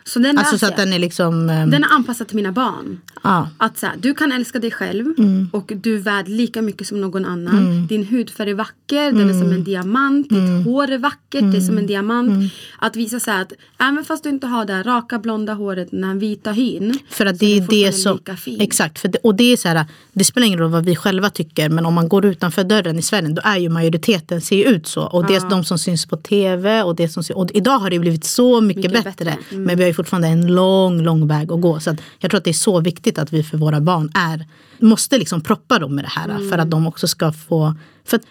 Så 0.05 0.19
den 0.19 0.39
alltså 0.39 0.59
så 0.59 0.67
att 0.67 0.77
den 0.77 0.93
är 0.93 0.99
liksom... 0.99 1.51
ehm, 1.51 1.71
Den 1.71 1.85
är 1.85 1.89
anpassad 1.93 2.27
till 2.29 2.37
mina 2.37 2.53
barn. 2.53 3.01
ja. 3.23 3.49
Att 3.59 3.79
så 3.79 3.87
här, 3.87 3.95
du 3.99 4.15
kan 4.15 4.33
älska 4.33 4.59
dig 4.59 4.71
själv 4.71 5.07
Mm. 5.19 5.49
och 5.53 5.73
du 5.77 5.95
är 5.95 5.99
värd 6.01 6.29
lika 6.29 6.63
mycket 6.63 6.87
som 6.87 7.01
någon 7.01 7.25
annan. 7.25 7.87
Din 7.87 8.05
hudfärg 8.07 8.51
är 8.51 8.55
vacker, 8.55 9.13
den 9.13 9.29
är 9.29 9.33
som 9.33 9.43
Mm. 9.43 9.53
en 9.55 9.65
diamant. 9.65 10.29
Ditt 10.29 10.65
hår 10.65 10.91
är 10.91 10.99
vackert, 10.99 11.41
det 11.53 11.57
är 11.57 11.61
som 11.61 11.79
en 11.79 11.87
diamant. 11.87 12.53
Att 12.79 12.97
visa 12.97 13.21
så 13.21 13.31
här 13.31 13.43
att 13.43 13.53
även 13.79 14.05
fast 14.05 14.23
du 14.25 14.29
inte 14.31 14.47
har 14.47 14.65
det 14.65 14.73
här 14.73 14.85
raka 14.85 15.06
blonda 15.19 15.55
håret, 15.55 15.91
den 15.91 16.05
här 16.05 16.15
vita 16.15 16.53
hyn. 16.53 16.99
För 17.11 17.27
att 17.27 17.39
det 17.39 17.59
är 17.59 17.67
det 17.69 17.93
som... 17.93 18.21
Exakt. 18.61 18.99
För 18.99 19.09
det, 19.09 19.19
och 19.19 19.35
det 19.35 19.53
är 19.53 19.57
så 19.57 19.69
här, 19.69 19.87
det 20.13 20.25
spelar 20.25 20.47
ingen 20.47 20.59
roll 20.59 20.71
vad 20.71 20.85
vi 20.85 20.97
själva 20.97 21.31
tycker. 21.31 21.69
Men 21.69 21.87
om 21.87 21.95
man 21.95 22.09
går 22.09 22.25
utanför 22.25 22.65
dörren 22.65 22.99
i 22.99 23.03
Sverige 23.03 23.29
då 23.29 23.43
är 23.45 23.57
ju 23.57 23.69
majoriteten 23.69 24.41
ser 24.41 24.57
ju 24.57 24.65
ut 24.65 24.87
så. 24.87 25.03
Och 25.03 25.27
det 25.27 25.35
är 25.35 25.51
de 25.51 25.65
som 25.65 25.79
syns 25.79 26.07
på 26.07 26.17
tv. 26.17 26.83
Och, 26.83 26.97
det 26.97 27.09
som, 27.09 27.23
och 27.35 27.51
idag 27.55 27.79
har 27.79 27.91
det 27.91 27.99
blivit 27.99 28.25
så 28.25 28.61
mycket, 28.61 28.77
Mycket 28.77 29.05
bättre. 29.05 29.25
bättre. 29.25 29.39
Mm. 29.51 29.65
Men 29.65 29.77
vi 29.77 29.83
har 29.83 29.89
ju 29.89 29.95
fortfarande 29.95 30.29
en 30.29 30.47
lång, 30.47 31.03
lång 31.03 31.27
väg 31.27 31.53
att 31.53 31.61
gå. 31.61 31.81
Så 31.81 31.91
att 31.91 31.97
jag 32.19 32.31
tror 32.31 32.39
att 32.39 32.45
det 32.45 32.51
är 32.51 32.55
så 32.55 32.81
viktigt 32.81 33.19
att 33.19 33.33
vi 33.33 33.43
för 33.43 33.59
våra 33.59 33.81
barn 33.81 34.11
är 34.15 34.47
måste 34.79 35.19
liksom 35.19 35.41
proppa 35.41 35.79
dem 35.79 35.95
med 35.95 36.05
det 36.05 36.09
här. 36.09 36.29
Mm. 36.29 36.51
För 36.51 36.59
att 36.59 36.71
de 36.71 36.87
också 36.87 37.09
ska 37.09 37.33
få... 37.33 37.75
För 38.05 38.17
att, 38.17 38.23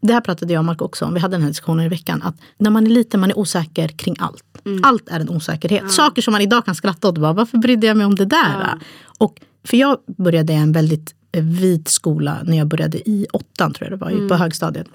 det 0.00 0.12
här 0.12 0.20
pratade 0.20 0.52
jag 0.52 0.60
och 0.60 0.64
Mark 0.64 0.82
också 0.82 1.04
om, 1.04 1.14
vi 1.14 1.20
hade 1.20 1.34
den 1.34 1.42
här 1.42 1.48
diskussionen 1.48 1.86
i 1.86 1.88
veckan. 1.88 2.22
Att 2.22 2.34
när 2.58 2.70
man 2.70 2.86
är 2.86 2.90
liten, 2.90 3.20
man 3.20 3.30
är 3.30 3.38
osäker 3.38 3.88
kring 3.88 4.16
allt. 4.18 4.44
Mm. 4.66 4.80
Allt 4.84 5.08
är 5.08 5.20
en 5.20 5.28
osäkerhet. 5.28 5.92
Saker 5.92 6.22
som 6.22 6.32
man 6.32 6.40
idag 6.40 6.64
kan 6.64 6.74
skratta 6.74 7.08
åt. 7.08 7.18
Bara, 7.18 7.32
Varför 7.32 7.58
brydde 7.58 7.86
jag 7.86 7.96
mig 7.96 8.06
om 8.06 8.14
det 8.14 8.24
där? 8.24 8.78
Och, 9.18 9.40
för 9.64 9.76
jag 9.76 9.98
började 10.06 10.52
i 10.52 10.56
en 10.56 10.72
väldigt 10.72 11.14
eh, 11.32 11.44
vit 11.44 11.88
skola 11.88 12.38
när 12.44 12.56
jag 12.56 12.66
började 12.66 13.08
i 13.08 13.26
åttan, 13.32 13.72
tror 13.72 13.90
jag 13.90 13.98
det 13.98 14.04
var, 14.04 14.10
Mm. 14.10 14.28
på 14.28 14.34
högstadiet. 14.34 14.86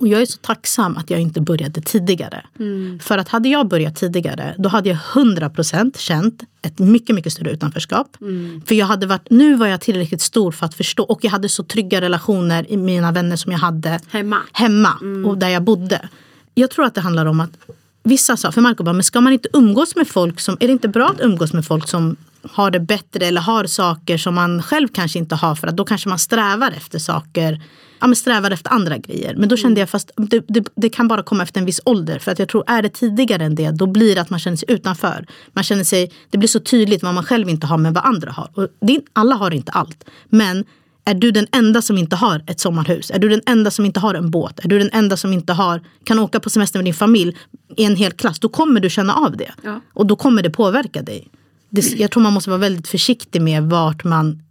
Och 0.00 0.08
jag 0.08 0.22
är 0.22 0.26
så 0.26 0.38
tacksam 0.38 0.96
att 0.96 1.10
jag 1.10 1.20
inte 1.20 1.40
började 1.40 1.80
tidigare. 1.80 2.46
Mm. 2.58 2.98
För 2.98 3.18
att 3.18 3.28
hade 3.28 3.48
jag 3.48 3.68
börjat 3.68 3.96
tidigare, 3.96 4.54
då 4.58 4.68
hade 4.68 4.88
jag 4.88 4.98
100% 4.98 5.98
känt 5.98 6.42
ett 6.62 6.78
mycket, 6.78 7.14
mycket 7.16 7.32
större 7.32 7.50
utanförskap. 7.50 8.16
Mm. 8.20 8.62
För 8.66 8.74
jag 8.74 8.86
hade 8.86 9.06
varit, 9.06 9.30
nu 9.30 9.54
var 9.54 9.66
jag 9.66 9.80
tillräckligt 9.80 10.20
stor 10.20 10.52
för 10.52 10.66
att 10.66 10.74
förstå 10.74 11.02
och 11.04 11.24
jag 11.24 11.30
hade 11.30 11.48
så 11.48 11.62
trygga 11.64 12.00
relationer 12.00 12.70
i 12.72 12.76
mina 12.76 13.12
vänner 13.12 13.36
som 13.36 13.52
jag 13.52 13.58
hade 13.58 14.00
Hemma. 14.10 14.38
hemma 14.52 14.92
och 15.26 15.38
där 15.38 15.48
jag 15.48 15.62
bodde. 15.62 16.08
Jag 16.54 16.70
tror 16.70 16.84
att 16.84 16.94
det 16.94 17.00
handlar 17.00 17.26
om 17.26 17.40
att 17.40 17.50
vissa 18.08 18.36
sa, 18.36 18.52
för 18.52 18.60
Marco 18.60 18.84
bara, 18.84 18.92
men 18.92 19.04
ska 19.04 19.20
man 19.20 19.32
inte 19.32 19.48
umgås 19.52 19.96
med 19.96 20.08
folk 20.08 20.40
som, 20.40 20.56
är 20.60 20.66
det 20.66 20.72
inte 20.72 20.88
bra 20.88 21.08
att 21.08 21.20
umgås 21.20 21.52
med 21.52 21.66
folk 21.66 21.88
som 21.88 22.16
har 22.42 22.70
det 22.70 22.80
bättre 22.80 23.26
eller 23.26 23.40
har 23.40 23.64
saker 23.64 24.18
som 24.18 24.34
man 24.34 24.62
själv 24.62 24.88
kanske 24.88 25.18
inte 25.18 25.34
har 25.34 25.54
för 25.54 25.66
att 25.66 25.76
då 25.76 25.84
kanske 25.84 26.08
man 26.08 26.18
strävar 26.18 26.70
efter 26.70 26.98
saker 26.98 27.60
ja, 28.00 28.06
men 28.06 28.16
strävar 28.16 28.50
efter 28.50 28.70
andra 28.70 28.98
grejer. 28.98 29.34
Men 29.36 29.48
då 29.48 29.56
kände 29.56 29.80
jag 29.80 29.90
fast 29.90 30.10
det, 30.16 30.44
det, 30.48 30.68
det, 30.74 30.88
kan 30.88 31.08
bara 31.08 31.22
komma 31.22 31.42
efter 31.42 31.60
en 31.60 31.66
viss 31.66 31.80
ålder. 31.84 32.18
För 32.18 32.32
att 32.32 32.38
jag 32.38 32.48
tror 32.48 32.64
är 32.66 32.82
det 32.82 32.88
tidigare 32.88 33.44
än 33.44 33.54
det 33.54 33.70
då 33.70 33.86
blir 33.86 34.14
det 34.14 34.20
att 34.20 34.30
man 34.30 34.40
känner 34.40 34.56
sig 34.56 34.70
utanför. 34.70 35.26
Man 35.52 35.64
känner 35.64 35.84
sig, 35.84 36.12
det 36.30 36.38
blir 36.38 36.48
så 36.48 36.60
tydligt 36.60 37.02
vad 37.02 37.14
man 37.14 37.24
själv 37.24 37.48
inte 37.48 37.66
har 37.66 37.78
men 37.78 37.92
vad 37.92 38.04
andra 38.04 38.30
har. 38.30 38.50
Och 38.54 38.68
det, 38.80 39.00
alla 39.12 39.34
har 39.34 39.50
inte 39.50 39.72
allt. 39.72 40.04
Men 40.28 40.64
är 41.08 41.14
du 41.14 41.30
den 41.30 41.46
enda 41.52 41.82
som 41.82 41.98
inte 41.98 42.16
har 42.16 42.42
ett 42.46 42.60
sommarhus? 42.60 43.10
Är 43.10 43.18
du 43.18 43.28
den 43.28 43.40
enda 43.46 43.70
som 43.70 43.84
inte 43.84 44.00
har 44.00 44.14
en 44.14 44.30
båt? 44.30 44.64
Är 44.64 44.68
du 44.68 44.78
den 44.78 44.90
enda 44.92 45.16
som 45.16 45.32
inte 45.32 45.52
har, 45.52 45.80
kan 46.04 46.18
åka 46.18 46.40
på 46.40 46.50
semester 46.50 46.78
med 46.78 46.84
din 46.84 46.94
familj 46.94 47.36
i 47.76 47.84
en 47.84 47.96
hel 47.96 48.12
klass? 48.12 48.38
Då 48.38 48.48
kommer 48.48 48.80
du 48.80 48.90
känna 48.90 49.14
av 49.14 49.36
det. 49.36 49.52
Ja. 49.62 49.80
Och 49.92 50.06
då 50.06 50.16
kommer 50.16 50.42
det 50.42 50.50
påverka 50.50 51.02
dig. 51.02 51.28
Det, 51.70 51.98
jag 51.98 52.10
tror 52.10 52.22
man 52.22 52.32
måste 52.32 52.50
vara 52.50 52.60
väldigt 52.60 52.88
försiktig 52.88 53.42
med 53.42 53.62
vart 53.62 54.04
man 54.04 54.42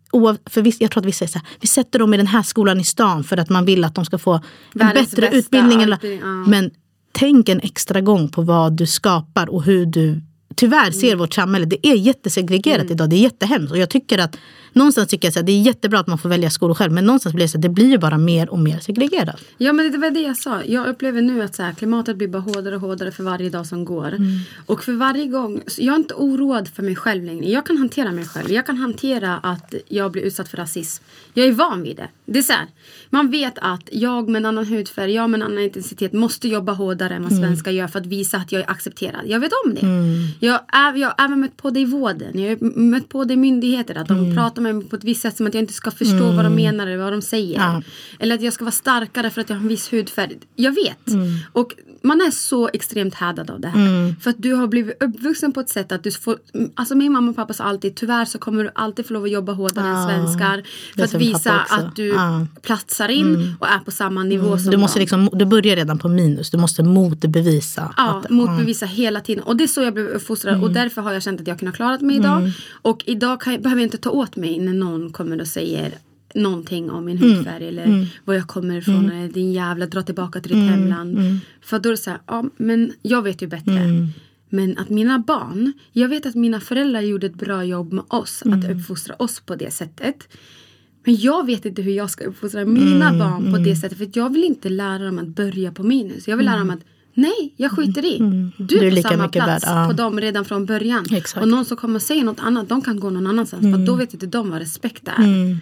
för 0.45 0.61
vissa, 0.61 0.83
jag 0.83 0.91
tror 0.91 1.01
att 1.01 1.05
vissa 1.05 1.17
säger 1.17 1.31
så 1.31 1.39
här, 1.39 1.47
vi 1.59 1.67
sätter 1.67 1.99
dem 1.99 2.13
i 2.13 2.17
den 2.17 2.27
här 2.27 2.43
skolan 2.43 2.79
i 2.79 2.83
stan 2.83 3.23
för 3.23 3.37
att 3.37 3.49
man 3.49 3.65
vill 3.65 3.83
att 3.83 3.95
de 3.95 4.05
ska 4.05 4.17
få 4.17 4.33
en 4.33 4.41
bättre 4.73 4.93
bästa 4.93 5.29
utbildning. 5.29 5.81
Eller, 5.81 5.95
utbildning, 5.95 6.21
ja. 6.21 6.45
Men 6.47 6.71
tänk 7.11 7.49
en 7.49 7.59
extra 7.59 8.01
gång 8.01 8.29
på 8.29 8.41
vad 8.41 8.77
du 8.77 8.85
skapar 8.85 9.49
och 9.49 9.63
hur 9.63 9.85
du 9.85 10.21
Tyvärr 10.57 10.91
ser 10.91 11.07
Mm. 11.07 11.19
vårt 11.19 11.33
samhälle, 11.33 11.65
det 11.65 11.87
är 11.87 11.95
jättesegregerat 11.95 12.91
idag. 12.91 13.09
Det 13.09 13.15
är 13.15 13.21
jättehemskt. 13.21 13.71
Och 13.71 13.77
jag 13.77 13.89
tycker 13.89 14.17
att 14.17 14.37
någonstans 14.73 15.07
tycker 15.07 15.27
jag 15.27 15.39
att 15.39 15.45
det 15.45 15.51
är 15.51 15.61
jättebra 15.61 15.99
att 15.99 16.07
man 16.07 16.17
får 16.17 16.29
välja 16.29 16.49
skolor 16.49 16.73
själv. 16.73 16.93
Men 16.93 17.05
någonstans 17.05 17.35
blir 17.35 17.45
det 17.45 17.49
så 17.49 17.57
att 17.57 17.61
det 17.61 17.69
blir 17.69 17.97
bara 17.97 18.17
mer 18.17 18.49
och 18.49 18.59
mer 18.59 18.79
segregerat. 18.79 19.41
Ja 19.57 19.73
men 19.73 19.91
det 19.91 19.97
var 19.97 20.11
det 20.11 20.19
jag 20.19 20.37
sa. 20.37 20.63
Jag 20.63 20.87
upplever 20.87 21.21
nu 21.21 21.41
att 21.41 21.55
så 21.55 21.63
här, 21.63 21.73
klimatet 21.73 22.17
blir 22.17 22.27
bara 22.27 22.41
hårdare 22.41 22.75
och 22.75 22.81
hårdare 22.81 23.11
för 23.11 23.23
varje 23.23 23.49
dag 23.49 23.67
som 23.67 23.85
går. 23.85 24.13
Och 24.65 24.83
för 24.83 24.93
varje 24.93 25.25
gång, 25.25 25.61
jag 25.77 25.93
är 25.93 25.97
inte 25.97 26.13
oroad 26.13 26.67
för 26.67 26.83
mig 26.83 26.95
själv 26.95 27.23
längre. 27.23 27.49
Jag 27.49 27.65
kan 27.65 27.77
hantera 27.77 28.11
mig 28.11 28.25
själv. 28.25 28.51
Jag 28.51 28.65
kan 28.65 28.77
hantera 28.77 29.37
att 29.37 29.73
jag 29.87 30.11
blir 30.11 30.21
utsatt 30.21 30.49
för 30.49 30.57
rasism. 30.57 31.03
Jag 31.33 31.47
är 31.47 31.51
van 31.51 31.83
vid 31.83 31.95
det. 31.95 32.07
Det 32.25 32.39
är 32.39 32.43
så 32.43 32.53
här, 32.53 32.67
man 33.09 33.31
vet 33.31 33.53
att 33.61 33.89
jag 33.91 34.29
med 34.29 34.39
en 34.39 34.45
annan 34.45 34.65
hudfärg, 34.65 35.13
jag 35.13 35.29
med 35.29 35.41
en 35.41 35.47
annan 35.47 35.63
intensitet 35.63 36.13
måste 36.13 36.47
jobba 36.47 36.71
hårdare 36.71 37.15
än 37.15 37.23
vad 37.23 37.31
svenskar 37.31 37.71
gör 37.71 37.87
för 37.87 37.99
att 37.99 38.05
visa 38.05 38.37
att 38.37 38.51
jag 38.51 38.61
är 38.61 38.71
accepterad. 38.71 39.21
Jag 39.25 39.39
vet 39.39 39.51
om 39.65 39.75
det. 39.75 39.85
Är, 40.47 40.95
jag 40.95 41.07
har 41.07 41.25
även 41.25 41.39
mött 41.39 41.57
på 41.57 41.69
det 41.69 41.79
i 41.79 41.85
vården. 41.85 42.39
Jag 42.39 42.49
har 42.49 42.79
mött 42.79 43.09
på 43.09 43.23
det 43.23 43.33
i 43.33 43.37
myndigheter. 43.37 43.95
Att 43.95 44.07
de 44.07 44.35
pratar 44.35 44.61
med 44.61 44.66
mig 44.73 44.89
på 44.89 44.95
ett 44.95 45.03
visst 45.03 45.21
sätt 45.21 45.37
som 45.37 45.47
att 45.47 45.53
jag 45.53 45.63
inte 45.63 45.73
ska 45.73 45.91
förstå 45.91 46.31
vad 46.31 46.45
de 46.45 46.55
menar 46.55 46.87
eller 46.87 47.03
vad 47.03 47.13
de 47.13 47.21
säger. 47.21 47.59
Ja. 47.59 47.81
Eller 48.19 48.35
att 48.35 48.41
jag 48.41 48.53
ska 48.53 48.65
vara 48.65 48.71
starkare 48.71 49.29
för 49.29 49.41
att 49.41 49.49
jag 49.49 49.55
har 49.55 49.61
en 49.61 49.67
viss 49.67 49.93
hudfärg. 49.93 50.37
Jag 50.55 50.71
vet. 50.71 50.99
Och 51.53 51.73
man 52.07 52.21
är 52.21 52.31
så 52.31 52.69
extremt 52.73 53.13
härdad 53.13 53.49
av 53.51 53.61
det 53.61 53.67
här. 53.67 54.15
För 54.21 54.29
att 54.29 54.35
du 54.39 54.53
har 54.53 54.67
blivit 54.67 55.03
uppvuxen 55.03 55.51
på 55.53 55.59
ett 55.59 55.69
sätt 55.69 55.91
att 55.91 56.03
du 56.03 56.11
får... 56.11 56.37
Alltså 56.75 56.95
min 56.95 57.11
mamma 57.13 57.29
och 57.29 57.35
pappa 57.35 57.53
sa 57.53 57.63
alltid 57.63 57.95
tyvärr 57.95 58.25
så 58.25 58.37
kommer 58.39 58.63
du 58.63 58.69
alltid 58.75 59.05
få 59.07 59.13
lov 59.13 59.23
att 59.23 59.31
jobba 59.31 59.53
hårdare 59.53 59.87
än 59.87 59.93
Ja. 59.95 60.07
svenskar. 60.07 60.63
För 60.95 61.03
att 61.03 61.13
visa 61.13 61.53
att 61.69 61.95
du 61.95 62.07
Ja. 62.07 62.45
platsar 62.61 63.09
in 63.09 63.55
och 63.59 63.67
är 63.67 63.79
på 63.79 63.91
samma 63.91 64.23
nivå 64.23 64.57
som 64.57 64.71
Du, 64.71 64.77
måste 64.77 64.99
dem. 64.99 65.01
liksom, 65.01 65.29
du 65.33 65.45
börjar 65.45 65.75
redan 65.75 65.99
på 65.99 66.07
minus. 66.09 66.49
Du 66.51 66.57
måste 66.57 66.83
motbevisa. 66.83 67.93
Ja, 67.97 68.21
att, 68.23 68.29
motbevisa 68.29 68.85
hela 68.85 69.21
tiden. 69.21 69.43
Och 69.43 69.57
det 69.57 69.63
är 69.63 69.67
så 69.67 69.81
jag 69.81 69.93
blev 69.93 70.07
uppfostrad 70.07 70.53
Mm. 70.53 70.63
och 70.63 70.71
därför 70.73 71.01
har 71.01 71.13
jag 71.13 71.23
känt 71.23 71.41
att 71.41 71.47
jag 71.47 71.59
kunnat 71.59 71.75
klara 71.75 71.97
mig 71.99 72.15
idag. 72.15 72.51
Och 72.81 73.03
idag 73.05 73.41
jag, 73.45 73.61
behöver 73.61 73.81
jag 73.81 73.85
inte 73.87 73.97
ta 73.97 74.09
åt 74.09 74.35
mig 74.35 74.59
när 74.59 74.73
någon 74.73 75.09
kommer 75.11 75.41
och 75.41 75.47
säger 75.47 75.91
någonting 76.37 76.89
om 76.91 77.05
min 77.05 77.17
Mm. 77.17 77.29
hudfärg 77.35 77.67
eller 77.67 78.07
var 78.25 78.33
jag 78.33 78.47
kommer 78.47 78.77
ifrån 78.77 79.11
eller 79.11 79.27
din 79.33 79.51
jävla 79.53 79.85
dra 79.85 80.01
tillbaka 80.01 80.39
till 80.41 80.51
ditt 80.51 80.61
Mm. 80.67 80.69
hemland. 80.79 81.39
För 81.61 81.79
då 81.79 81.89
är 81.89 81.91
det 81.91 81.97
så 81.97 82.09
här, 82.09 82.19
ja 82.27 82.45
men 82.57 82.93
jag 83.01 83.21
vet 83.21 83.41
ju 83.41 83.47
bättre. 83.47 83.79
Mm. 83.79 84.07
Men 84.49 84.77
att 84.77 84.89
mina 84.89 85.19
barn, 85.19 85.73
jag 85.91 86.09
vet 86.09 86.25
att 86.25 86.35
mina 86.35 86.59
föräldrar 86.59 87.01
gjorde 87.01 87.27
ett 87.27 87.35
bra 87.35 87.63
jobb 87.63 87.93
med 87.93 88.03
oss 88.07 88.43
Mm. 88.45 88.59
att 88.59 88.71
uppfostra 88.71 89.15
oss 89.19 89.39
på 89.39 89.55
det 89.55 89.71
sättet. 89.73 90.27
Men 91.05 91.15
jag 91.15 91.45
vet 91.45 91.65
inte 91.65 91.81
hur 91.81 91.91
jag 91.91 92.09
ska 92.09 92.23
uppfostra 92.25 92.65
mina 92.65 93.07
Mm, 93.09 93.19
barn 93.19 93.53
på 93.53 93.59
det 93.59 93.75
sättet. 93.75 93.97
För 93.97 94.09
jag 94.13 94.33
vill 94.33 94.43
inte 94.43 94.69
lära 94.69 95.05
dem 95.05 95.19
att 95.19 95.27
börja 95.27 95.71
på 95.71 95.83
minus. 95.83 96.27
Jag 96.27 96.37
vill 96.37 96.45
lära 96.45 96.57
dem 96.59 96.69
att 96.69 96.79
nej, 97.13 97.53
jag 97.57 97.71
skiter 97.71 98.05
i. 98.05 98.17
Du 98.17 98.23
Mm. 98.25 98.51
Du 98.57 98.87
är 98.87 98.95
på 99.01 99.09
samma 99.09 99.27
plats 99.27 99.67
värd, 99.67 99.77
ja. 99.77 99.87
på 99.87 99.93
dem 99.93 100.19
redan 100.19 100.45
från 100.45 100.65
början. 100.65 101.05
Exakt. 101.11 101.41
Och 101.43 101.47
någon 101.49 101.65
som 101.65 101.77
kommer 101.77 101.95
och 101.95 102.01
säger 102.01 102.23
något 102.23 102.39
annat, 102.39 102.69
de 102.69 102.81
kan 102.81 102.99
gå 102.99 103.09
någon 103.09 103.27
annanstans. 103.27 103.61
För 103.77 103.85
då 103.85 103.95
vet 103.95 104.13
inte 104.13 104.25
de 104.25 104.49
vad 104.49 104.59
respekt 104.59 105.07
är. 105.07 105.57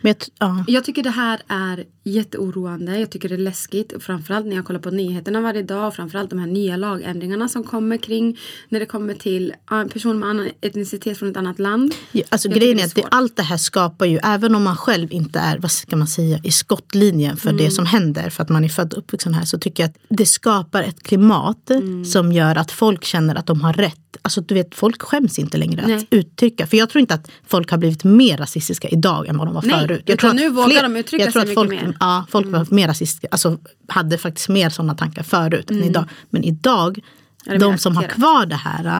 Men 0.00 0.14
jag, 0.38 0.48
ja. 0.48 0.64
Jag 0.68 0.84
tycker 0.84 1.02
det 1.02 1.10
här 1.10 1.40
är 1.48 1.84
jätteoroande. 2.04 2.98
Jag 3.00 3.10
tycker 3.10 3.28
det 3.28 3.34
är 3.34 3.38
läskigt. 3.38 3.92
Framförallt 4.00 4.46
när 4.46 4.56
jag 4.56 4.64
kollar 4.64 4.80
på 4.80 4.90
nyheterna 4.90 5.40
varje 5.40 5.62
dag. 5.62 5.88
Och 5.88 5.94
framförallt 5.94 6.30
de 6.30 6.38
här 6.38 6.46
nya 6.46 6.76
lagändringarna 6.76 7.48
som 7.48 7.64
kommer 7.64 7.96
kring 7.96 8.38
när 8.68 8.80
det 8.80 8.86
kommer 8.86 9.14
till 9.14 9.52
personer 9.92 10.14
med 10.14 10.28
annan 10.28 10.48
etnicitet 10.60 11.18
från 11.18 11.30
ett 11.30 11.36
annat 11.36 11.58
land. 11.58 11.94
Ja, 12.12 12.22
Alltså, 12.28 12.48
Jag 12.48 12.58
grejen 12.58 12.78
är 12.78 12.84
att 12.84 12.94
det, 12.94 13.04
allt 13.10 13.36
det 13.36 13.42
här 13.42 13.56
skapar 13.56 14.06
ju, 14.06 14.18
även 14.22 14.54
om 14.54 14.62
man 14.62 14.76
själv 14.76 15.12
inte 15.12 15.38
är 15.38 15.58
vad 15.58 15.70
ska 15.70 15.96
man 15.96 16.06
säga, 16.06 16.38
i 16.44 16.50
skottlinjen 16.50 17.36
för 17.36 17.48
Mm. 17.50 17.64
det 17.64 17.70
som 17.70 17.86
händer, 17.86 18.30
för 18.30 18.42
att 18.42 18.48
man 18.48 18.64
är 18.64 18.68
född 18.68 18.92
och 18.92 18.98
uppvuxen 18.98 19.34
här, 19.34 19.44
så 19.44 19.58
tycker 19.58 19.82
jag 19.82 19.90
att 19.90 19.96
det 20.08 20.26
skapar 20.26 20.82
ett 20.82 21.02
klimat 21.02 21.70
Mm. 21.70 22.04
som 22.04 22.32
gör 22.32 22.56
att 22.56 22.70
folk 22.70 23.04
känner 23.04 23.34
att 23.34 23.46
de 23.46 23.60
har 23.60 23.72
rätt. 23.72 23.98
Alltså 24.22 24.40
du 24.40 24.54
vet, 24.54 24.74
folk 24.74 25.02
skäms 25.02 25.38
inte 25.38 25.56
längre 25.58 25.86
Nej. 25.86 25.96
att 25.96 26.04
uttrycka. 26.10 26.66
För 26.66 26.76
jag 26.76 26.90
tror 26.90 27.00
inte 27.00 27.14
att 27.14 27.30
folk 27.46 27.70
har 27.70 27.78
blivit 27.78 28.04
mer 28.04 28.36
rasistiska 28.36 28.88
idag 28.88 29.28
än 29.28 29.38
vad 29.38 29.46
de 29.46 29.54
var 29.54 29.61
Nej, 29.66 29.86
förut. 29.86 30.02
Jag 30.06 30.18
tror 30.18 30.30
att 30.30 30.36
nu 30.36 30.50
vågar 30.50 30.82
de 30.82 30.96
uttrycka 30.96 31.24
jag 31.24 31.32
tror 31.32 31.42
sig 31.42 31.50
att 31.50 31.54
folk, 31.54 31.70
mycket 31.70 31.84
mer. 31.84 31.94
Mm. 31.94 31.96
Ja, 32.00 32.26
folk 32.28 32.46
var 32.46 32.66
mer 32.70 32.88
rasistiska, 32.88 33.28
alltså 33.30 33.58
hade 33.88 34.18
faktiskt 34.18 34.48
mer 34.48 34.68
sådana 34.68 34.94
tankar 34.94 35.22
förut 35.22 35.70
än 35.70 35.84
idag. 35.84 36.08
Men 36.30 36.44
idag, 36.44 37.00
Mm. 37.46 37.58
De 37.58 37.78
som 37.78 37.96
har 37.96 38.08
kvar 38.08 38.46
det 38.46 38.56
här, 38.56 38.98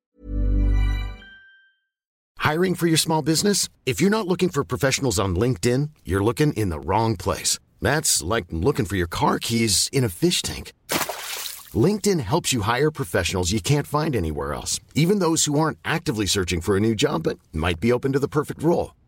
Hiring 2.52 2.74
for 2.74 2.88
your 2.88 2.98
small 2.98 3.24
business? 3.24 3.68
If 3.86 4.00
you're 4.00 4.10
not 4.10 4.26
looking 4.26 4.48
for 4.50 4.64
professionals 4.64 5.18
on 5.18 5.36
LinkedIn, 5.36 5.90
you're 6.04 6.24
looking 6.24 6.52
in 6.52 6.70
the 6.70 6.80
wrong 6.80 7.16
place. 7.16 7.60
That's 7.80 8.36
like 8.36 8.46
looking 8.50 8.84
for 8.84 8.96
your 8.96 9.06
car 9.08 9.38
keys 9.38 9.88
in 9.92 10.04
a 10.04 10.08
fish 10.08 10.42
tank. 10.42 10.72
LinkedIn 11.86 12.20
helps 12.20 12.52
you 12.52 12.62
hire 12.62 12.90
professionals 12.90 13.52
you 13.52 13.60
can't 13.60 13.86
find 13.86 14.16
anywhere 14.16 14.54
else, 14.54 14.80
even 14.94 15.20
those 15.20 15.44
who 15.44 15.58
aren't 15.58 15.78
actively 15.84 16.26
searching 16.26 16.60
for 16.60 16.76
a 16.76 16.80
new 16.80 16.94
job 16.94 17.22
but 17.22 17.38
might 17.52 17.80
be 17.80 17.92
open 17.92 18.12
to 18.12 18.18
the 18.18 18.28
perfect 18.28 18.62
role. 18.62 18.92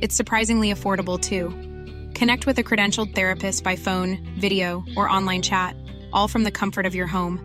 It's 0.00 0.14
surprisingly 0.14 0.72
affordable 0.72 1.18
too. 1.20 1.48
Connect 2.16 2.46
with 2.46 2.58
a 2.58 2.62
credentialed 2.62 3.14
therapist 3.14 3.64
by 3.64 3.76
phone, 3.76 4.18
video, 4.38 4.84
or 4.96 5.08
online 5.08 5.42
chat, 5.42 5.74
all 6.12 6.28
from 6.28 6.44
the 6.44 6.52
comfort 6.52 6.86
of 6.86 6.94
your 6.94 7.08
home. 7.08 7.40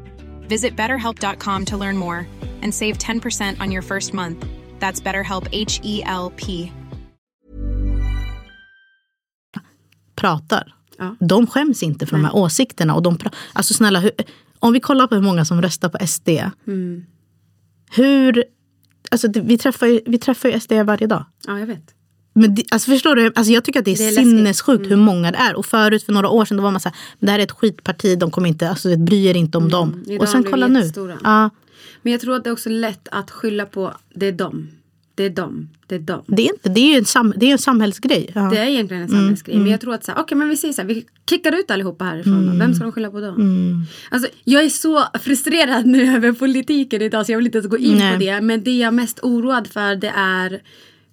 Visit 0.47 0.75
betterhelp.com 0.75 1.65
to 1.65 1.77
learn 1.77 1.97
more 1.97 2.27
and 2.61 2.73
save 2.73 2.97
10% 2.97 3.59
on 3.59 3.71
your 3.71 3.81
first 3.81 4.13
month. 4.13 4.45
That's 4.79 5.01
BetterHelp 5.01 5.47
H 5.51 5.79
E 5.83 6.03
L 6.03 6.31
P. 6.35 6.71
pratar. 10.23 10.75
Ja. 10.97 11.15
De 11.19 11.47
skäms 11.47 11.83
inte 11.83 12.05
för 12.05 12.15
de 12.15 12.25
här 12.25 12.35
åsikterna. 12.35 12.95
Och 12.95 13.03
de 13.03 13.17
alltså 13.53 13.73
snälla, 13.73 13.99
hur, 13.99 14.11
om 14.59 14.73
vi 14.73 14.79
kollar 14.79 15.07
på 15.07 15.15
hur 15.15 15.21
många 15.21 15.45
som 15.45 15.61
röstar 15.61 15.89
på 15.89 16.07
SD. 16.07 16.29
Mm. 16.67 17.05
Hur, 17.91 18.43
alltså, 19.11 19.27
vi, 19.35 19.57
träffar 19.57 19.87
ju, 19.87 20.01
vi 20.05 20.17
träffar 20.17 20.49
ju 20.49 20.59
SD 20.59 20.71
varje 20.71 21.07
dag. 21.07 21.25
Ja, 21.47 21.59
jag 21.59 21.67
vet. 21.67 21.95
Men 22.33 22.55
det, 22.55 22.63
alltså 22.71 22.91
förstår 22.91 23.15
du? 23.15 23.31
Alltså 23.35 23.53
jag 23.53 23.63
tycker 23.63 23.79
att 23.79 23.85
det 23.85 23.91
är, 23.91 23.97
Det 23.97 24.07
är 24.07 24.11
sinnessjukt 24.11 24.91
hur 24.91 24.95
många 24.95 25.31
det 25.31 25.37
är. 25.37 25.55
Och 25.55 25.65
förut 25.65 26.03
för 26.03 26.13
några 26.13 26.29
år 26.29 26.45
sedan 26.45 26.57
då 26.57 26.63
var 26.63 26.71
man 26.71 26.81
så 26.81 26.89
här, 26.89 26.97
det 27.19 27.31
här 27.31 27.39
är 27.39 27.43
ett 27.43 27.51
skitparti, 27.51 28.19
de 28.19 28.31
kommer 28.31 28.47
inte, 28.47 28.69
alltså 28.69 28.97
bryr 28.97 29.35
inte 29.35 29.57
om 29.57 29.69
dem. 29.69 30.03
Mm. 30.05 30.05
idag 30.11 30.21
Och 30.21 30.29
sen 30.29 30.43
kolla 30.43 30.67
nu. 30.67 30.91
Ja, 31.23 31.49
Men 32.01 32.11
jag 32.11 32.21
tror 32.21 32.35
att 32.35 32.43
det 32.43 32.49
är 32.49 32.51
också 32.51 32.69
lätt 32.69 33.07
att 33.11 33.31
skylla 33.31 33.65
på 33.65 33.93
det 34.13 34.25
är 34.25 34.31
dem. 34.31 34.69
Det 35.15 35.23
är 35.25 35.29
dem. 35.29 35.69
Det 35.87 35.95
är 35.95 35.99
dem. 35.99 36.23
det, 36.27 36.41
är 36.41 36.53
inte, 36.53 36.69
det 36.69 36.81
är 36.81 36.91
ju 36.91 36.97
en, 36.97 37.05
sam, 37.05 37.33
det 37.37 37.45
är 37.45 37.51
en 37.51 37.57
samhällsgrej. 37.57 38.31
Ja. 38.35 38.41
Det 38.41 38.57
är 38.57 38.65
egentligen 38.65 39.03
en 39.03 39.09
samhällsgrej. 39.09 39.57
Men 39.57 39.71
jag 39.71 39.81
tror 39.81 39.93
att 39.93 40.03
så 40.03 40.11
här, 40.11 40.21
okej 40.21 40.37
men 40.37 40.49
vi 40.49 40.57
säger 40.57 40.73
så 40.73 40.81
här, 40.81 40.87
vi 40.87 41.05
kickar 41.29 41.59
ut 41.59 41.71
allihopa 41.71 42.05
härifrån. 42.05 42.45
då. 42.45 42.59
Vem 42.59 42.73
ska 42.73 42.83
de 42.83 42.91
skylla 42.91 43.11
på 43.11 43.19
då? 43.19 43.35
Alltså, 44.11 44.29
jag 44.43 44.63
är 44.63 44.69
så 44.69 45.03
frustrerad 45.21 45.85
nu 45.85 46.15
över 46.15 46.31
politiken 46.31 47.01
idag 47.01 47.25
så 47.25 47.31
jag 47.31 47.37
vill 47.37 47.45
inte 47.45 47.57
ens 47.57 47.69
gå 47.69 47.77
in 47.77 47.97
Nej. 47.97 48.13
på 48.13 48.19
det. 48.19 48.41
Men 48.41 48.63
det 48.63 48.77
jag 48.77 48.87
är 48.87 48.91
mest 48.91 49.19
oroad 49.21 49.67
för 49.67 49.95
det 49.95 50.13
är 50.15 50.61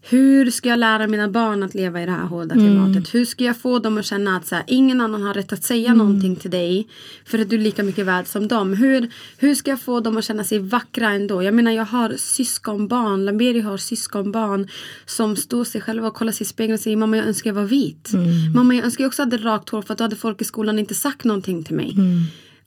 hur 0.02 0.50
ska 0.50 0.68
jag 0.68 0.78
lära 0.78 1.06
mina 1.06 1.28
barn 1.28 1.62
att 1.62 1.74
leva 1.74 2.02
i 2.02 2.06
det 2.06 2.12
här 2.12 2.24
hårda 2.26 2.54
klimatet? 2.54 3.14
Hur 3.14 3.24
ska 3.24 3.44
jag 3.44 3.56
få 3.56 3.78
dem 3.78 3.98
att 3.98 4.04
känna 4.04 4.36
att 4.36 4.46
så 4.46 4.54
här, 4.54 4.64
ingen 4.66 5.00
annan 5.00 5.22
har 5.22 5.34
rätt 5.34 5.52
att 5.52 5.64
säga 5.64 5.94
någonting 5.94 6.36
till 6.36 6.50
dig 6.50 6.88
för 7.24 7.38
att 7.38 7.50
du 7.50 7.56
är 7.56 7.60
lika 7.60 7.82
mycket 7.82 8.06
värd 8.06 8.26
som 8.26 8.48
dem? 8.48 8.72
Hur, 8.74 9.10
hur 9.38 9.54
ska 9.54 9.70
jag 9.70 9.80
få 9.80 10.00
dem 10.00 10.16
att 10.16 10.24
känna 10.24 10.44
sig 10.44 10.58
vackra 10.58 11.10
ändå? 11.10 11.42
Jag 11.42 11.54
menar 11.54 11.72
jag 11.72 11.84
har 11.84 12.14
syskonbarn, 12.16 13.24
Lamberi 13.24 13.60
har 13.60 13.76
syskonbarn 13.76 14.68
som 15.06 15.36
står 15.36 15.64
sig 15.64 15.80
själva 15.80 16.08
och 16.08 16.14
kollar 16.14 16.32
sig 16.32 16.44
i 16.44 16.48
spegeln 16.48 16.74
och 16.74 16.80
säger 16.80 16.96
mamma 16.96 17.16
jag 17.16 17.26
önskar 17.26 17.50
jag 17.50 17.54
var 17.54 17.64
vit. 17.64 18.10
Mamma 18.54 18.74
jag 18.74 18.84
önskar 18.84 19.04
jag 19.04 19.08
också 19.08 19.22
hade 19.22 19.36
rakt 19.36 19.68
hår 19.68 19.82
för 19.82 19.92
att 19.92 19.98
då 19.98 20.04
hade 20.04 20.16
folk 20.16 20.40
i 20.40 20.44
skolan 20.44 20.78
inte 20.78 20.94
sagt 20.94 21.24
någonting 21.24 21.64
till 21.64 21.76
mig. 21.76 21.94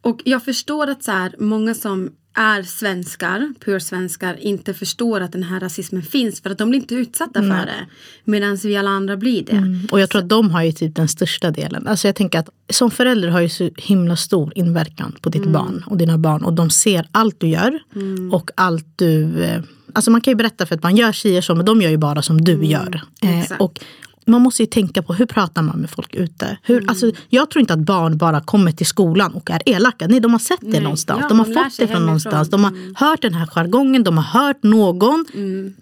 Och 0.03 0.21
jag 0.25 0.43
förstår 0.45 0.87
att 0.87 1.03
så 1.03 1.11
här, 1.11 1.35
många 1.39 1.73
som 1.73 2.09
är 2.35 2.63
svenskar, 2.63 3.53
pure 3.65 3.79
svenskar, 3.79 4.37
inte 4.39 4.73
förstår 4.73 5.21
att 5.21 5.31
den 5.31 5.43
här 5.43 5.59
rasismen 5.59 6.01
finns 6.03 6.41
för 6.41 6.49
att 6.49 6.57
de 6.57 6.69
blir 6.69 6.79
inte 6.79 6.95
utsatta 6.95 7.41
för 7.41 7.49
det. 7.65 7.87
Medan 8.23 8.55
vi 8.63 8.77
alla 8.77 8.89
andra 8.89 9.17
blir 9.17 9.43
det. 9.45 9.87
Och 9.91 9.99
jag 9.99 10.09
tror 10.09 10.21
att 10.21 10.29
de 10.29 10.51
har 10.51 10.63
ju 10.63 10.71
typ 10.71 10.95
den 10.95 11.07
största 11.07 11.51
delen. 11.51 11.87
Alltså 11.87 12.07
jag 12.07 12.15
tänker 12.15 12.39
att 12.39 12.49
som 12.69 12.91
förälder 12.91 13.27
har 13.29 13.41
ju 13.41 13.49
så 13.49 13.69
himla 13.77 14.15
stor 14.15 14.53
inverkan 14.55 15.15
på 15.21 15.29
ditt 15.29 15.41
Mm. 15.41 15.53
barn 15.53 15.83
och 15.87 15.97
dina 15.97 16.17
barn. 16.17 16.43
Och 16.43 16.53
de 16.53 16.69
ser 16.69 17.07
allt 17.11 17.39
du 17.39 17.47
gör 17.47 17.79
och 18.31 18.51
allt 18.55 18.85
du... 18.95 19.43
eh, 19.43 19.61
Alltså 19.95 20.11
man 20.11 20.21
kan 20.21 20.31
ju 20.31 20.35
berätta 20.35 20.65
för 20.65 20.75
att 20.75 20.83
man 20.83 20.95
gör 20.95 21.11
si 21.11 21.39
och 21.39 21.43
så, 21.43 21.55
men 21.55 21.65
de 21.65 21.81
gör 21.81 21.89
ju 21.89 21.97
bara 21.97 22.21
som 22.21 22.41
du 22.41 22.65
gör. 22.65 23.01
Eh, 23.21 23.29
Mm. 23.29 23.45
Och 23.59 23.79
man 24.27 24.41
måste 24.41 24.62
ju 24.63 24.67
tänka 24.67 25.01
på 25.01 25.13
hur 25.13 25.25
pratar 25.25 25.62
man 25.62 25.79
med 25.79 25.89
folk 25.89 26.15
ute. 26.15 26.57
Hur, 26.63 26.77
Mm. 26.77 26.89
alltså, 26.89 27.12
jag 27.29 27.49
tror 27.49 27.59
inte 27.62 27.73
att 27.73 27.79
barn 27.79 28.17
bara 28.17 28.41
kommer 28.41 28.71
till 28.71 28.86
skolan 28.86 29.33
och 29.33 29.49
är 29.51 29.62
elaka. 29.65 30.07
Nej, 30.07 30.19
de 30.19 30.31
har 30.31 30.39
sett 30.39 30.62
det 30.62 30.67
Nej. 30.67 30.81
någonstans. 30.81 31.19
Ja, 31.21 31.27
de 31.29 31.39
har 31.39 31.45
de 31.45 31.53
fått 31.53 31.63
det 31.63 31.88
från 31.88 31.88
hemifrån. 31.88 32.05
någonstans. 32.05 32.49
De 32.49 32.63
har 32.63 32.71
Mm. 32.71 32.95
hört 32.97 33.21
den 33.21 33.33
här 33.33 33.45
jargongen, 33.45 34.03
de 34.03 34.17
har 34.17 34.41
hört 34.45 34.63
någon 34.63 35.25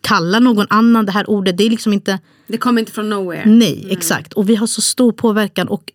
kalla 0.02 0.40
någon 0.40 0.66
annan 0.70 1.06
det 1.06 1.12
här 1.12 1.30
ordet. 1.30 1.58
Det 1.58 1.64
är 1.66 1.70
liksom 1.70 1.94
inte... 1.94 2.20
Det 2.48 2.58
kommer 2.58 2.80
inte 2.80 2.92
från 2.92 3.10
nowhere. 3.10 3.44
Nej, 3.46 3.88
exakt. 3.90 4.34
Och 4.34 4.50
vi 4.50 4.56
har 4.56 4.68
så 4.68 4.82
stor 4.82 5.12
påverkan. 5.12 5.68
Och 5.68 5.92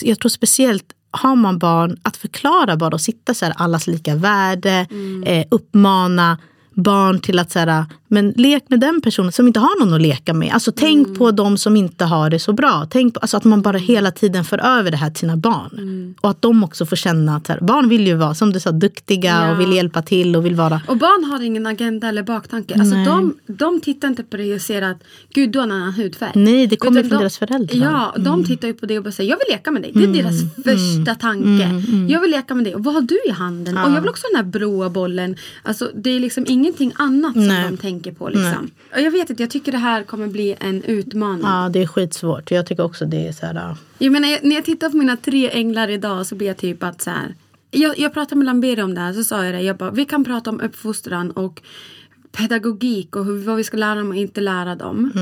jag 0.00 0.18
tror 0.20 0.28
speciellt 0.28 0.84
har 1.10 1.36
man 1.36 1.58
barn, 1.58 1.96
att 2.02 2.16
förklara 2.16 2.76
bara 2.76 2.94
och 2.94 3.00
sitta 3.00 3.34
så 3.34 3.44
här, 3.44 3.54
allas 3.56 3.86
lika 3.86 4.14
värde, 4.14 4.86
eh, 5.26 5.46
uppmana 5.50 6.38
barn 6.82 7.20
till 7.20 7.38
att 7.38 7.50
så 7.50 7.58
här, 7.58 7.84
men 8.08 8.30
lek 8.36 8.64
med 8.68 8.80
den 8.80 9.00
personen 9.00 9.32
som 9.32 9.46
inte 9.46 9.60
har 9.60 9.80
någon 9.84 9.94
att 9.94 10.00
leka 10.00 10.34
med. 10.34 10.52
Alltså 10.52 10.72
tänk 10.72 11.18
på 11.18 11.30
de 11.30 11.58
som 11.58 11.76
inte 11.76 12.04
har 12.04 12.30
det 12.30 12.38
så 12.38 12.52
bra. 12.52 12.86
Tänk 12.90 13.14
på, 13.14 13.20
alltså 13.20 13.36
att 13.36 13.44
man 13.44 13.62
bara 13.62 13.78
hela 13.78 14.10
tiden 14.10 14.44
för 14.44 14.58
över 14.58 14.90
det 14.90 14.96
här 14.96 15.10
till 15.10 15.18
sina 15.20 15.36
barn. 15.36 16.14
Och 16.20 16.30
att 16.30 16.42
de 16.42 16.64
också 16.64 16.86
får 16.86 16.96
känna 16.96 17.36
att 17.36 17.48
här, 17.48 17.58
barn 17.60 17.88
vill 17.88 18.06
ju 18.06 18.14
vara, 18.14 18.34
som 18.34 18.52
du 18.52 18.60
sa, 18.60 18.70
duktiga 18.70 19.28
Ja. 19.28 19.52
och 19.52 19.60
vill 19.60 19.72
hjälpa 19.72 20.02
till 20.02 20.36
och 20.36 20.46
vill 20.46 20.54
vara 20.54 20.80
Och 20.88 20.96
barn 20.96 21.30
har 21.30 21.42
ingen 21.42 21.66
agenda 21.66 22.08
eller 22.08 22.22
baktanke. 22.22 22.74
Alltså 22.74 22.94
Nej. 22.94 23.06
de, 23.06 23.34
de 23.46 23.80
tittar 23.80 24.08
inte 24.08 24.24
på 24.24 24.36
dig 24.36 24.54
och 24.54 24.60
ser 24.60 24.82
att 24.82 24.96
gud 25.34 25.50
du 25.50 25.58
har 25.58 25.66
en 25.66 25.72
annan 25.72 25.92
hudfärg. 25.92 26.32
Nej, 26.34 26.66
det 26.66 26.76
kommer 26.76 27.00
Utan 27.00 27.08
från 27.08 27.18
de, 27.18 27.22
deras 27.22 27.38
föräldrar. 27.38 27.76
Mm. 27.76 27.88
Ja, 27.88 28.14
de 28.18 28.44
tittar 28.44 28.68
ju 28.68 28.74
på 28.74 28.86
det 28.86 28.98
och 28.98 29.04
bara 29.04 29.12
säger 29.12 29.30
jag 29.30 29.36
vill 29.38 29.54
leka 29.56 29.70
med 29.70 29.82
dig. 29.82 29.90
Det 29.94 30.04
är 30.04 30.22
deras 30.22 30.40
första 30.64 31.14
tanke. 31.14 31.64
Mm. 31.64 32.08
Jag 32.08 32.20
vill 32.20 32.30
leka 32.30 32.54
med 32.54 32.64
dig. 32.64 32.74
Och 32.74 32.84
vad 32.84 32.94
har 32.94 33.02
du 33.02 33.18
i 33.26 33.30
handen? 33.30 33.78
Och 33.78 33.90
jag 33.90 34.00
vill 34.00 34.10
också 34.10 34.26
ha 34.26 34.36
den 34.38 34.44
här 34.44 34.52
blåa 34.52 34.90
bollen. 34.90 35.36
Alltså 35.62 35.90
det 35.94 36.10
är 36.10 36.20
liksom 36.20 36.44
ingenting 36.68 36.92
annat 36.96 37.32
som 37.32 37.48
Nej. 37.48 37.70
de 37.70 37.76
tänker 37.76 38.12
på. 38.12 38.28
Liksom. 38.28 38.70
Och 38.94 39.00
jag 39.00 39.10
vet 39.10 39.30
inte, 39.30 39.42
jag 39.42 39.50
tycker 39.50 39.72
det 39.72 39.78
här 39.78 40.02
kommer 40.02 40.26
bli 40.26 40.56
en 40.60 40.82
utmaning. 40.82 41.42
Ja, 41.46 41.68
det 41.72 41.82
är 41.82 41.86
skitsvårt. 41.86 42.50
Jag 42.50 42.66
tycker 42.66 42.84
också 42.84 43.04
det 43.04 43.28
är 43.28 43.32
så 43.32 43.46
här... 43.46 43.76
Jag 43.98 44.12
menar, 44.12 44.38
när 44.42 44.54
jag 44.54 44.64
tittar 44.64 44.90
på 44.90 44.96
mina 44.96 45.16
tre 45.16 45.50
änglar 45.50 45.88
idag 45.88 46.26
så 46.26 46.34
blir 46.34 46.46
jag 46.46 46.56
typ 46.56 46.82
att 46.82 47.02
så 47.02 47.10
här. 47.10 47.34
Jag, 47.70 47.98
jag 47.98 48.12
pratade 48.12 48.36
med 48.36 48.46
Lamberi 48.46 48.82
om 48.82 48.94
det 48.94 49.00
här 49.00 49.12
så 49.12 49.24
sa 49.24 49.44
jag 49.44 49.54
det. 49.54 49.60
Jag 49.60 49.76
bara, 49.76 49.90
vi 49.90 50.04
kan 50.04 50.24
prata 50.24 50.50
om 50.50 50.60
uppfostran 50.60 51.30
och 51.30 51.62
pedagogik 52.32 53.16
och 53.16 53.24
hur, 53.24 53.38
vad 53.44 53.56
vi 53.56 53.64
ska 53.64 53.76
lära 53.76 53.94
dem 53.94 54.08
och 54.08 54.16
inte 54.16 54.40
lära 54.40 54.74
dem. 54.74 55.12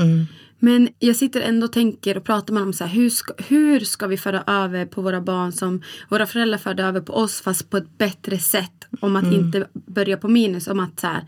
Men 0.59 0.89
jag 0.99 1.15
sitter 1.15 1.41
ändå 1.41 1.65
och 1.65 1.71
tänker 1.71 2.17
och 2.17 2.23
pratar 2.23 2.53
med 2.53 2.63
dem 2.63 2.73
så 2.73 2.83
här, 2.83 2.95
hur 2.95 3.09
ska, 3.09 3.33
hur 3.37 3.79
ska 3.79 4.07
vi 4.07 4.17
föra 4.17 4.43
över 4.47 4.85
på 4.85 5.01
våra 5.01 5.21
barn 5.21 5.51
som 5.51 5.81
våra 6.09 6.25
föräldrar 6.25 6.57
förde 6.57 6.83
över 6.83 7.01
på 7.01 7.13
oss 7.13 7.41
fast 7.41 7.69
på 7.69 7.77
ett 7.77 7.97
bättre 7.97 8.39
sätt. 8.39 8.71
Om 8.99 9.15
att 9.15 9.33
inte 9.33 9.67
börja 9.73 10.17
på 10.17 10.27
minus. 10.27 10.67
Om 10.67 10.79
att 10.79 10.99
så 10.99 11.07
här, 11.07 11.25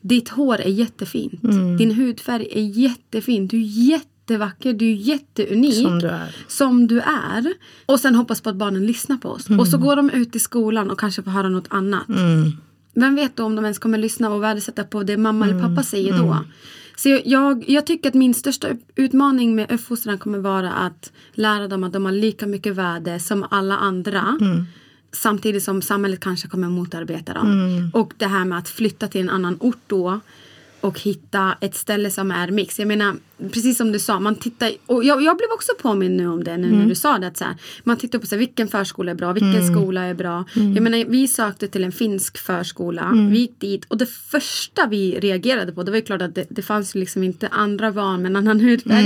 ditt 0.00 0.28
hår 0.28 0.60
är 0.60 0.68
jättefint. 0.70 1.42
Din 1.78 1.90
hudfärg 1.94 2.48
är 2.52 2.62
jättefin. 2.62 3.48
Du 3.48 3.56
är 3.56 3.90
jättevacker. 3.90 4.72
Du 4.72 4.86
är 4.90 4.94
jätteunik 4.94 5.74
Som 5.74 5.98
du 5.98 6.08
är. 6.08 6.36
som 6.48 6.86
du 6.86 7.00
är. 7.00 7.52
Och 7.86 8.00
sen 8.00 8.14
hoppas 8.14 8.40
på 8.40 8.50
att 8.50 8.56
barnen 8.56 8.86
lyssnar 8.86 9.16
på 9.16 9.28
oss. 9.28 9.46
Och 9.60 9.68
så 9.68 9.78
går 9.78 9.96
de 9.96 10.10
ut 10.10 10.36
i 10.36 10.38
skolan 10.38 10.90
och 10.90 11.00
kanske 11.00 11.22
får 11.22 11.30
höra 11.30 11.48
något 11.48 11.66
annat. 11.70 12.06
Vem 12.94 13.14
vet 13.14 13.36
då 13.36 13.44
om 13.44 13.56
de 13.56 13.64
ens 13.64 13.78
kommer 13.78 13.98
lyssna 13.98 14.30
och 14.30 14.42
värdesätta 14.42 14.84
på 14.84 15.02
det 15.02 15.16
mamma 15.16 15.44
eller 15.48 15.60
pappa 15.68 15.82
säger 15.82 16.18
då. 16.18 16.38
Så 16.96 17.08
jag- 17.24 17.64
jag, 17.68 17.86
tycker 17.86 18.08
att 18.08 18.14
min 18.14 18.34
största 18.34 18.68
utmaning 18.96 19.54
med 19.54 19.70
uppfostran 19.72 20.18
kommer 20.18 20.38
vara 20.38 20.72
att 20.72 21.12
lära 21.32 21.68
dem 21.68 21.84
att 21.84 21.92
de 21.92 22.04
har 22.04 22.12
lika 22.12 22.46
mycket 22.46 22.74
värde 22.76 23.20
som 23.20 23.46
alla 23.50 23.76
andra. 23.76 24.38
Samtidigt 25.12 25.62
som 25.62 25.82
samhället 25.82 26.20
kanske 26.20 26.48
kommer 26.48 26.68
motarbeta 26.68 27.34
dem. 27.34 27.46
Och 27.94 28.12
det 28.16 28.26
här 28.26 28.44
med 28.44 28.58
att 28.58 28.68
flytta 28.68 29.08
till 29.08 29.20
en 29.20 29.30
annan 29.30 29.56
ort 29.60 29.78
då 29.86 30.20
och 30.86 31.00
hitta 31.00 31.56
ett 31.60 31.74
ställe 31.74 32.10
som 32.10 32.30
är 32.30 32.50
mix. 32.50 32.78
Jag 32.78 32.88
menar, 32.88 33.16
precis 33.52 33.76
som 33.76 33.92
du 33.92 33.98
sa, 33.98 34.20
man 34.20 34.34
tittar, 34.34 34.70
och 34.86 35.04
jag, 35.04 35.22
jag 35.22 35.36
blev 35.36 35.48
också 35.54 35.72
påminn 35.82 36.16
nu 36.16 36.28
om 36.28 36.44
det 36.44 36.56
nu 36.56 36.72
när 36.72 36.86
du 36.86 36.94
sa 36.94 37.18
det. 37.18 37.26
Att 37.26 37.36
så 37.36 37.44
här, 37.44 37.56
man 37.84 37.96
tittar 37.96 38.18
på 38.18 38.26
så 38.26 38.34
här, 38.34 38.38
vilken 38.38 38.68
förskola 38.68 39.10
är 39.10 39.14
bra, 39.14 39.32
vilken 39.32 39.66
skola 39.66 40.02
är 40.02 40.14
bra. 40.14 40.44
Jag 40.54 40.82
menar, 40.82 41.04
vi 41.04 41.28
sökte 41.28 41.68
till 41.68 41.84
en 41.84 41.92
finsk 41.92 42.38
förskola, 42.38 43.12
vi 43.30 43.38
gick 43.38 43.60
dit 43.60 43.84
och 43.84 43.96
det 43.96 44.06
första 44.06 44.86
vi 44.86 45.20
reagerade 45.20 45.72
på, 45.72 45.82
det 45.82 45.90
var 45.90 45.98
ju 45.98 46.04
klart 46.04 46.22
att 46.22 46.34
det, 46.34 46.46
det 46.48 46.62
fanns 46.62 46.94
liksom 46.94 47.22
inte 47.22 47.48
andra 47.48 47.92
barn 47.92 48.22
med 48.22 48.30
en 48.30 48.36
annan 48.36 48.60
hudfärg. 48.60 49.04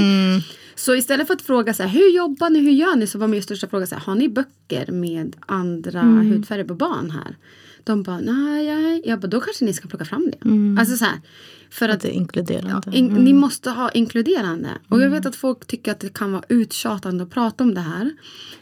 Så 0.75 0.95
istället 0.95 1.27
för 1.27 1.35
att 1.35 1.43
fråga 1.43 1.75
så 1.75 1.83
här, 1.83 1.91
hur 1.91 2.17
jobbar 2.17 2.51
ni, 2.51 2.61
hur 2.61 2.73
gör 2.73 2.97
ni? 2.97 3.07
Så 3.07 3.19
var 3.19 3.29
min 3.29 3.43
största 3.43 3.69
fråga 3.69 3.87
så 3.87 3.95
här, 3.95 4.03
har 4.03 4.15
ni 4.15 4.29
böcker 4.29 4.93
med 4.93 5.37
andra 5.47 6.03
hudfärger 6.03 6.65
på 6.65 6.75
barn 6.75 7.11
här? 7.11 7.37
De 7.85 8.03
bara, 8.03 8.21
nej. 8.21 9.03
Jag 9.05 9.21
bara, 9.21 9.27
då 9.27 9.41
kanske 9.41 9.65
ni 9.65 9.73
ska 9.73 9.89
plocka 9.89 10.05
fram 10.05 10.31
det. 10.33 10.39
Alltså 10.81 10.97
så 10.97 11.05
här, 11.05 11.21
för 11.71 11.89
Att 11.89 12.01
det 12.01 12.11
inkluderande. 12.11 12.97
in, 12.97 13.07
Ni 13.07 13.33
måste 13.33 13.71
ha 13.71 13.91
inkluderande. 13.91 14.69
Och 14.89 15.01
jag 15.01 15.11
vet 15.11 15.27
att 15.27 15.37
folk 15.37 15.67
tycker 15.67 15.93
att 15.93 16.01
det 16.01 16.15
kan 16.15 16.33
vara 16.33 16.43
uttjatande 16.49 17.25
att 17.25 17.31
prata 17.31 17.65
om 17.65 17.75
det 17.75 17.81
här. 17.81 18.11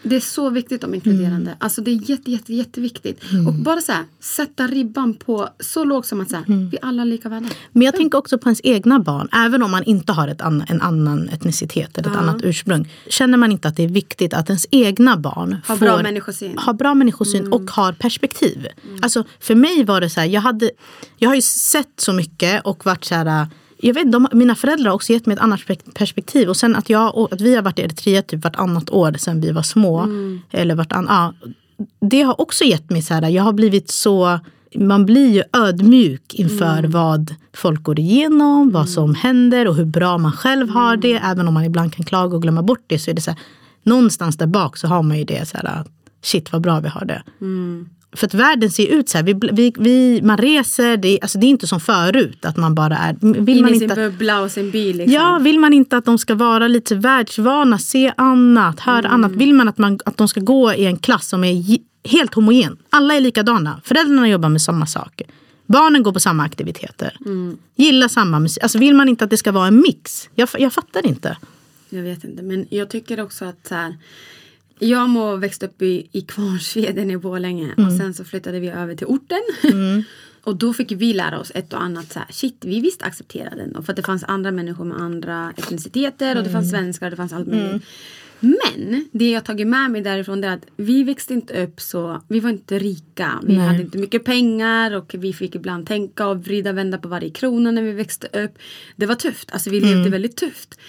Det 0.02 0.16
är 0.16 0.20
så 0.20 0.50
viktigt 0.50 0.84
om 0.84 0.94
inkluderande. 0.94 1.56
Alltså 1.58 1.80
det 1.82 1.90
är 1.90 2.10
jätte, 2.10 2.30
jätte, 2.30 2.54
jätteviktigt. 2.54 3.20
Och 3.46 3.54
bara 3.54 3.80
så 3.80 3.92
här, 3.92 4.04
sätta 4.20 4.66
ribban 4.66 5.14
på 5.14 5.48
så 5.60 5.84
lågt 5.84 6.06
som 6.06 6.20
att 6.20 6.30
så 6.30 6.36
här, 6.36 6.44
vi 6.70 6.78
alla 6.82 7.02
är 7.02 7.06
lika 7.06 7.28
värda. 7.28 7.46
Men 7.72 7.82
jag 7.82 7.96
tänker 7.96 8.18
också 8.18 8.38
på 8.38 8.48
ens 8.48 8.60
egna 8.64 9.00
barn, 9.00 9.28
även 9.32 9.62
om 9.62 9.70
man 9.70 9.84
inte 9.84 10.12
har 10.12 10.28
ett 10.28 10.40
anna, 10.40 10.64
en 10.64 10.80
annan 10.82 11.28
etnicitet 11.28 11.98
eller 11.98 12.10
ett 12.10 12.16
annat 12.16 12.42
ursprung. 12.42 12.88
Känner 13.08 13.38
man 13.38 13.52
inte 13.52 13.68
att 13.68 13.76
det 13.76 13.82
är 13.84 13.88
viktigt 13.88 14.34
att 14.34 14.48
ens 14.48 14.66
egna 14.70 15.16
barn 15.16 15.56
Har 15.66 15.76
får, 15.76 15.86
bra 15.86 16.02
människosyn. 16.02 16.58
har 16.58 16.72
bra 16.74 16.94
människosyn 16.94 17.52
och 17.52 17.70
har 17.70 17.92
perspektiv. 17.92 18.66
Alltså 19.02 19.24
för 19.40 19.54
mig 19.54 19.84
var 19.84 20.00
det 20.00 20.10
så 20.10 20.20
här, 20.20 20.26
jag, 20.26 20.40
hade, 20.40 20.70
jag 21.16 21.30
har 21.30 21.34
ju 21.34 21.42
sett 21.42 21.92
så 21.96 22.12
mycket 22.12 22.64
och 22.64 22.84
varit 22.86 22.97
så 23.04 23.14
här 23.14 23.46
jag 23.80 23.94
vet, 23.94 24.12
de, 24.12 24.28
mina 24.32 24.54
föräldrar 24.54 24.90
har 24.90 24.94
också 24.94 25.12
gett 25.12 25.26
mig 25.26 25.34
ett 25.34 25.42
annat 25.42 25.60
pers- 25.60 25.92
perspektiv. 25.94 26.48
Och 26.48 26.56
sen 26.56 26.76
att, 26.76 26.90
jag, 26.90 27.16
och 27.16 27.32
att 27.32 27.40
vi 27.40 27.54
har 27.54 27.62
varit 27.62 27.78
i 27.78 27.82
Eritrea 27.82 28.22
typ 28.22 28.44
vartannat 28.44 28.90
år 28.90 29.12
sedan 29.18 29.40
vi 29.40 29.52
var 29.52 29.62
små. 29.62 30.08
Eller 30.50 30.74
vartann, 30.74 31.06
ja, 31.08 31.34
det 32.00 32.22
har 32.22 32.40
också 32.40 32.64
gett 32.64 32.90
mig 32.90 33.02
så 33.02 33.14
här, 33.14 33.28
jag 33.28 33.42
har 33.42 33.52
blivit 33.52 33.90
så 33.90 34.38
man 34.74 35.06
blir 35.06 35.28
ju 35.28 35.42
ödmjuk 35.52 36.34
inför 36.34 36.82
vad 36.84 37.34
folk 37.52 37.82
går 37.82 37.98
igenom, 37.98 38.70
vad 38.70 38.88
som 38.88 39.14
händer 39.14 39.68
och 39.68 39.76
hur 39.76 39.84
bra 39.84 40.18
man 40.18 40.32
själv 40.32 40.68
har 40.68 40.96
det. 40.96 41.14
Även 41.14 41.48
om 41.48 41.54
man 41.54 41.64
ibland 41.64 41.92
kan 41.92 42.04
klaga 42.04 42.36
och 42.36 42.42
glömma 42.42 42.62
bort 42.62 42.84
det 42.86 42.98
så 42.98 43.10
är 43.10 43.14
det 43.14 43.20
så 43.20 43.30
här, 43.30 43.40
någonstans 43.82 44.36
där 44.36 44.46
bak 44.46 44.76
så 44.76 44.86
har 44.86 45.02
man 45.02 45.18
ju 45.18 45.24
det 45.24 45.48
så 45.48 45.56
här, 45.56 45.84
shit 46.22 46.52
vad 46.52 46.62
bra 46.62 46.80
vi 46.80 46.88
har 46.88 47.04
det. 47.04 47.22
För 48.12 48.26
att 48.26 48.34
världen 48.34 48.70
ser 48.70 48.86
ut 48.86 49.08
så 49.08 49.18
här, 49.18 49.24
vi, 49.24 49.34
vi, 49.52 49.72
vi, 49.78 50.22
man 50.22 50.38
reser, 50.38 50.96
det, 50.96 51.18
alltså 51.22 51.38
det 51.38 51.46
är 51.46 51.48
inte 51.48 51.66
som 51.66 51.80
förut 51.80 52.44
att 52.44 52.56
man 52.56 52.74
bara 52.74 52.96
är, 52.96 53.16
vill 53.20 53.56
In 53.56 53.62
man 53.62 53.74
i 53.74 53.78
sin 53.78 53.88
bubbla 53.88 54.40
och 54.40 54.50
sin 54.50 54.70
bil. 54.70 54.96
Liksom. 54.96 55.14
Ja, 55.14 55.38
vill 55.38 55.58
man 55.58 55.72
inte 55.72 55.96
att 55.96 56.04
de 56.04 56.18
ska 56.18 56.34
vara 56.34 56.68
lite 56.68 56.94
världsvana, 56.94 57.78
se 57.78 58.12
annat, 58.16 58.80
höra 58.80 59.08
annat. 59.08 59.32
Vill 59.32 59.54
man 59.54 59.68
att, 59.68 59.78
man 59.78 59.98
att 60.04 60.16
de 60.16 60.28
ska 60.28 60.40
gå 60.40 60.72
i 60.72 60.86
en 60.86 60.98
klass 60.98 61.28
som 61.28 61.44
är 61.44 61.78
helt 62.08 62.34
homogen. 62.34 62.76
Alla 62.90 63.14
är 63.14 63.20
likadana. 63.20 63.80
Föräldrarna 63.84 64.28
jobbar 64.28 64.48
med 64.48 64.62
samma 64.62 64.86
saker. 64.86 65.26
Barnen 65.66 66.02
går 66.02 66.12
på 66.12 66.20
samma 66.20 66.44
aktiviteter. 66.44 67.16
Gillar 67.76 68.08
samma 68.08 68.38
musik. 68.38 68.62
Alltså 68.62 68.78
vill 68.78 68.94
man 68.94 69.08
inte 69.08 69.24
att 69.24 69.30
det 69.30 69.36
ska 69.36 69.52
vara 69.52 69.66
en 69.66 69.80
mix? 69.80 70.28
Jag, 70.34 70.48
jag 70.58 70.72
fattar 70.72 71.06
inte. 71.06 71.36
Jag 71.90 72.02
vet 72.02 72.24
inte, 72.24 72.42
men 72.42 72.66
jag 72.70 72.90
tycker 72.90 73.20
också 73.20 73.44
att 73.44 73.66
så 73.68 73.74
här, 73.74 73.96
jag 74.78 75.08
må 75.08 75.36
växt 75.36 75.62
upp 75.62 75.82
i, 75.82 76.08
i 76.12 76.20
Kvarnsveden 76.20 77.10
i 77.10 77.16
Borlänge 77.16 77.74
och 77.76 77.92
sen 77.92 78.14
så 78.14 78.24
flyttade 78.24 78.60
vi 78.60 78.68
över 78.68 78.94
till 78.94 79.06
orten. 79.06 79.42
och 80.44 80.56
då 80.56 80.72
fick 80.72 80.92
vi 80.92 81.12
lära 81.12 81.38
oss 81.38 81.52
ett 81.54 81.72
och 81.72 81.82
annat 81.82 82.12
så 82.12 82.18
här, 82.18 82.28
shit 82.30 82.56
vi 82.60 82.80
visst 82.80 83.02
accepterade 83.02 83.56
den. 83.56 83.76
Och 83.76 83.84
för 83.84 83.92
att 83.92 83.96
det 83.96 84.02
fanns 84.02 84.24
andra 84.24 84.50
människor 84.50 84.84
med 84.84 85.00
andra 85.00 85.52
etniciteter 85.56 86.36
och 86.36 86.44
det 86.44 86.50
fanns 86.50 86.70
svenskar 86.70 87.06
och 87.06 87.10
det 87.10 87.16
fanns 87.16 87.32
allt 87.32 87.48
möjligt. 87.48 87.82
Men 88.40 89.08
det 89.12 89.30
jag 89.30 89.44
tagit 89.44 89.66
med 89.66 89.90
mig 89.90 90.00
därifrån 90.00 90.44
är 90.44 90.54
att 90.54 90.66
vi 90.76 91.04
växte 91.04 91.34
inte 91.34 91.62
upp 91.64 91.80
så, 91.80 92.22
vi 92.28 92.40
var 92.40 92.50
inte 92.50 92.78
rika. 92.78 93.40
Vi 93.42 93.56
Nej. 93.56 93.66
hade 93.66 93.82
inte 93.82 93.98
mycket 93.98 94.24
pengar 94.24 94.96
och 94.96 95.14
vi 95.18 95.32
fick 95.32 95.54
ibland 95.54 95.86
tänka 95.86 96.26
och 96.26 96.44
vrida 96.44 96.70
och 96.70 96.78
vända 96.78 96.98
på 96.98 97.08
varje 97.08 97.30
krona 97.30 97.70
när 97.70 97.82
vi 97.82 97.92
växte 97.92 98.26
upp. 98.26 98.58
Det 98.96 99.06
var 99.06 99.14
tufft, 99.14 99.52
alltså 99.52 99.70
vi 99.70 99.80
levde 99.80 100.10
väldigt 100.10 100.36
tufft. 100.36 100.80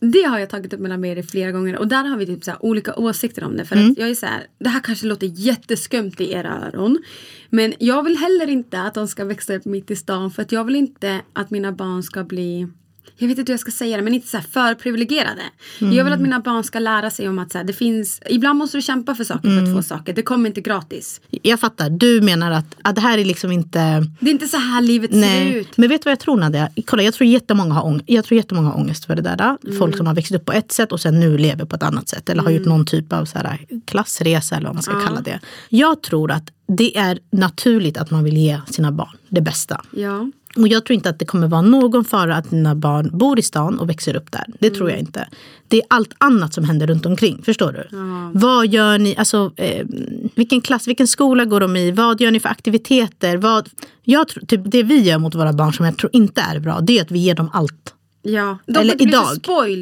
Det 0.00 0.22
har 0.22 0.38
jag 0.38 0.50
tagit 0.50 0.72
upp 0.72 0.80
med 0.80 1.00
Mary 1.00 1.22
flera 1.22 1.52
gånger 1.52 1.76
och 1.76 1.88
där 1.88 2.04
har 2.04 2.16
vi 2.16 2.26
typ 2.26 2.44
så 2.44 2.52
olika 2.60 2.94
åsikter 2.94 3.44
om 3.44 3.56
det. 3.56 3.64
För 3.64 3.76
att 3.76 3.98
jag 3.98 4.10
är 4.10 4.14
så 4.14 4.26
här, 4.26 4.46
det 4.58 4.68
här 4.68 4.80
kanske 4.80 5.06
låter 5.06 5.26
jätteskumt 5.26 6.12
i 6.18 6.32
era 6.32 6.66
öron. 6.66 7.02
Men 7.50 7.74
jag 7.78 8.02
vill 8.02 8.16
heller 8.16 8.46
inte 8.48 8.82
att 8.82 8.94
de 8.94 9.08
ska 9.08 9.24
växa 9.24 9.56
upp 9.56 9.64
mitt 9.64 9.90
i 9.90 9.96
stan 9.96 10.30
för 10.30 10.42
att 10.42 10.52
jag 10.52 10.64
vill 10.64 10.76
inte 10.76 11.20
att 11.32 11.50
mina 11.50 11.72
barn 11.72 12.02
ska 12.02 12.24
bli 12.24 12.68
jag 13.20 13.28
vet 13.28 13.38
inte 13.38 13.50
hur 13.50 13.54
jag 13.54 13.60
ska 13.60 13.70
säga 13.70 13.96
det, 13.96 14.02
men 14.02 14.14
inte 14.14 14.28
så 14.28 14.36
här 14.36 14.44
för 14.44 14.74
privilegierade. 14.74 15.42
Jag 15.78 16.04
vill 16.04 16.12
att 16.12 16.20
mina 16.20 16.40
barn 16.40 16.64
ska 16.64 16.78
lära 16.78 17.10
sig 17.10 17.28
om 17.28 17.38
att 17.38 17.52
så 17.52 17.58
här, 17.58 17.64
det 17.64 17.72
finns, 17.72 18.20
ibland 18.26 18.58
måste 18.58 18.78
du 18.78 18.82
kämpa 18.82 19.14
för 19.14 19.24
saker 19.24 19.48
för 19.48 19.62
att 19.62 19.76
få 19.76 19.82
saker. 19.82 20.12
Det 20.12 20.22
kommer 20.22 20.48
inte 20.48 20.60
gratis. 20.60 21.20
Jag 21.30 21.60
fattar, 21.60 21.90
du 21.90 22.20
menar 22.20 22.50
att, 22.50 22.76
att 22.82 22.94
det 22.94 23.00
här 23.00 23.18
är 23.18 23.24
liksom 23.24 23.52
inte... 23.52 24.06
Det 24.20 24.30
är 24.30 24.32
inte 24.32 24.48
så 24.48 24.56
här 24.56 24.80
livet 24.80 25.10
ser 25.10 25.20
Nej. 25.20 25.54
ut. 25.54 25.76
Men 25.76 25.88
vet 25.88 26.02
du 26.02 26.04
vad 26.04 26.12
jag 26.12 26.18
tror 26.20 26.36
Nadia? 26.36 26.68
Kolla, 26.86 27.02
jag 27.02 27.14
tror 27.14 27.28
jättemånga 27.28 27.74
har 27.74 27.86
ångest, 27.86 28.04
jag 28.06 28.24
tror 28.24 28.36
jättemånga 28.36 28.68
har 28.68 28.80
ångest 28.80 29.04
för 29.04 29.16
det 29.16 29.22
där. 29.22 29.78
Folk 29.78 29.96
som 29.96 30.06
har 30.06 30.14
växt 30.14 30.32
upp 30.32 30.44
på 30.44 30.52
ett 30.52 30.72
sätt 30.72 30.92
och 30.92 31.00
sen 31.00 31.20
nu 31.20 31.38
lever 31.38 31.64
på 31.64 31.76
ett 31.76 31.82
annat 31.82 32.08
sätt. 32.08 32.28
Eller 32.28 32.42
har 32.42 32.50
gjort 32.50 32.66
någon 32.66 32.86
typ 32.86 33.12
av 33.12 33.24
så 33.24 33.38
här, 33.38 33.66
klassresa 33.84 34.56
eller 34.56 34.66
vad 34.66 34.74
man 34.74 34.82
ska 34.82 35.00
kalla 35.00 35.20
det. 35.20 35.40
Jag 35.68 36.02
tror 36.02 36.30
att 36.30 36.50
det 36.76 36.98
är 36.98 37.18
naturligt 37.32 37.96
att 37.96 38.10
man 38.10 38.24
vill 38.24 38.36
ge 38.36 38.60
sina 38.70 38.92
barn 38.92 39.16
det 39.28 39.40
bästa. 39.40 39.84
Ja. 39.90 40.30
Och 40.56 40.68
jag 40.68 40.84
tror 40.84 40.94
inte 40.94 41.10
att 41.10 41.18
det 41.18 41.24
kommer 41.24 41.46
vara 41.46 41.62
någon 41.62 42.04
fara 42.04 42.36
att 42.36 42.50
dina 42.50 42.74
barn 42.74 43.10
bor 43.12 43.38
i 43.38 43.42
stan 43.42 43.78
och 43.78 43.88
växer 43.88 44.16
upp 44.16 44.32
där. 44.32 44.44
Det 44.58 44.70
tror 44.70 44.90
jag 44.90 44.98
inte. 44.98 45.28
Det 45.68 45.76
är 45.76 45.82
allt 45.90 46.12
annat 46.18 46.54
som 46.54 46.64
händer 46.64 46.86
runt 46.86 47.06
omkring. 47.06 47.42
Förstår 47.44 47.72
du? 47.72 47.96
Vad 48.38 48.66
gör 48.66 48.98
ni? 48.98 49.16
Alltså, 49.16 49.52
eh, 49.56 49.86
vilken 50.34 50.60
klass, 50.60 50.88
vilken 50.88 51.08
skola 51.08 51.44
går 51.44 51.60
de 51.60 51.76
i? 51.76 51.90
Vad 51.90 52.20
gör 52.20 52.30
ni 52.30 52.40
för 52.40 52.48
aktiviteter? 52.48 53.36
Vad, 53.36 53.68
jag 54.02 54.28
tror, 54.28 54.46
typ 54.46 54.60
det 54.64 54.82
vi 54.82 55.00
gör 55.00 55.18
mot 55.18 55.34
våra 55.34 55.52
barn 55.52 55.72
som 55.72 55.86
jag 55.86 55.96
tror 55.96 56.10
inte 56.12 56.40
är 56.40 56.60
bra. 56.60 56.80
Det 56.80 56.98
är 56.98 57.02
att 57.02 57.10
vi 57.10 57.18
ger 57.18 57.34
dem 57.34 57.50
allt. 57.52 57.94
Ja. 58.22 58.58
De 58.66 58.78
Eller 58.78 59.02
idag. 59.02 59.26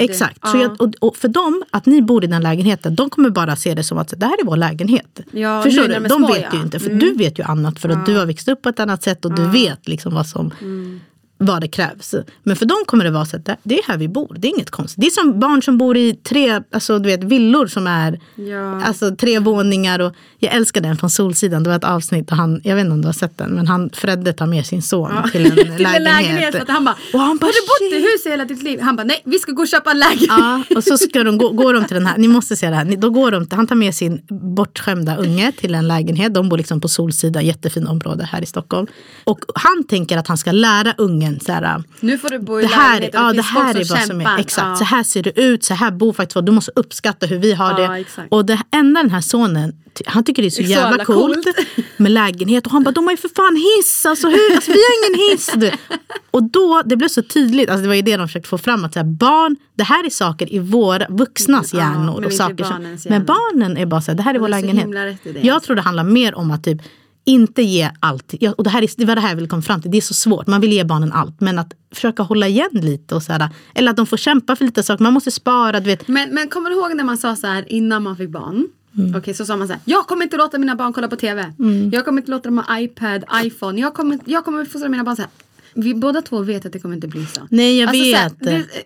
Exakt. 0.00 0.38
Ja. 0.42 0.48
Så 0.50 0.56
jag, 0.58 0.82
och, 0.82 0.94
och 1.00 1.16
för 1.16 1.28
dem, 1.28 1.62
att 1.70 1.86
ni 1.86 2.02
bor 2.02 2.24
i 2.24 2.26
den 2.26 2.42
lägenheten, 2.42 2.94
de 2.94 3.10
kommer 3.10 3.30
bara 3.30 3.56
se 3.56 3.74
det 3.74 3.82
som 3.84 3.98
att 3.98 4.14
det 4.16 4.26
här 4.26 4.32
är 4.40 4.44
vår 4.46 4.56
lägenhet. 4.56 5.20
Ja, 5.32 5.62
Förstår 5.62 5.82
du? 5.88 5.94
de 6.00 6.08
små, 6.08 6.32
vet 6.32 6.54
ju 6.54 6.58
inte, 6.60 6.78
för 6.78 6.86
Mm. 6.86 6.98
du 6.98 7.12
vet 7.14 7.38
ju 7.38 7.42
annat 7.42 7.78
för 7.78 7.88
att 7.88 8.06
du 8.06 8.16
har 8.16 8.26
växt 8.26 8.48
upp 8.48 8.62
på 8.62 8.68
ett 8.68 8.80
annat 8.80 9.02
sätt 9.02 9.24
och 9.24 9.34
du 9.34 9.46
vet 9.46 9.88
liksom 9.88 10.14
vad 10.14 10.26
som 10.26 10.50
Mm. 10.60 11.00
vad 11.38 11.60
det 11.60 11.68
krävs. 11.68 12.14
Men 12.42 12.56
för 12.56 12.66
dem 12.66 12.78
kommer 12.86 13.04
det 13.04 13.10
vara 13.10 13.24
så 13.26 13.36
att 13.36 13.44
det- 13.44 13.56
det 13.62 13.78
är 13.78 13.82
här 13.88 13.96
vi 13.98 14.08
bor. 14.08 14.36
Det 14.38 14.48
är 14.48 14.50
inget 14.50 14.70
konstigt. 14.70 15.00
Det 15.00 15.06
är 15.06 15.10
som 15.10 15.40
barn 15.40 15.62
som 15.62 15.78
bor 15.78 15.96
i 15.96 16.14
tre 16.14 16.60
alltså, 16.72 16.98
du 16.98 17.08
vet, 17.08 17.24
villor 17.24 17.66
som 17.66 17.86
är 17.86 18.20
Ja. 18.34 18.82
alltså, 18.84 19.16
tre 19.16 19.38
våningar. 19.38 19.98
Och 19.98 20.14
jag 20.40 20.54
älskar 20.54 20.80
den 20.80 20.96
från 20.96 21.10
Solsidan. 21.10 21.62
Det 21.62 21.70
var 21.70 21.76
ett 21.76 21.84
avsnitt 21.84 22.30
och 22.30 22.36
han, 22.36 22.60
jag 22.64 22.74
vet 22.76 22.82
inte 22.84 22.92
om 22.94 23.00
du 23.00 23.08
har 23.08 23.12
sett 23.12 23.38
den, 23.38 23.50
men 23.50 23.66
han, 23.66 23.90
Fredde 23.90 24.32
tar 24.32 24.46
med 24.46 24.66
sin 24.66 24.82
son 24.82 25.10
till 25.32 25.46
en 25.46 25.52
till 25.76 25.86
en 25.86 26.02
lägenhet. 26.04 26.54
För 26.54 26.62
att 26.62 26.68
han 26.68 26.84
bara, 26.84 26.96
Och 27.12 27.20
han 27.20 27.36
bara, 27.38 27.46
har 27.46 27.52
du 27.52 27.66
bott 27.66 27.92
i 27.92 28.02
"Shit." 28.04 28.14
hus 28.14 28.26
i 28.26 28.30
hela 28.30 28.44
ditt 28.44 28.62
liv? 28.62 28.80
Han 28.80 28.96
bara, 28.96 29.02
nej 29.04 29.22
vi 29.24 29.38
ska 29.38 29.52
gå 29.52 29.62
och 29.62 29.68
köpa 29.68 29.90
en 29.90 29.98
lägenhet. 29.98 30.28
Ja, 30.28 30.62
och 30.76 30.84
så 30.84 30.98
ska 30.98 31.24
de 31.24 31.38
gå, 31.38 31.48
går 31.52 31.74
de 31.74 31.84
till 31.84 31.94
den 31.94 32.06
här, 32.06 32.18
ni 32.18 32.28
måste 32.28 32.56
se 32.56 32.70
det 32.70 32.76
här, 32.76 32.96
då 32.96 33.10
går 33.10 33.30
de 33.30 33.46
till, 33.46 33.56
han 33.56 33.66
tar 33.66 33.74
med 33.76 33.94
sin 33.94 34.22
bortskämda 34.56 35.16
unge 35.16 35.52
till 35.52 35.74
en 35.74 35.88
lägenhet, 35.88 36.34
de 36.34 36.48
bor 36.48 36.56
liksom 36.58 36.80
på 36.80 36.88
Solsida, 36.88 37.42
jättefint 37.42 37.88
område 37.88 38.24
här 38.32 38.42
i 38.42 38.46
Stockholm. 38.46 38.86
Och 39.24 39.38
han 39.54 39.84
tänker 39.84 40.18
att 40.18 40.28
han 40.28 40.38
ska 40.38 40.52
lära 40.52 40.94
ungen 40.98 41.40
så 41.40 41.52
här, 41.52 41.82
Nu 42.00 42.18
får 42.18 42.28
du 42.30 42.38
bo 42.38 42.58
i 42.60 42.62
det 42.62 42.68
här, 42.68 43.00
lägenhet 43.00 43.14
och 43.14 43.20
ja, 43.28 43.32
det 43.32 43.42
här 43.42 43.70
är 43.74 43.84
vad 43.90 44.00
som 44.06 44.20
är, 44.20 44.38
exakt, 44.38 44.66
Ja. 44.68 44.76
så 44.76 44.84
här 44.84 45.02
ser 45.02 45.22
det 45.22 45.40
ut, 45.40 45.64
så 45.64 45.74
här 45.74 45.90
bor 45.90 46.12
faktiskt. 46.12 46.46
Du 46.46 46.52
måste 46.52 46.72
uppskatta 46.76 47.26
hur 47.26 47.38
vi 47.38 47.52
har 47.52 47.80
Ja, 47.80 47.88
det. 47.92 47.98
exakt. 48.00 48.32
Och 48.32 48.44
det 48.46 48.58
enda 48.70 49.02
den 49.02 49.10
här 49.10 49.20
sonen, 49.20 49.72
han 50.06 50.24
tycker 50.24 50.42
det 50.42 50.48
är 50.48 50.50
så, 50.50 50.56
så 50.56 50.62
jävla 50.62 50.88
jävla 50.90 51.04
coolt, 51.04 51.44
coolt. 51.44 51.86
med 51.96 52.12
lägenhet. 52.12 52.66
Och 52.66 52.72
han 52.72 52.82
bara, 52.84 52.90
de 52.90 53.04
har 53.04 53.12
ju 53.12 53.16
för 53.16 53.28
fan 53.28 53.56
hiss, 53.56 54.06
alltså, 54.06 54.28
hur? 54.28 54.54
alltså 54.54 54.72
vi 54.72 54.78
har 54.78 55.08
ingen 55.08 55.30
hiss. 55.30 55.50
Du. 55.54 55.70
Och 56.30 56.42
då, 56.42 56.82
det 56.84 56.96
blev 56.96 57.08
så 57.08 57.22
tydligt, 57.22 57.70
alltså, 57.70 57.82
det 57.82 57.88
var 57.88 57.94
ju 57.94 58.02
det 58.02 58.16
de 58.16 58.28
försökte 58.28 58.48
få 58.48 58.58
fram, 58.58 58.84
att 58.84 58.92
så 58.92 58.98
här, 58.98 59.06
barn, 59.06 59.56
det 59.74 59.84
här 59.84 60.06
är 60.06 60.10
saker 60.10 60.52
i 60.54 60.58
våra 60.58 61.06
vuxnas 61.08 61.72
Ja, 61.74 61.78
hjärnor. 61.78 62.14
men 62.14 62.24
och 62.24 62.32
saker 62.32 62.64
som, 62.64 62.96
men 63.08 63.24
barnen 63.24 63.76
är 63.76 63.86
bara 63.86 64.00
så 64.00 64.10
här, 64.10 64.16
det 64.16 64.22
här 64.22 64.34
är 64.34 64.38
vår 64.38 64.46
så 64.46 64.50
lägenhet. 64.50 65.18
det, 65.24 65.40
Jag 65.40 65.54
alltså. 65.54 65.66
tror 65.66 65.76
det 65.76 65.82
handlar 65.82 66.04
mer 66.04 66.34
om 66.34 66.50
att 66.50 66.64
typ 66.64 66.82
inte 67.28 67.62
ge 67.62 67.90
allt. 68.00 68.34
Ja, 68.40 68.54
och 68.58 68.64
det, 68.64 68.70
här 68.70 68.82
är, 68.82 68.90
det 68.96 69.04
var 69.04 69.14
det 69.14 69.20
här 69.20 69.28
jag 69.28 69.36
ville 69.36 69.48
komma 69.48 69.62
fram 69.62 69.82
till. 69.82 69.90
Det 69.90 69.96
är 69.96 70.02
så 70.02 70.14
svårt. 70.14 70.46
Man 70.46 70.60
vill 70.60 70.72
ge 70.72 70.84
barnen 70.84 71.12
allt. 71.12 71.40
Men 71.40 71.58
att 71.58 71.72
försöka 71.94 72.22
hålla 72.22 72.48
igen 72.48 72.70
lite. 72.72 73.14
Och 73.14 73.22
så 73.22 73.32
här, 73.32 73.48
eller 73.74 73.90
att 73.90 73.96
de 73.96 74.06
får 74.06 74.16
kämpa 74.16 74.56
för 74.56 74.64
lite 74.64 74.82
saker. 74.82 75.02
Man 75.02 75.12
måste 75.12 75.30
spara. 75.30 75.80
Du 75.80 75.86
vet. 75.86 76.08
Men, 76.08 76.34
men 76.34 76.48
kommer 76.48 76.70
du 76.70 76.76
ihåg 76.76 76.94
när 76.96 77.04
man 77.04 77.18
sa 77.18 77.36
så 77.36 77.46
här 77.46 77.72
innan 77.72 78.02
man 78.02 78.16
fick 78.16 78.30
barn? 78.30 78.68
Mm. 78.98 79.14
Okej, 79.16 79.34
så 79.34 79.44
sa 79.46 79.56
man 79.56 79.66
så 79.66 79.72
här. 79.72 79.82
Jag 79.84 80.06
kommer 80.06 80.22
inte 80.22 80.36
låta 80.36 80.58
mina 80.58 80.76
barn 80.76 80.92
kolla 80.92 81.08
på 81.08 81.16
TV. 81.16 81.52
Jag 81.92 82.04
kommer 82.04 82.20
inte 82.22 82.30
låta 82.30 82.48
dem 82.48 82.58
ha 82.58 82.80
iPad, 82.80 83.24
iPhone. 83.44 83.80
Jag 83.80 83.94
kommer, 83.94 84.18
jag 84.24 84.44
kommer 84.44 84.64
fostra 84.64 84.88
mina 84.88 85.04
barn 85.04 85.16
så 85.16 85.22
här. 85.22 85.30
Vi 85.74 85.94
båda 85.94 86.22
två 86.22 86.42
vet 86.42 86.66
att 86.66 86.72
det 86.72 86.78
kommer 86.78 86.94
inte 86.94 87.08
bli 87.08 87.26
så. 87.26 87.40
Nej, 87.50 87.78
jag 87.80 87.88
Alltså, 87.88 88.04
så 88.04 88.16
här, 88.16 88.28
vet. 88.28 88.38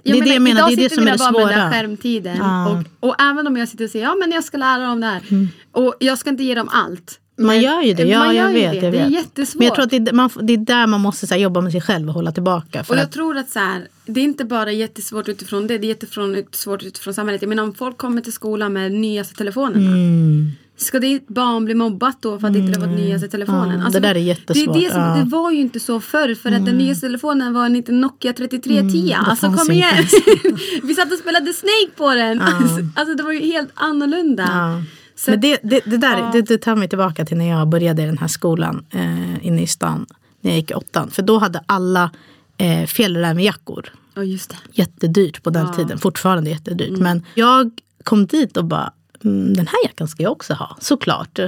Det 0.04 0.10
är 0.10 0.22
det 0.24 0.30
jag 0.34 0.42
menar, 0.42 0.58
Idag 0.60 0.68
det 0.68 0.72
är 0.72 0.76
det 0.76 0.82
sitter 0.82 0.94
som 0.96 1.02
är 1.02 1.04
mina 1.12 1.12
det 1.26 1.32
barn 1.32 1.32
med 1.32 1.42
den 1.42 1.58
svåra. 1.60 1.70
skärmtiden. 1.72 2.36
Ja. 2.36 2.68
Och, 3.00 3.08
och 3.08 3.20
även 3.22 3.46
om 3.46 3.56
jag 3.56 3.68
sitter 3.68 3.84
och 3.84 3.90
säger 3.90 4.04
ja 4.04 4.14
men 4.14 4.30
jag 4.32 4.44
ska 4.44 4.56
lära 4.56 4.82
dem 4.86 5.00
det 5.00 5.06
här. 5.06 5.22
Och 5.72 5.94
jag 5.98 6.18
ska 6.18 6.30
inte 6.30 6.42
ge 6.44 6.54
dem 6.54 6.68
allt. 6.72 7.18
Man 7.46 7.60
gör 7.62 7.82
ju 7.82 7.94
det. 7.94 8.02
man 8.02 8.10
Ja, 8.10 8.32
gör 8.32 8.48
jag 8.48 8.52
vet. 8.52 8.70
det. 8.72 8.76
Jag 8.86 8.92
Det 8.92 8.98
är 8.98 9.04
vet. 9.04 9.12
jättesvårt. 9.12 9.58
Men 9.58 9.66
jag 9.66 9.74
tror 9.74 9.84
att 9.84 9.90
det 9.90 9.96
är, 9.96 10.12
man, 10.12 10.30
det 10.42 10.52
är 10.52 10.56
där 10.56 10.86
man 10.86 11.00
måste 11.00 11.26
så 11.26 11.34
här, 11.34 11.40
jobba 11.40 11.60
med 11.60 11.72
sig 11.72 11.80
själv 11.80 12.08
och 12.08 12.14
hålla 12.14 12.32
tillbaka. 12.32 12.80
Och 12.80 12.96
jag 12.96 12.98
att, 13.00 13.12
tror 13.12 13.36
att 13.36 13.50
så 13.50 13.58
här, 13.58 13.88
det 14.06 14.20
är 14.20 14.24
inte 14.24 14.44
bara 14.44 14.72
jättesvårt 14.72 15.28
utifrån 15.28 15.66
det, 15.66 15.78
det 15.78 15.86
är 15.86 15.88
jättesvårt 15.88 16.82
utifrån 16.82 17.14
samhället. 17.14 17.42
Jag 17.42 17.48
menar 17.48 17.62
om 17.62 17.74
folk 17.74 17.98
kommer 17.98 18.20
till 18.20 18.32
skolan 18.32 18.72
med 18.72 18.92
nyaste 18.92 19.34
telefonerna. 19.34 19.86
Mm. 19.86 20.50
Ska 20.76 20.98
ditt 20.98 21.28
barn 21.28 21.64
bli 21.64 21.74
mobbat 21.74 22.22
då 22.22 22.38
för 22.38 22.48
att 22.48 22.56
inte 22.56 22.72
det 22.72 22.78
var 22.80 22.86
den 22.86 22.96
nyaste 22.96 23.28
telefonen? 23.28 23.80
Ja, 23.84 23.90
det 23.90 24.00
där 24.00 24.10
är 24.10 24.14
Det, 24.14 24.20
jättesvårt, 24.20 24.76
är 24.76 24.80
det, 24.80 24.90
som, 24.90 25.00
ja. 25.00 25.06
Mm. 25.14 25.24
det 25.24 25.30
var 25.36 25.50
ju 25.50 25.60
inte 25.60 25.80
så 25.80 26.00
förr 26.00 26.34
för 26.34 26.52
att 26.52 26.66
den 26.66 26.78
nyaste 26.78 27.06
telefonen 27.06 27.52
var 27.54 27.66
en 27.66 27.72
liten 27.72 28.00
Nokia 28.00 28.32
3310. 28.32 29.14
alltså 29.18 29.46
fanns 29.46 29.60
kom 29.62 29.72
inte 29.74 29.86
igen. 29.86 30.04
Vi 30.82 30.94
satt 30.94 31.12
och 31.12 31.18
spelade 31.18 31.52
Snake 31.52 31.90
på 31.96 32.14
den. 32.14 32.40
Alltså 32.96 33.14
det 33.14 33.22
var 33.22 33.32
ju 33.32 33.40
helt 33.40 33.70
annorlunda. 33.74 34.82
Så 35.16 35.30
Men 35.30 35.40
det, 35.40 35.58
det, 35.62 35.80
det 35.84 35.96
där 35.96 36.18
Ja. 36.18 36.30
det, 36.32 36.42
det 36.42 36.58
tar 36.58 36.76
mig 36.76 36.88
tillbaka 36.88 37.24
till 37.24 37.36
när 37.36 37.48
jag 37.48 37.68
började 37.68 38.02
i 38.02 38.06
den 38.06 38.18
här 38.18 38.28
skolan 38.28 38.84
eh, 38.90 39.46
inne 39.46 39.62
i 39.62 39.66
stan. 39.66 40.06
När 40.40 40.50
jag 40.50 40.58
gick 40.58 40.70
i 40.70 40.74
åttan. 40.74 41.10
För 41.10 41.22
då 41.22 41.38
hade 41.38 41.60
alla 41.66 42.10
eh, 42.58 42.86
fjällrävenjackor. 42.86 43.92
Ja 44.14 44.22
just 44.24 44.50
det. 44.50 44.56
jättedyrt 44.72 45.42
på 45.42 45.50
den 45.50 45.66
Ja. 45.66 45.72
tiden. 45.72 45.98
Fortfarande 45.98 46.50
jättedyrt. 46.50 46.98
Men 46.98 47.22
jag 47.34 47.70
kom 48.04 48.26
dit 48.26 48.56
och 48.56 48.64
bara, 48.64 48.92
mm, 49.24 49.54
den 49.54 49.66
här 49.66 49.84
jackan 49.84 50.08
ska 50.08 50.22
jag 50.22 50.32
också 50.32 50.54
ha. 50.54 50.76
Såklart. 50.80 51.38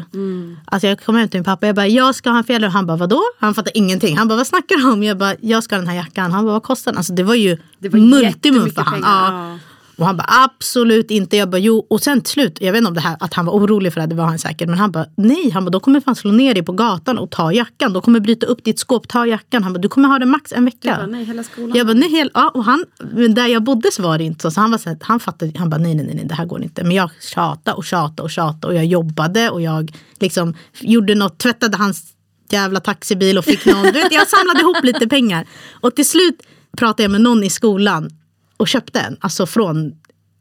Alltså 0.65 0.87
jag 0.89 1.01
kom 1.05 1.17
hem 1.17 1.29
till 1.29 1.39
min 1.41 1.45
pappa 1.45 1.67
jag 1.67 1.77
bara, 1.77 1.87
jag 1.87 2.15
ska 2.15 2.31
ha 2.31 2.39
en 2.39 2.45
fjällräven. 2.45 2.73
Han 2.73 2.87
bara, 2.87 2.97
vadå? 2.97 3.23
Han 3.41 3.55
fattade 3.55 3.79
ingenting. 3.79 4.17
Han 4.17 4.29
bara, 4.29 4.37
vad 4.37 4.47
snackar 4.47 4.77
du 4.77 4.91
om? 4.93 5.03
Jag 5.03 5.19
bara, 5.19 5.35
jag 5.41 5.65
ska 5.65 5.75
ha 5.75 5.81
den 5.81 5.89
här 5.89 5.97
jackan. 5.97 6.33
Han 6.33 6.45
bara, 6.45 6.53
vad 6.53 6.63
kostar 6.63 6.93
den? 6.93 6.99
Alltså 6.99 7.13
det 7.13 7.23
var 7.23 7.35
ju 7.35 7.57
Det 7.79 7.89
var 7.89 7.99
multimum 8.01 8.71
för 8.71 8.83
han. 8.83 9.01
Ja. 9.03 9.59
Och 9.97 10.07
han 10.07 10.17
bara 10.17 10.27
absolut 10.29 11.11
inte. 11.11 11.37
Jag 11.37 11.51
bara 11.51 11.59
jo. 11.59 11.87
Och 11.91 12.01
sen 12.01 12.21
till 12.21 12.33
slut, 12.33 12.59
jag 12.61 12.73
vet 12.73 12.79
inte 12.79 12.89
om 12.89 12.95
det 12.95 13.01
här 13.01 13.17
att 13.21 13.35
han 13.35 13.47
var 13.47 13.53
orolig 13.53 13.93
för 13.93 14.01
det, 14.01 14.07
det 14.07 14.15
var 14.15 14.25
han 14.25 14.39
säkert. 14.39 14.69
Men 14.69 14.79
han 14.79 14.91
bara 14.91 15.07
nej, 15.17 15.51
han 15.51 15.65
bara 15.65 15.71
då 15.71 15.81
kommer 15.81 16.01
fan 16.01 16.17
slå 16.17 16.33
ner 16.33 16.55
dig 16.55 16.63
på 16.63 16.73
gatan 16.73 17.19
och 17.19 17.31
ta 17.31 17.53
jackan. 17.53 17.93
De 17.93 18.03
kommer 18.03 18.21
bryta 18.21 18.47
upp 18.47 18.65
ditt 18.65 18.79
skåp, 18.79 19.09
ta 19.09 19.27
jackan. 19.27 19.63
Han 19.63 19.73
bara 19.73 19.79
du 19.79 19.89
kommer 19.89 20.09
ha 20.09 20.19
det 20.19 20.27
max 20.27 20.53
en 20.53 20.65
vecka. 20.65 20.79
Du 20.91 20.97
bara, 20.97 21.07
nej, 21.07 21.25
hela 21.25 21.43
skolan 21.43 21.77
Jag 21.77 21.87
bara 21.87 21.95
nej, 21.95 22.11
hel, 22.11 22.31
ja, 22.35 22.51
och 22.55 22.65
han, 22.65 22.85
men 23.13 23.35
där 23.35 23.47
jag 23.47 23.63
bodde 23.63 23.93
så 23.93 24.03
var 24.03 24.19
det 24.19 24.25
inte 24.25 24.43
så. 24.43 24.51
så 24.51 24.61
han, 24.61 24.71
var 24.71 24.79
så 24.79 24.89
här, 24.89 24.99
han 25.01 25.21
fattade, 25.21 25.53
han 25.59 25.71
bara 25.71 25.81
nej, 25.81 25.95
nej, 25.95 26.07
nej, 26.07 26.15
nej, 26.15 26.25
det 26.25 26.35
här 26.35 26.47
går 26.47 26.63
inte. 26.63 26.85
Men 26.85 26.93
jag 26.93 27.11
tjatade 27.21 27.77
och 27.77 27.85
tjatade 27.85 28.23
och 28.23 28.31
tjatade 28.31 28.67
och 28.67 28.75
jag 28.75 28.87
jobbade 28.87 29.51
och 29.51 29.63
jag 29.63 29.93
liksom 30.21 30.55
gjorde 30.81 31.15
något, 31.15 31.39
tvättade 31.39 31.77
hans 31.77 32.15
jävla 32.51 32.81
taxibil 32.81 33.39
och 33.39 33.45
fick 33.45 33.67
någon, 33.67 33.83
du 33.83 33.93
vet, 33.93 34.13
jag 34.13 34.29
samlade 34.29 34.61
ihop 34.61 34.85
lite 34.85 35.09
pengar. 35.09 35.47
Och 35.81 35.95
till 35.95 36.09
slut 36.09 36.43
pratade 36.77 37.03
jag 37.03 37.11
med 37.11 37.21
någon 37.21 37.45
i 37.45 37.51
skolan 37.51 38.11
och 38.57 38.69
köpte 38.69 39.01
en, 39.01 39.17
alltså 39.21 39.47
från 39.47 39.95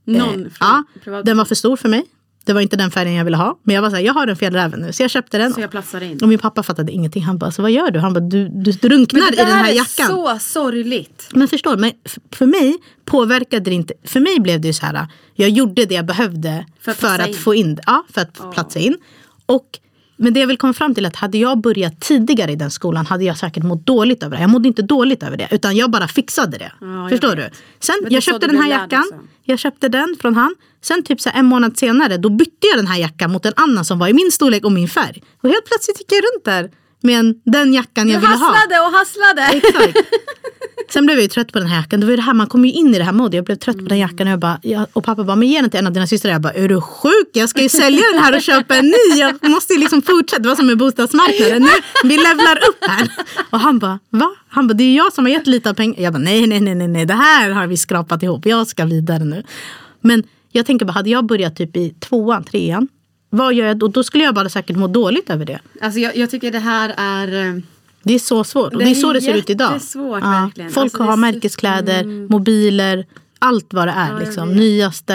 Någon 0.06 0.46
Eh, 0.46 0.52
från 0.52 1.14
ja, 1.14 1.24
den 1.24 1.38
var 1.38 1.46
för 1.46 1.56
stor 1.56 1.76
för 1.78 1.90
mig. 1.90 2.06
Det 2.46 2.54
var 2.54 2.62
inte 2.62 2.76
den 2.78 2.92
färgen 2.92 3.14
jag 3.14 3.26
ville 3.26 3.38
ha. 3.38 3.60
Men 3.64 3.76
jag 3.76 3.82
var 3.82 3.90
så 3.90 3.96
här, 3.96 4.04
jag 4.04 4.14
har 4.14 4.28
en 4.28 4.36
fjällräven 4.36 4.80
nu. 4.80 4.94
Så 4.94 5.04
jag 5.04 5.12
köpte 5.12 5.38
den. 5.38 5.54
Så 5.54 5.62
jag 5.62 5.72
platsar 5.72 6.02
in. 6.04 6.20
Och 6.22 6.28
min 6.30 6.40
pappa 6.40 6.64
fattade 6.64 6.92
ingenting. 6.92 7.24
Han 7.24 7.38
bara, 7.38 7.52
så 7.52 7.62
vad 7.62 7.72
gör 7.72 7.92
du? 7.92 8.00
Han 8.00 8.14
bara, 8.14 8.20
du, 8.20 8.50
du 8.50 8.72
drunknar 8.72 9.20
Men 9.20 9.34
i 9.34 9.36
det 9.36 9.44
den 9.44 9.52
här 9.52 9.72
är 9.72 9.76
jackan. 9.76 10.08
så 10.08 10.40
sorgligt. 10.40 11.30
Men 11.34 11.48
förstår, 11.48 11.78
men 11.78 11.92
för 12.32 12.46
mig 12.46 12.78
påverkade 13.06 13.70
det 13.70 13.74
inte. 13.76 13.94
För 14.04 14.20
mig 14.20 14.40
blev 14.40 14.62
det 14.62 14.68
ju 14.68 14.74
så 14.74 14.86
här, 14.86 15.08
jag 15.34 15.50
gjorde 15.50 15.86
det 15.86 15.96
jag 15.96 16.06
behövde 16.06 16.66
För 16.80 16.94
för 16.94 17.08
att 17.08 17.14
att, 17.14 17.18
platsa 17.18 17.30
in. 17.30 17.36
få 17.36 17.56
in 17.56 17.80
ja, 17.86 18.06
för 18.10 18.22
att 18.22 18.52
platsa 18.54 18.80
in. 18.80 18.98
Och, 19.46 19.66
men 20.24 20.34
det 20.34 20.40
jag 20.40 20.48
vill 20.48 20.58
komma 20.58 20.74
fram 20.74 20.96
till 20.96 21.06
är 21.06 21.10
att 21.10 21.16
hade 21.16 21.38
jag 21.38 21.62
börjat 21.62 22.00
tidigare 22.00 22.52
i 22.52 22.56
den 22.56 22.72
skolan 22.72 23.06
hade 23.06 23.24
jag 23.24 23.38
säkert 23.38 23.64
mått 23.64 23.86
dåligt 23.86 24.24
över 24.24 24.36
det. 24.36 24.42
Jag 24.42 24.50
mådde 24.50 24.68
inte 24.68 24.82
dåligt 24.82 25.24
över 25.24 25.38
det, 25.38 25.48
utan 25.52 25.76
jag 25.76 25.92
bara 25.92 26.08
fixade 26.08 26.58
det. 26.58 26.72
Ja, 26.82 26.88
jag 27.02 27.10
Förstår 27.10 27.36
du? 27.36 27.50
Sen, 27.80 27.96
Men 28.04 28.14
jag 28.14 28.24
köpte 28.24 28.48
du 28.48 28.54
den 28.54 28.62
här 28.64 28.70
jackan. 28.70 29.04
också. 29.12 29.16
Jag 29.44 29.60
köpte 29.60 29.90
den 29.90 30.16
från 30.22 30.36
han. 30.36 30.56
Sen 30.82 31.04
typ 31.04 31.22
så 31.22 31.30
en 31.34 31.46
månad 31.46 31.78
senare 31.78 32.18
då 32.18 32.30
bytte 32.30 32.68
jag 32.68 32.78
den 32.78 32.88
här 32.88 32.98
jackan 33.00 33.32
mot 33.32 33.46
en 33.46 33.54
annan 33.56 33.86
som 33.86 34.00
var 34.00 34.08
i 34.08 34.14
min 34.14 34.32
storlek 34.32 34.66
och 34.66 34.72
min 34.72 34.88
färg. 34.88 35.24
Och 35.44 35.50
helt 35.50 35.66
plötsligt 35.66 36.00
gick 36.00 36.12
jag 36.12 36.18
runt 36.24 36.46
där 36.46 36.72
med 37.02 37.20
en, 37.20 37.42
den 37.46 37.74
jackan 37.74 38.10
jag 38.10 38.22
Du 38.22 38.28
ville 38.28 38.38
ha. 38.40 38.46
hasslade 38.46 38.80
och 38.86 38.92
hasslade. 38.92 39.42
Exakt. 39.68 39.98
Sen 40.90 41.06
blev 41.06 41.18
jag 41.18 41.22
ju 41.22 41.28
trött 41.28 41.52
på 41.52 41.60
den 41.60 41.68
här 41.68 41.78
jackan. 41.78 42.00
Det 42.00 42.06
var 42.06 42.12
ju 42.12 42.16
det 42.16 42.22
här, 42.22 42.34
man 42.34 42.48
kommer 42.48 42.68
ju 42.68 42.74
in 42.74 42.96
i 42.96 42.98
det 42.98 43.04
här 43.04 43.12
modet. 43.12 43.34
Jag 43.34 43.46
blev 43.46 43.56
trött 43.56 43.78
på 43.78 43.84
den 43.84 44.00
jackan 44.00 44.28
och, 44.28 44.32
jag 44.32 44.40
bara, 44.40 44.60
jag, 44.62 44.86
och 44.94 45.04
pappa 45.04 45.24
bara, 45.24 45.36
men 45.36 45.48
ge 45.48 45.62
den 45.62 45.70
till 45.70 45.80
en 45.80 45.88
av 45.88 45.94
dina 45.94 46.08
systrar. 46.08 46.32
Jag 46.32 46.42
bara, 46.42 46.54
är 46.54 46.68
du 46.68 46.82
sjuk? 46.82 47.30
Jag 47.34 47.50
ska 47.50 47.62
ju 47.62 47.70
sälja 47.70 48.02
den 48.14 48.24
här 48.24 48.36
och 48.36 48.42
köpa 48.42 48.76
en 48.76 48.86
ny. 48.86 49.20
Jag 49.20 49.50
måste 49.50 49.74
ju 49.74 49.80
liksom 49.80 50.02
fortsätta. 50.02 50.42
Det 50.42 50.50
var 50.50 50.56
som 50.56 50.68
med 50.68 50.78
bostadsmarknaden. 50.78 51.62
Nu, 51.62 51.70
vi 52.04 52.18
levlar 52.18 52.58
upp 52.70 52.78
här. 52.82 53.12
Och 53.50 53.60
han 53.60 53.80
bara, 53.80 54.00
va? 54.10 54.36
Han 54.48 54.68
bara, 54.68 54.74
det 54.74 54.84
är 54.84 54.96
jag 54.96 55.14
som 55.14 55.26
har 55.26 55.32
gett 55.32 55.48
lite 55.48 55.70
av 55.70 55.74
pengar. 55.74 56.02
Jag 56.02 56.14
bara, 56.14 56.24
nej, 56.24 56.48
nej, 56.48 56.60
nej, 56.60 56.76
nej, 56.76 56.88
nej, 56.88 57.06
det 57.06 57.14
här 57.14 57.50
har 57.50 57.68
vi 57.68 57.78
skrapat 57.78 58.24
ihop. 58.24 58.46
Jag 58.46 58.68
ska 58.68 58.86
vidare 58.86 59.24
nu. 59.24 59.44
Men 60.02 60.24
jag 60.52 60.66
tänker 60.66 60.86
bara, 60.86 60.94
hade 60.94 61.10
jag 61.10 61.26
börjat 61.26 61.56
typ 61.56 61.78
i 61.78 61.90
tvåan, 61.90 62.44
trean. 62.44 62.88
Vad 63.30 63.54
gör 63.54 63.68
jag 63.68 63.78
då? 63.78 63.88
Då 63.88 64.04
skulle 64.04 64.24
jag 64.24 64.36
bara 64.36 64.50
säkert 64.50 64.78
må 64.78 64.88
dåligt 64.88 65.30
över 65.30 65.46
det. 65.46 65.60
Alltså 65.82 66.00
jag, 66.00 66.18
jag 66.18 66.30
tycker 66.30 66.52
det 66.52 66.60
här 66.60 66.94
är... 66.98 67.48
Eh, 67.48 67.62
det 68.04 68.14
är 68.14 68.20
så 68.20 68.44
svårt. 68.44 68.74
Och 68.74 68.80
Det 68.80 68.86
det 68.86 68.92
är 68.92 68.96
så 68.96 69.14
det 69.14 69.22
ser 69.22 69.34
ut 69.34 69.50
idag. 69.50 69.72
verkligen. 69.72 70.72
Folk 70.72 70.84
Alltså, 70.86 70.98
det 70.98 71.04
har 71.04 71.18
märkeskläder, 71.18 72.28
mobiler, 72.30 73.06
allt 73.40 73.74
vad 73.74 73.88
det 73.88 73.92
är. 73.92 74.12
jag 74.12 74.20
liksom. 74.20 74.48
vet. 74.50 74.58
Nyaste. 74.58 75.14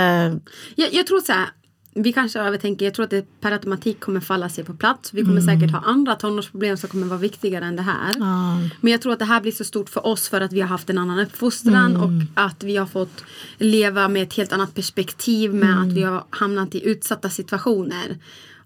Jag, 0.77 0.95
jag 0.95 1.07
tror 1.07 1.21
så 1.21 1.33
här, 1.33 1.47
vi 1.95 2.13
kanske 2.13 2.41
övertänker, 2.41 2.85
jag 2.85 2.95
tror 2.95 3.05
att 3.05 3.11
det 3.11 3.41
per 3.41 3.53
automatik 3.53 4.01
kommer 4.01 4.21
falla 4.21 4.49
sig 4.49 4.65
på 4.65 4.75
plats. 4.75 5.13
Vi 5.15 5.21
kommer 5.23 5.41
Mm. 5.41 5.61
säkert 5.61 5.71
ha 5.73 5.81
andra 5.91 6.15
tonårsproblem 6.15 6.77
som 6.77 6.89
kommer 6.89 7.07
vara 7.07 7.19
viktigare 7.19 7.65
än 7.65 7.77
det 7.77 7.83
här. 7.83 8.13
Ja. 8.19 8.59
Men 8.81 8.93
jag 8.93 9.03
tror 9.03 9.13
att 9.13 9.19
det 9.19 9.25
här 9.25 9.41
blir 9.41 9.53
så 9.53 9.65
stort 9.65 9.89
för 9.89 10.07
oss 10.07 10.29
för 10.29 10.41
att 10.41 10.53
vi 10.53 10.61
har 10.61 10.69
haft 10.69 10.91
en 10.91 10.99
annan 10.99 11.19
uppfostran 11.19 11.97
Mm. 11.97 12.03
och 12.03 12.43
att 12.45 12.63
vi 12.65 12.77
har 12.77 12.87
fått 12.87 13.25
leva 13.59 14.09
med 14.09 14.23
ett 14.23 14.35
helt 14.35 14.53
annat 14.53 14.75
perspektiv 14.75 15.55
med 15.55 15.69
Mm. 15.73 15.89
att 15.89 15.93
vi 15.97 16.03
har 16.03 16.25
hamnat 16.31 16.75
i 16.75 16.89
utsatta 16.89 17.31
situationer. 17.31 18.19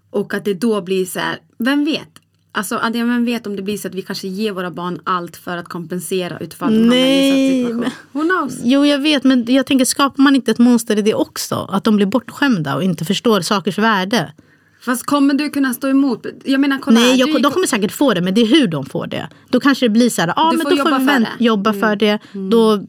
Och 0.09 0.33
att 0.33 0.45
det 0.45 0.53
då 0.53 0.81
blir 0.81 1.05
så 1.05 1.19
här, 1.19 1.37
vem 1.59 1.85
vet? 1.85 2.09
Alltså 2.55 2.79
Adrian, 2.81 3.09
vem 3.09 3.25
vet 3.25 3.47
om 3.47 3.55
det 3.55 3.61
blir 3.61 3.77
så 3.77 3.87
att 3.87 3.95
vi 3.95 4.01
kanske 4.01 4.27
ger 4.27 4.51
våra 4.51 4.71
barn 4.71 4.99
allt 5.03 5.37
för 5.37 5.57
att 5.57 5.67
kompensera 5.67 6.39
utifrån 6.39 6.67
att 6.67 6.73
de 6.73 6.79
hamnar 6.79 6.95
i 6.95 6.99
Nej, 6.99 7.61
utsatt 7.61 7.71
situation. 7.71 7.91
Who 8.11 8.21
knows? 8.21 8.59
Jo, 8.63 8.85
jag 8.85 8.99
vet, 8.99 9.23
men 9.23 9.45
jag 9.47 9.65
tänker, 9.65 9.85
skapar 9.85 10.23
man 10.23 10.35
inte 10.35 10.51
ett 10.51 10.59
monster 10.59 10.97
i 10.97 11.01
det 11.01 11.13
också? 11.13 11.69
Att 11.71 11.83
de 11.83 11.95
blir 11.95 12.05
bortskämda 12.05 12.75
och 12.75 12.83
inte 12.83 13.05
förstår 13.05 13.41
sakers 13.41 13.77
värde? 13.77 14.33
Fast 14.85 15.05
kommer 15.05 15.33
du 15.33 15.49
kunna 15.49 15.73
stå 15.73 15.87
emot? 15.87 16.25
Jag 16.43 16.61
menar 16.61 16.79
kolla 16.79 16.99
Nej, 16.99 17.19
jag, 17.19 17.41
de 17.41 17.51
kommer 17.51 17.67
säkert 17.67 17.91
få 17.91 18.13
det, 18.13 18.21
men 18.21 18.33
det 18.33 18.41
är 18.41 18.45
hur 18.45 18.67
de 18.67 18.85
får 18.85 19.07
det. 19.07 19.29
Då 19.49 19.59
kanske 19.59 19.85
det 19.85 19.89
blir 19.89 20.09
så 20.09 20.21
här, 20.21 20.51
Du 20.51 20.57
men 20.57 20.65
då 20.65 20.75
jobba 20.75 20.89
får 20.89 20.99
vi 20.99 21.05
för 21.05 21.19
det. 21.19 21.25
Mm. 21.25 21.27
jobba 21.39 21.73
för 21.73 21.95
det. 21.95 22.19
Då, 22.51 22.83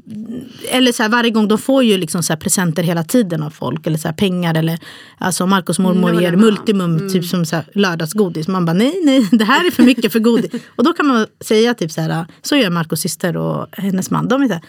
eller 0.70 0.92
så 0.92 1.02
här, 1.02 1.10
varje 1.10 1.30
gång, 1.30 1.48
de 1.48 1.58
får 1.58 1.84
ju 1.84 1.98
liksom 1.98 2.22
så 2.22 2.32
här 2.32 2.40
presenter 2.40 2.82
hela 2.82 3.04
tiden 3.04 3.42
av 3.42 3.50
folk. 3.50 3.86
Eller 3.86 3.98
så 3.98 4.08
här, 4.08 4.14
pengar 4.14 4.54
eller, 4.54 4.78
alltså 5.18 5.46
Marcos 5.46 5.78
mormor 5.78 6.08
Mm, 6.08 6.16
det 6.16 6.22
ger 6.22 6.36
multimum, 6.36 7.12
typ 7.12 7.24
som 7.24 7.46
så 7.46 7.56
här, 7.56 7.64
lördagsgodis. 7.74 8.48
Man 8.48 8.64
bara, 8.64 8.72
nej, 8.72 9.00
nej, 9.04 9.28
det 9.32 9.44
här 9.44 9.66
är 9.66 9.70
för 9.70 9.82
mycket 9.82 10.12
för 10.12 10.18
godis. 10.20 10.50
och 10.76 10.84
då 10.84 10.92
kan 10.92 11.06
man 11.06 11.26
säga 11.40 11.74
typ 11.74 11.90
så 11.90 12.00
här, 12.00 12.26
så 12.42 12.56
gör 12.56 12.70
Marcos 12.70 13.00
syster 13.00 13.36
och 13.36 13.66
hennes 13.72 14.10
man. 14.10 14.28
De 14.28 14.42
är 14.42 14.46
så 14.48 14.54
här, 14.54 14.62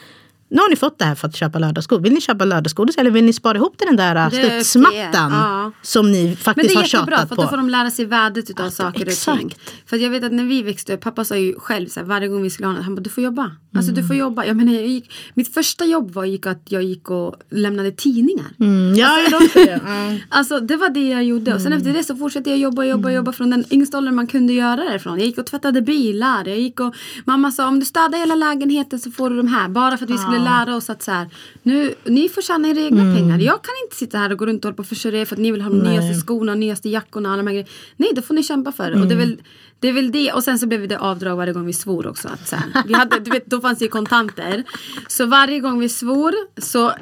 nu 0.50 0.58
har 0.62 0.70
ni 0.70 0.76
fått 0.76 1.00
det 1.00 1.06
här 1.06 1.16
för 1.16 1.28
att 1.28 1.36
köpa 1.36 1.60
lördagsgodis. 1.60 2.06
Vill 2.06 2.14
ni 2.14 2.22
köpa 2.22 2.46
lördagsgodis 2.46 2.98
eller 2.98 3.12
vill 3.12 3.26
ni 3.26 3.34
spara 3.34 3.58
ihop 3.58 3.78
till 3.78 3.88
den 3.88 3.96
där 3.96 4.16
är 4.16 4.30
studsmattan 4.62 5.32
ja. 5.32 5.72
som 5.82 6.12
ni 6.12 6.24
Men 6.24 6.30
det 6.32 6.36
faktiskt 6.38 6.72
är 6.72 6.76
har 6.76 6.84
jättebra 6.84 7.18
tjatat 7.18 7.30
för 7.30 7.36
på? 7.36 7.42
att 7.42 7.48
då 7.48 7.50
får 7.50 7.58
de 7.58 7.70
lära 7.70 7.92
sig 7.92 8.06
värdet 8.06 8.50
utav 8.50 8.70
saker 8.70 8.88
och 8.90 8.96
ting. 8.96 9.48
exakt. 9.48 9.74
För 9.90 9.98
jag 9.98 10.10
vet 10.10 10.24
att 10.24 10.32
när 10.34 10.44
vi 10.44 10.62
växte 10.64 10.94
upp, 10.94 11.02
pappa 11.02 11.26
sa 11.26 11.36
ju 11.38 11.56
själv 11.60 11.88
så 11.88 12.00
här, 12.00 12.08
varje 12.08 12.28
gång 12.28 12.44
vi 12.44 12.50
skulle 12.50 12.68
ha 12.68 12.74
något, 12.74 12.84
han 12.84 12.96
bara 12.96 13.02
du 13.02 13.10
får 13.10 13.24
jobba. 13.24 13.52
Alltså 13.76 13.92
du 13.92 13.98
Mm. 14.00 14.08
får 14.08 14.16
jobba. 14.16 14.46
Jag 14.46 14.58
menar, 14.58 14.74
jag 14.74 14.88
gick, 14.88 15.12
mitt 15.34 15.54
första 15.54 15.86
jobb 15.86 16.12
var 16.14 16.26
gick 16.26 16.46
att 16.46 16.62
jag 16.70 16.84
gick 16.84 17.10
och 17.10 17.36
lämnade 17.52 17.92
tidningar. 17.92 18.46
Mm, 18.60 18.96
ja, 18.96 19.20
jag 19.32 19.42
också 19.44 19.60
det. 19.60 19.82
Ja. 19.86 20.18
Alltså 20.30 20.60
det 20.60 20.76
var 20.76 20.90
det 20.90 21.10
jag 21.10 21.24
gjorde 21.24 21.54
och 21.54 21.62
sen 21.62 21.68
Mm. 21.74 21.78
efter 21.78 21.94
det 21.94 22.04
så 22.04 22.16
fortsatte 22.16 22.50
jag 22.50 22.60
jobba, 22.60 22.84
jobba, 22.84 23.12
jobba 23.12 23.32
från 23.32 23.50
den 23.50 23.66
yngsta 23.72 23.98
åldern 23.98 24.16
man 24.16 24.28
kunde 24.28 24.54
göra 24.54 24.76
det 24.90 24.96
ifrån. 24.96 25.18
Jag 25.20 25.26
gick 25.28 25.38
och 25.38 25.46
tvättade 25.46 25.82
bilar, 25.82 26.48
jag 26.48 26.60
gick 26.60 26.80
och 26.80 26.96
mamma 27.26 27.52
sa 27.52 27.68
om 27.68 27.80
du 27.80 27.86
städar 27.86 28.18
hela 28.18 28.36
lägenheten 28.36 29.00
så 29.00 29.12
får 29.12 29.30
du 29.30 29.38
de 29.38 29.48
här. 29.48 29.70
Bara 29.70 29.98
för 29.98 30.06
att 30.06 30.12
vi 30.12 30.18
skulle 30.18 30.35
lära 30.44 30.76
oss 30.76 30.90
att 30.90 31.04
så 31.04 31.12
här, 31.12 31.30
nu, 31.64 31.94
ni 32.04 32.30
får 32.30 32.42
tjäna 32.42 32.68
era 32.68 32.80
egna 32.80 33.02
Mm. 33.02 33.16
pengar. 33.16 33.40
Jag 33.40 33.64
kan 33.64 33.74
inte 33.86 33.96
sitta 33.96 34.18
här 34.18 34.32
och 34.32 34.38
gå 34.38 34.46
runt 34.46 34.66
och 34.66 34.70
hålla 34.70 34.76
på 34.76 34.82
och 34.82 34.88
försörja 34.88 35.26
för 35.26 35.36
att 35.36 35.42
ni 35.42 35.52
vill 35.52 35.62
ha 35.62 35.70
de 35.70 35.80
nyaste 35.80 36.14
skorna, 36.22 36.56
nyaste 36.56 36.90
jackorna 36.90 37.30
och 37.30 37.34
alla 37.34 37.44
de 37.44 37.48
här 37.48 37.54
grejerna. 37.54 37.72
Nej, 37.98 38.10
då 38.16 38.22
får 38.22 38.34
ni 38.34 38.44
kämpa 38.44 38.72
för 38.72 38.92
det. 38.92 39.02
Och 39.02 39.08
det 39.08 39.14
är 39.14 39.18
Mm. 39.18 39.30
väl 39.30 39.38
det 39.80 39.88
är 39.90 39.94
väl 39.94 40.12
det. 40.12 40.32
Och 40.32 40.44
sen 40.44 40.60
så 40.60 40.68
blev 40.68 40.88
det 40.88 40.98
avdrag 41.00 41.36
varje 41.36 41.54
gång 41.54 41.66
vi 41.66 41.74
svor 41.74 42.08
också. 42.08 42.28
Att 42.28 42.48
så 42.48 42.56
här, 42.56 42.84
vi 42.88 42.94
hade, 42.94 43.20
du 43.20 43.32
vet, 43.32 43.46
då 43.46 43.62
fanns 43.62 43.80
det 43.80 43.86
ju 43.86 43.92
kontanter. 43.92 44.64
Så 45.08 45.26
varje 45.26 45.60
gång 45.60 45.80
vi 45.80 45.90
svor 45.90 46.34
så 46.58 46.94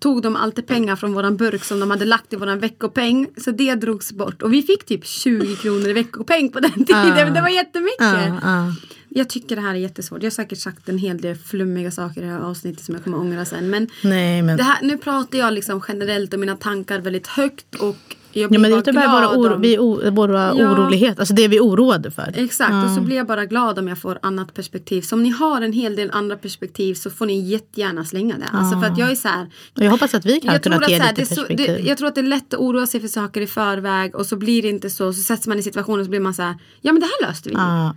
tog 0.00 0.22
de 0.22 0.36
alltid 0.36 0.66
pengar 0.66 0.96
från 0.96 1.12
våran 1.12 1.36
burk 1.36 1.64
som 1.64 1.80
de 1.80 1.90
hade 1.90 2.04
lagt 2.04 2.32
i 2.32 2.36
våran 2.36 2.58
veckopeng. 2.60 3.26
Så 3.36 3.50
det 3.50 3.74
drogs 3.74 4.12
bort. 4.12 4.42
Och 4.42 4.52
vi 4.52 4.62
fick 4.62 4.86
typ 4.86 5.06
20 5.06 5.56
kronor 5.56 5.88
i 5.88 5.92
veckopeng 5.92 6.48
på 6.52 6.60
den 6.60 6.84
tiden. 6.84 7.34
Det 7.34 7.40
var 7.40 7.48
jättemycket. 7.48 7.96
Ja, 8.00 8.38
ja. 8.42 8.72
Jag 9.08 9.28
tycker 9.28 9.56
det 9.56 9.62
här 9.62 9.70
är 9.70 9.74
jättesvårt. 9.78 10.22
Jag 10.22 10.26
har 10.26 10.34
säkert 10.34 10.58
sagt 10.58 10.88
en 10.88 10.98
hel 10.98 11.20
del 11.20 11.36
flummiga 11.36 11.90
saker 11.90 12.20
i 12.22 12.24
det 12.24 12.30
här 12.30 12.40
avsnittet 12.40 12.84
som 12.84 12.94
jag 12.94 13.04
kommer 13.04 13.18
ångra 13.18 13.44
sen. 13.44 13.70
Men, 13.70 13.88
Nej, 14.04 14.42
men... 14.42 14.60
här, 14.60 14.78
nu 14.82 14.96
pratar 14.98 15.38
jag 15.38 15.52
liksom 15.52 15.80
generellt 15.88 16.34
om 16.34 16.40
mina 16.40 16.56
tankar 16.56 16.98
väldigt 17.00 17.26
högt. 17.26 17.74
Och 17.74 17.96
jag 18.32 18.42
Ja, 18.44 18.48
blir 18.48 18.58
men 18.58 18.70
det 18.70 18.88
är 18.88 18.92
bara 18.92 19.02
glad 19.02 19.12
våra, 19.12 19.38
oro, 19.40 19.54
om- 19.54 19.60
vi, 19.60 19.78
o, 19.78 20.10
våra 20.10 20.54
Ja. 20.58 20.72
oroligheter, 20.72 21.20
alltså 21.20 21.34
det 21.34 21.44
är 21.44 21.48
vi 21.48 21.60
oroade 21.60 22.10
för. 22.10 22.32
Exakt, 22.36 22.84
och 22.88 22.90
så 22.90 23.00
blir 23.00 23.16
jag 23.16 23.26
bara 23.26 23.44
glad 23.46 23.78
om 23.78 23.88
jag 23.88 23.98
får 23.98 24.18
annat 24.22 24.54
perspektiv. 24.54 25.02
Så 25.02 25.14
om 25.16 25.22
ni 25.22 25.28
har 25.30 25.60
en 25.62 25.72
hel 25.72 25.96
del 25.96 26.10
andra 26.10 26.36
perspektiv 26.36 26.94
så 26.94 27.10
får 27.10 27.26
ni 27.26 27.40
jättegärna 27.40 28.04
slänga 28.04 28.38
det. 28.38 28.48
Alltså 28.52 28.80
för 28.80 28.86
att 28.86 28.98
jag 28.98 29.10
är 29.10 29.14
så 29.14 29.28
här, 29.28 29.46
Och 29.76 29.84
jag 29.84 29.90
hoppas 29.90 30.14
att 30.14 30.26
vi 30.26 30.40
kan 30.40 30.52
jag 30.52 30.62
tror, 30.62 30.72
kunna 30.72 30.86
att, 30.86 30.92
ge 30.92 30.98
lite 30.98 31.12
det 31.16 31.22
är 31.22 31.26
så, 31.26 31.34
perspektiv. 31.34 31.66
det, 31.66 31.78
jag 31.88 31.98
tror 31.98 32.08
att 32.08 32.14
det 32.14 32.20
är 32.20 32.22
lätt 32.22 32.54
att 32.54 32.60
oroa 32.60 32.86
sig 32.86 33.00
för 33.00 33.08
saker 33.08 33.40
i 33.40 33.46
förväg 33.46 34.14
och 34.14 34.26
så 34.26 34.36
blir 34.36 34.62
det 34.62 34.68
inte 34.68 34.90
så. 34.90 35.12
Så 35.12 35.22
sätts 35.22 35.46
man 35.46 35.58
i 35.58 35.62
situationen 35.62 36.00
och 36.00 36.06
så 36.06 36.10
blir 36.10 36.20
man 36.20 36.34
så 36.34 36.42
här, 36.42 36.54
ja 36.80 36.92
men 36.92 37.00
det 37.00 37.06
här 37.06 37.28
löste 37.28 37.48
vi. 37.48 37.54
ja. 37.54 37.94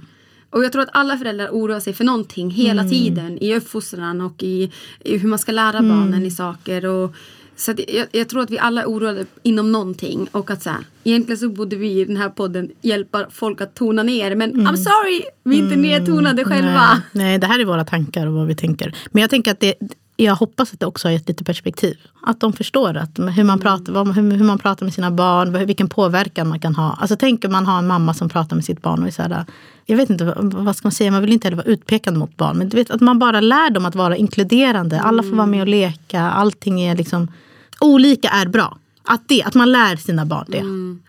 Och 0.52 0.64
jag 0.64 0.72
tror 0.72 0.82
att 0.82 0.90
alla 0.94 1.18
föräldrar 1.18 1.50
oroar 1.52 1.80
sig 1.80 1.94
för 1.94 2.04
någonting 2.04 2.52
hela 2.52 2.82
Mm. 2.82 2.90
tiden 2.92 3.38
i 3.42 3.56
uppfostran 3.56 4.22
och 4.22 4.44
i, 4.44 4.72
i 5.04 5.18
hur 5.18 5.30
man 5.30 5.40
ska 5.40 5.52
lära 5.52 5.78
Mm. 5.78 5.90
barnen 5.90 6.26
i 6.26 6.32
saker. 6.32 6.86
Och, 6.86 7.14
så 7.56 7.74
jag, 7.88 8.08
jag 8.12 8.30
tror 8.30 8.42
att 8.44 8.50
vi 8.50 8.60
alla 8.60 8.82
är 8.82 8.86
oroade 8.86 9.26
inom 9.44 9.72
någonting 9.72 10.28
och 10.32 10.52
att 10.52 10.64
så 10.64 10.70
här, 10.70 10.80
egentligen 11.04 11.38
så 11.38 11.50
borde 11.50 11.76
vi 11.76 12.00
i 12.02 12.06
den 12.06 12.18
här 12.18 12.30
podden 12.30 12.72
hjälpa 12.82 13.26
folk 13.32 13.62
att 13.62 13.76
tona 13.76 14.04
ner 14.04 14.36
men 14.36 14.54
I'm 14.54 14.76
sorry, 14.76 15.22
vi 15.44 15.60
är 15.60 15.64
inte 15.64 15.76
nedtonade 15.76 16.44
själva. 16.44 16.70
Mm. 16.70 17.00
Nej, 17.14 17.26
nej, 17.26 17.38
det 17.40 17.48
här 17.48 17.60
är 17.60 17.66
våra 17.66 17.86
tankar 17.86 18.28
och 18.28 18.34
vad 18.34 18.48
vi 18.48 18.56
tänker. 18.56 18.96
Men 19.12 19.22
jag 19.22 19.30
tänker 19.30 19.52
att 19.52 19.60
det, 19.60 19.74
jag 20.24 20.36
hoppas 20.36 20.74
att 20.74 20.80
det 20.80 20.86
också 20.86 21.08
har 21.08 21.14
gett 21.14 21.28
lite 21.28 21.44
perspektiv. 21.44 21.98
Att 22.22 22.40
de 22.40 22.54
förstår 22.54 22.98
att 22.98 23.20
hur 23.20 23.30
Mm. 23.30 23.48
man 23.48 23.60
pratar, 23.60 24.14
hur, 24.14 24.44
man 24.44 24.58
pratar 24.60 24.86
med 24.86 24.94
sina 24.94 25.12
barn, 25.12 25.66
vilken 25.66 25.90
påverkan 25.90 26.48
man 26.48 26.60
kan 26.60 26.76
ha. 26.76 26.98
Alltså 27.02 27.16
tänk 27.20 27.46
om 27.46 27.52
man 27.52 27.66
har 27.66 27.78
en 27.78 27.88
mamma 27.88 28.14
som 28.14 28.30
pratar 28.30 28.56
med 28.56 28.66
sitt 28.66 28.82
barn 28.82 29.02
och 29.02 29.08
är 29.08 29.12
så 29.12 29.22
här, 29.22 29.46
jag 29.86 29.98
vet 29.98 30.10
inte 30.10 30.34
vad 30.38 30.76
ska 30.76 30.86
man 30.86 30.92
säga, 30.92 31.12
man 31.12 31.22
vill 31.22 31.34
inte 31.34 31.46
heller 31.48 31.58
vara 31.58 31.68
utpekande 31.68 32.20
mot 32.20 32.38
barn. 32.38 32.58
Men 32.58 32.70
du 32.70 32.78
vet 32.78 32.92
att 32.92 33.02
man 33.02 33.20
bara 33.20 33.42
lär 33.42 33.70
dem 33.70 33.86
att 33.86 33.96
vara 33.96 34.18
inkluderande. 34.18 35.02
Alla 35.02 35.24
får 35.24 35.36
vara 35.36 35.48
med 35.48 35.62
och 35.62 35.68
leka, 35.68 36.22
allting 36.22 36.82
är 36.82 36.96
liksom, 36.96 37.28
olika 37.80 38.30
är 38.30 38.46
bra. 38.48 38.78
Att, 39.04 39.28
det, 39.28 39.44
att 39.44 39.56
man 39.56 39.72
lär 39.72 39.96
sina 39.96 40.26
barn 40.26 40.46
det. 40.48 40.64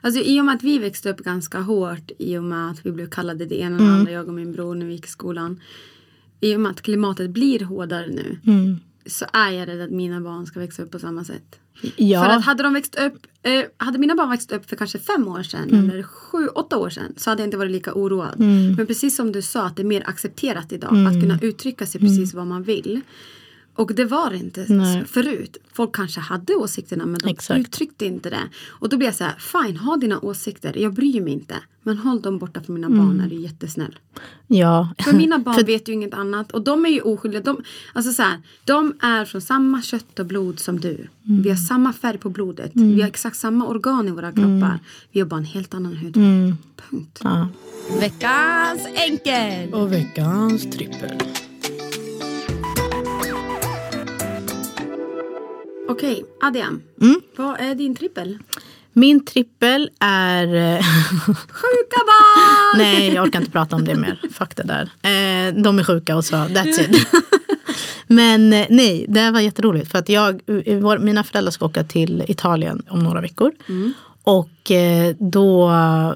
Alltså, 0.06 0.20
I 0.20 0.40
och 0.40 0.44
med 0.44 0.54
att 0.54 0.62
vi 0.62 0.78
växte 0.78 1.10
upp 1.10 1.18
ganska 1.18 1.60
hårt 1.60 2.10
i 2.18 2.38
och 2.38 2.44
med 2.44 2.70
att 2.70 2.86
vi 2.86 2.92
blev 2.92 3.10
kallade 3.10 3.46
det 3.46 3.60
ena 3.60 3.76
och 3.76 3.82
det 3.82 3.88
andra, 3.94 4.12
jag 4.12 4.28
och 4.28 4.34
min 4.34 4.52
bror 4.52 4.74
när 4.74 4.86
vi 4.86 4.92
gick 4.92 5.06
i 5.06 5.08
skolan. 5.08 5.60
I 6.40 6.56
och 6.56 6.60
med 6.60 6.70
att 6.70 6.82
klimatet 6.82 7.30
blir 7.30 7.64
hårdare 7.64 8.06
nu 8.06 8.38
så 9.06 9.26
är 9.32 9.50
jag 9.50 9.68
rädd 9.68 9.80
att 9.80 9.90
mina 9.90 10.20
barn 10.20 10.46
ska 10.46 10.60
växa 10.60 10.82
upp 10.82 10.90
på 10.90 10.98
samma 10.98 11.24
sätt. 11.24 11.58
Ja. 11.96 12.24
För 12.24 12.30
att 12.30 12.44
hade 12.44 12.62
de 12.62 12.74
växt 12.74 12.94
upp, 12.94 13.26
eh, 13.42 13.64
hade 13.76 13.98
mina 13.98 14.14
barn 14.14 14.30
växt 14.30 14.52
upp 14.52 14.68
för 14.68 14.76
kanske 14.76 14.98
fem 14.98 15.28
år 15.28 15.42
sedan 15.42 15.90
eller 15.90 16.02
sju, 16.02 16.48
åtta 16.48 16.78
år 16.78 16.90
sedan 16.90 17.14
så 17.16 17.30
hade 17.30 17.42
jag 17.42 17.46
inte 17.46 17.56
varit 17.56 17.72
lika 17.72 17.94
oroad. 17.94 18.40
Men 18.76 18.86
precis 18.86 19.16
som 19.16 19.32
du 19.32 19.42
sa 19.42 19.66
att 19.66 19.76
det 19.76 19.82
är 19.82 19.86
mer 19.86 20.02
accepterat 20.08 20.72
idag 20.72 21.06
att 21.06 21.20
kunna 21.20 21.38
uttrycka 21.42 21.86
sig 21.86 22.00
precis 22.00 22.34
vad 22.34 22.46
man 22.46 22.62
vill. 22.62 23.00
Och 23.74 23.94
det 23.94 24.04
var 24.04 24.30
det 24.30 24.36
inte 24.36 24.66
Nej. 24.68 25.04
förut. 25.04 25.56
Folk 25.72 25.94
kanske 25.94 26.20
hade 26.20 26.54
åsikterna 26.54 27.06
men 27.06 27.20
de 27.20 27.28
Exakt. 27.28 27.60
uttryckte 27.60 28.06
inte 28.06 28.30
det. 28.30 28.42
Och 28.68 28.88
då 28.88 28.96
blir 28.96 29.08
jag 29.08 29.14
så 29.14 29.24
här, 29.24 29.34
fine, 29.38 29.76
ha 29.76 29.96
dina 29.96 30.18
åsikter, 30.20 30.78
jag 30.78 30.92
bryr 30.92 31.20
mig 31.20 31.32
inte. 31.32 31.54
Men 31.82 31.98
håll 31.98 32.20
dem 32.22 32.38
borta 32.38 32.60
från 32.62 32.74
mina 32.74 32.88
barn 32.88 33.20
är 33.20 33.28
du 33.30 33.36
jättesnäll. 33.36 33.98
ja. 34.46 34.88
För 35.04 35.12
mina 35.12 35.38
barn 35.44 35.54
För- 35.54 35.64
vet 35.64 35.88
ju 35.88 35.92
inget 35.92 36.14
annat 36.14 36.52
och 36.52 36.62
de 36.62 36.86
är 36.86 36.90
ju 36.90 37.00
oskyldiga. 37.00 37.40
De, 37.42 37.62
alltså 37.92 38.12
så 38.12 38.22
här, 38.22 38.40
de 38.64 38.94
är 39.00 39.24
från 39.24 39.40
samma 39.40 39.82
kött 39.82 40.18
och 40.18 40.26
blod 40.26 40.58
som 40.58 40.80
du. 40.80 41.08
Vi 41.22 41.48
har 41.48 41.56
samma 41.56 41.92
färg 41.92 42.18
på 42.18 42.30
blodet. 42.30 42.70
Vi 42.74 43.00
har 43.00 43.08
exakt 43.08 43.36
samma 43.36 43.66
organ 43.66 44.08
i 44.08 44.10
våra 44.10 44.32
kroppar. 44.32 44.78
Vi 45.12 45.20
har 45.20 45.26
bara 45.26 45.36
en 45.40 45.44
helt 45.44 45.74
annan 45.74 45.92
hud. 45.96 46.14
Punkt. 46.90 47.20
Ja. 47.22 47.48
Veckans 48.00 48.86
enkel. 48.94 49.74
Och 49.74 49.92
veckans 49.92 50.62
trippel. 50.70 51.10
Okej, 55.92 56.24
Adiam. 56.40 56.82
Mm. 57.00 57.20
Vad 57.36 57.60
är 57.60 57.74
din 57.74 57.94
trippel? 57.96 58.38
Min 58.92 59.24
trippel 59.24 59.90
är... 60.00 60.44
eh, 60.54 60.84
Sjuka 61.34 61.98
barn! 62.06 62.78
Nej, 62.78 63.14
jag 63.14 63.24
orkar 63.26 63.38
inte 63.40 63.50
prata 63.52 63.76
om 63.76 63.84
det 63.84 63.94
mer. 63.94 64.20
Fuck 64.32 64.56
det 64.56 64.62
där. 64.62 64.82
Eh, 64.82 65.54
de 65.62 65.78
är 65.78 65.84
sjuka 65.84 66.16
och 66.16 66.24
så, 66.24 66.34
that's 66.36 66.80
it. 66.80 67.06
Men 68.06 68.52
eh, 68.52 68.66
nej, 68.70 69.06
det 69.08 69.30
var 69.30 69.40
jätteroligt. 69.40 69.90
För 69.92 69.98
att 69.98 70.08
jag, 70.08 70.40
eh, 70.66 70.98
mina 70.98 71.24
föräldrar 71.24 71.50
ska 71.50 71.64
åka 71.66 71.84
till 71.84 72.24
Italien 72.28 72.82
om 72.88 72.98
några 72.98 73.20
veckor. 73.20 73.52
Och 74.24 74.70
eh, 74.70 75.14
då 75.18 75.70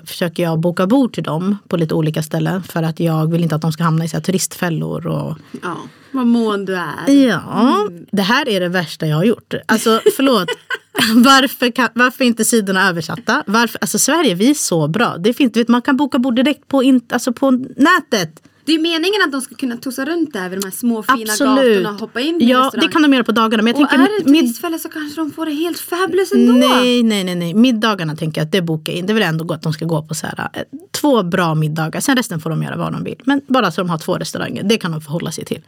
försöker 0.05 0.43
jag 0.43 0.61
boka 0.61 0.87
bord 0.87 1.15
till 1.15 1.25
dem 1.25 1.59
på 1.69 1.77
lite 1.77 1.95
olika 1.95 2.23
ställen. 2.23 2.63
För 2.63 2.83
att 2.83 3.01
jag 3.01 3.31
vill 3.31 3.43
inte 3.43 3.55
att 3.55 3.63
de 3.63 3.73
ska 3.73 3.85
hamna 3.85 4.05
i 4.05 4.09
så 4.09 4.21
turistfällor. 4.21 5.07
Och... 5.07 5.39
Ja, 5.63 5.77
vad 6.13 6.27
mån 6.27 6.65
du 6.65 6.77
är. 6.77 7.11
Ja, 7.29 7.89
det 8.13 8.23
här 8.23 8.49
är 8.49 8.61
det 8.61 8.69
värsta 8.69 9.07
jag 9.07 9.17
har 9.17 9.25
gjort. 9.25 9.55
Alltså 9.67 10.01
förlåt. 10.17 10.49
varför, 11.15 11.71
kan, 11.71 11.89
varför 11.95 12.25
inte 12.25 12.45
sidorna 12.45 12.89
översatta? 12.89 13.43
Varför, 13.47 13.79
alltså 13.81 13.99
Sverige, 13.99 14.35
vi 14.35 14.51
är 14.51 14.55
så 14.55 14.89
bra. 14.89 15.17
Det 15.19 15.35
finns, 15.35 15.57
vet, 15.57 15.69
man 15.69 15.83
kan 15.83 15.97
boka 15.97 16.19
bord 16.19 16.37
direkt 16.37 16.69
på, 16.69 16.83
in, 16.83 17.01
alltså 17.11 17.33
på 17.33 17.51
nätet. 17.77 18.43
Det 18.67 18.75
är 18.75 18.79
meningen 18.79 19.23
att 19.25 19.33
de 19.33 19.41
ska 19.41 19.55
kunna 19.55 19.77
tussa 19.77 20.05
runt 20.05 20.33
där 20.33 20.49
vid 20.49 20.61
de 20.61 20.67
här 20.67 20.71
små 20.73 21.03
fina 21.03 21.33
Absolut. 21.33 21.77
gatorna 21.77 21.91
och 21.91 22.01
hoppa 22.01 22.21
in 22.21 22.43
i 22.43 22.51
Ja, 22.51 22.71
det 22.75 22.89
kan 22.89 23.03
de 23.03 23.13
göra 23.13 23.25
på 23.25 23.33
dagarna. 23.33 23.63
Men 23.63 23.73
jag 23.75 23.83
och 23.83 23.91
tänker, 23.91 24.05
är 24.05 24.19
det 24.19 24.25
turistfälla 24.25 24.79
så 24.79 24.89
kanske 24.89 25.21
de 25.21 25.31
får 25.31 25.47
det 25.47 25.53
helt 25.53 25.79
fabulous 25.79 26.33
ändå. 26.33 26.53
Nej, 26.53 27.03
nej, 27.03 27.25
nej, 27.25 27.35
nej. 27.35 27.55
Middagarna 27.55 28.17
tänker 28.17 28.41
jag 28.41 28.47
att 28.47 28.53
det 28.53 28.63
bokar 28.63 28.93
in. 28.93 29.07
Det 29.07 29.13
är 29.13 29.15
väl 29.15 29.23
ändå 29.23 29.45
gott 29.45 29.57
att 29.57 29.63
de 29.63 29.73
ska 29.73 29.85
gå 29.85 30.03
på 30.03 30.15
så 30.15 30.27
här, 30.27 30.49
eh, 30.53 30.63
två 30.91 31.23
bra 31.23 31.55
middagar. 31.55 32.01
Sen 32.01 32.17
resten 32.17 32.41
får 32.41 32.51
de 32.51 32.63
göra 32.63 32.77
vad 32.77 32.93
de 32.93 33.05
vill. 33.05 33.21
Men 33.25 33.41
bara 33.47 33.71
så 33.71 33.81
de 33.81 33.91
har 33.91 33.99
två 33.99 34.15
restauranger. 34.15 34.63
Det 34.63 34.77
kan 34.77 34.93
de 34.93 35.01
förhålla 35.01 35.33
sig 35.33 35.45
till. 35.45 35.63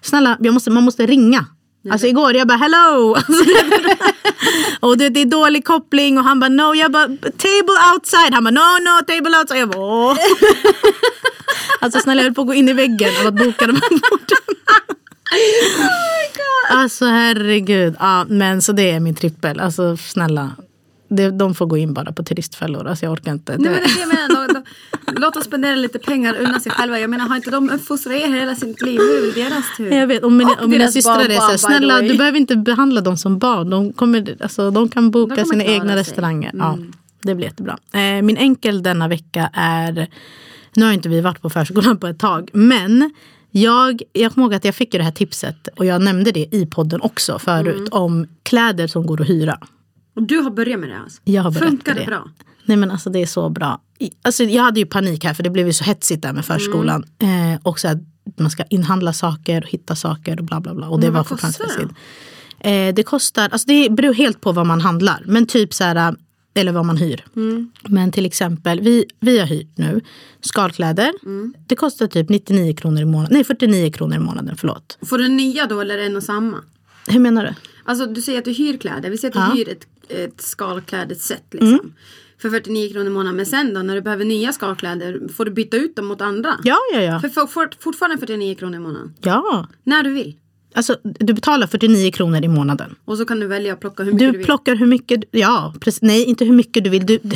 Snälla, 0.00 0.36
måste, 0.40 0.70
man 0.70 0.84
måste 0.84 1.06
ringa. 1.06 1.46
Alltså 1.90 2.06
igår 2.06 2.34
jag 2.36 2.48
bara 2.48 2.58
hello. 2.58 3.16
och 4.80 4.98
det, 4.98 5.08
det 5.08 5.20
är 5.20 5.26
dålig 5.26 5.64
koppling 5.64 6.18
och 6.18 6.24
han 6.24 6.40
bara 6.40 6.48
no. 6.48 6.74
Jag 6.74 6.92
bara 6.92 7.06
table 7.16 7.78
outside. 7.94 8.34
Han 8.34 8.44
bara 8.44 8.50
no 8.50 8.84
no 8.84 9.04
table 9.06 9.38
outside. 9.38 9.60
Jag 9.60 9.68
bara 9.68 9.80
åh. 9.80 10.16
alltså 11.80 12.00
snälla 12.00 12.20
jag 12.20 12.24
höll 12.24 12.34
på 12.34 12.40
att 12.40 12.46
gå 12.46 12.54
in 12.54 12.68
i 12.68 12.72
väggen 12.72 13.10
av 13.20 13.26
att 13.26 13.34
boka 13.34 13.66
de 13.66 13.74
här 13.74 13.90
borden. 13.90 14.36
Alltså 16.70 17.04
herregud. 17.04 17.96
Ja, 17.98 18.24
men 18.28 18.62
så 18.62 18.72
det 18.72 18.90
är 18.90 19.00
min 19.00 19.14
trippel. 19.14 19.60
Alltså 19.60 19.96
snälla. 19.96 20.50
Det, 21.12 21.30
de 21.30 21.54
får 21.54 21.66
gå 21.66 21.76
in 21.76 21.94
bara 21.94 22.12
på 22.12 22.22
turistfällor. 22.22 22.86
Alltså 22.86 23.04
jag 23.04 23.12
orkar 23.12 23.32
inte. 23.32 23.56
Nej, 23.58 23.70
men 23.70 23.80
det 23.82 24.06
menar. 24.16 24.48
Då, 24.48 24.60
då, 25.06 25.20
låt 25.20 25.36
oss 25.36 25.44
spendera 25.44 25.74
lite 25.74 25.98
pengar 25.98 26.36
unna 26.40 26.60
sig 26.60 26.72
själva. 26.72 27.00
Jag 27.00 27.10
menar 27.10 27.28
har 27.28 27.36
inte 27.36 27.50
de 27.50 27.70
uppfostrat 27.70 28.14
er 28.14 28.28
hela 28.28 28.54
sitt 28.54 28.82
liv? 28.82 29.00
Nu 29.00 29.28
är 29.28 29.34
det 29.34 29.44
deras 29.48 29.76
tur. 29.76 29.92
Jag 29.92 30.06
vet, 30.06 30.22
och 30.22 30.32
mina, 30.32 30.50
Och 30.50 30.62
och 30.62 30.68
mina 30.70 30.88
systrar 30.88 31.20
är 31.20 31.36
så 31.36 31.40
här, 31.42 31.56
snälla 31.56 31.94
way." 31.94 32.08
du 32.08 32.16
behöver 32.18 32.38
inte 32.38 32.56
behandla 32.56 33.00
dem 33.00 33.16
som 33.16 33.38
barn. 33.38 33.70
De, 33.70 33.92
kommer, 33.92 34.36
alltså, 34.40 34.70
de 34.70 34.88
kan 34.88 35.10
boka 35.10 35.34
De 35.34 35.44
sina 35.44 35.64
egna 35.64 35.78
sig. 35.78 35.84
Mm. 35.84 35.96
restauranger. 35.96 36.50
Ja, 36.58 36.78
det 37.22 37.34
blir 37.34 37.46
jättebra. 37.46 37.78
Eh, 37.92 38.22
min 38.22 38.36
enkel 38.36 38.82
denna 38.82 39.08
vecka 39.08 39.50
är, 39.52 40.08
nu 40.74 40.84
har 40.84 40.92
inte 40.92 41.08
vi 41.08 41.20
varit 41.20 41.42
på 41.42 41.50
förskolan 41.50 41.98
på 41.98 42.06
ett 42.06 42.18
tag, 42.18 42.50
men 42.52 43.14
jag, 43.50 44.02
jag 44.12 44.34
kommer 44.34 44.44
ihåg 44.46 44.54
att 44.54 44.64
jag 44.64 44.74
fick 44.74 44.94
ju 44.94 44.98
det 44.98 45.04
här 45.04 45.12
tipset 45.12 45.68
och 45.76 45.84
jag 45.84 46.02
nämnde 46.02 46.32
det 46.32 46.46
i 46.54 46.66
podden 46.66 47.00
också 47.00 47.38
förut 47.38 47.76
Mm. 47.76 47.88
om 47.92 48.26
kläder 48.42 48.86
som 48.86 49.06
går 49.06 49.20
att 49.20 49.28
hyra. 49.28 49.58
Och 50.20 50.26
du 50.26 50.36
har 50.36 50.50
börjat 50.50 50.80
med 50.80 50.88
det 50.88 50.98
alltså? 50.98 51.20
Jag 51.24 51.42
har 51.42 51.50
börjat 51.50 51.68
Funkar 51.68 51.94
det 51.94 52.06
bra? 52.06 52.28
Nej 52.64 52.76
men 52.76 52.90
alltså 52.90 53.10
det 53.10 53.18
är 53.18 53.26
så 53.26 53.48
bra. 53.48 53.80
Alltså, 54.22 54.44
jag 54.44 54.62
hade 54.62 54.80
ju 54.80 54.86
panik 54.86 55.24
här 55.24 55.34
för 55.34 55.42
det 55.42 55.50
blev 55.50 55.66
ju 55.66 55.72
så 55.72 55.84
hetsigt 55.84 56.22
där 56.22 56.32
med 56.32 56.44
förskolan. 56.44 57.04
Mm. 57.18 57.54
Eh, 57.54 57.60
och 57.62 57.80
så 57.80 57.88
att 57.88 57.98
man 58.38 58.50
ska 58.50 58.64
inhandla 58.70 59.12
saker 59.12 59.62
och 59.62 59.68
hitta 59.68 59.96
saker 59.96 60.38
och 60.38 60.44
bla 60.44 60.60
bla 60.60 60.74
bla. 60.74 60.88
Och 60.88 61.00
det 61.00 61.06
Men 61.06 61.14
var 61.14 61.24
fortfarande 61.24 61.54
stressigt. 61.54 61.92
Eh, 62.60 62.94
det 62.94 63.02
kostar, 63.02 63.48
alltså 63.48 63.68
det 63.68 63.90
beror 63.90 64.14
helt 64.14 64.40
på 64.40 64.52
vad 64.52 64.66
man 64.66 64.80
handlar. 64.80 65.22
Men 65.26 65.46
typ 65.46 65.74
så 65.74 65.84
här, 65.84 66.14
eller 66.54 66.72
vad 66.72 66.86
man 66.86 66.96
hyr. 66.96 67.24
Mm. 67.36 67.70
Men 67.88 68.12
till 68.12 68.26
exempel, 68.26 68.80
vi, 68.80 69.04
vi 69.20 69.38
har 69.38 69.46
hyrt 69.46 69.78
nu 69.78 70.00
skalkläder. 70.40 71.12
Mm. 71.22 71.54
Det 71.66 71.76
kostar 71.76 72.06
typ 72.06 72.28
99 72.28 72.74
kronor 72.74 73.00
i 73.00 73.04
månaden. 73.04 73.34
Nej 73.34 73.44
49 73.44 73.92
kronor 73.92 74.16
i 74.16 74.18
månaden, 74.18 74.56
förlåt. 74.56 74.98
Får 75.02 75.18
du 75.18 75.28
nya 75.28 75.66
då 75.66 75.80
eller 75.80 75.94
är 75.94 75.98
det 75.98 76.06
en 76.06 76.16
och 76.16 76.22
samma? 76.22 76.56
Hur 77.08 77.20
menar 77.20 77.44
du? 77.44 77.54
Alltså 77.84 78.06
du 78.06 78.22
säger 78.22 78.38
att 78.38 78.44
du 78.44 78.52
hyr 78.52 78.76
kläder. 78.76 79.10
Vi 79.10 79.18
säger 79.18 79.38
att 79.38 79.54
du 79.54 79.60
Ja. 79.60 79.64
Hyr 79.64 79.68
ett, 79.68 79.86
ett 80.10 80.40
skalklädesset 80.40 81.44
liksom. 81.50 81.94
För 82.42 82.50
49 82.50 82.92
kronor 82.92 83.06
i 83.06 83.10
månaden. 83.10 83.36
Men 83.36 83.46
sen 83.46 83.74
då 83.74 83.80
när 83.82 83.94
du 83.94 84.00
behöver 84.00 84.24
nya 84.24 84.52
skalkläder 84.52 85.28
får 85.36 85.44
du 85.44 85.50
byta 85.50 85.76
ut 85.76 85.96
dem 85.96 86.06
mot 86.06 86.20
andra? 86.20 86.58
Ja, 86.64 86.76
ja, 86.94 87.00
ja. 87.00 87.20
För, 87.20 87.28
för, 87.28 87.46
for, 87.46 87.70
fortfarande 87.80 88.18
49 88.18 88.54
kronor 88.54 88.76
i 88.76 88.78
månaden. 88.78 89.14
Ja. 89.20 89.68
När 89.84 90.02
du 90.02 90.10
vill. 90.12 90.36
Alltså 90.74 90.96
du 91.02 91.32
betalar 91.32 91.66
49 91.66 92.12
kronor 92.12 92.44
i 92.44 92.48
månaden. 92.48 92.94
Och 93.04 93.18
så 93.18 93.24
kan 93.24 93.40
du 93.40 93.46
välja 93.46 93.72
att 93.72 93.80
plocka 93.80 94.02
hur 94.02 94.12
mycket 94.12 94.26
du, 94.26 94.32
Du 94.32 94.38
vill. 94.38 94.46
plockar 94.46 94.74
hur 94.76 94.86
mycket, 94.86 95.20
ja 95.30 95.74
precis, 95.80 96.02
nej 96.02 96.24
inte 96.24 96.44
hur 96.44 96.52
mycket 96.52 96.84
du 96.84 96.90
vill. 96.90 97.06
Du. 97.06 97.18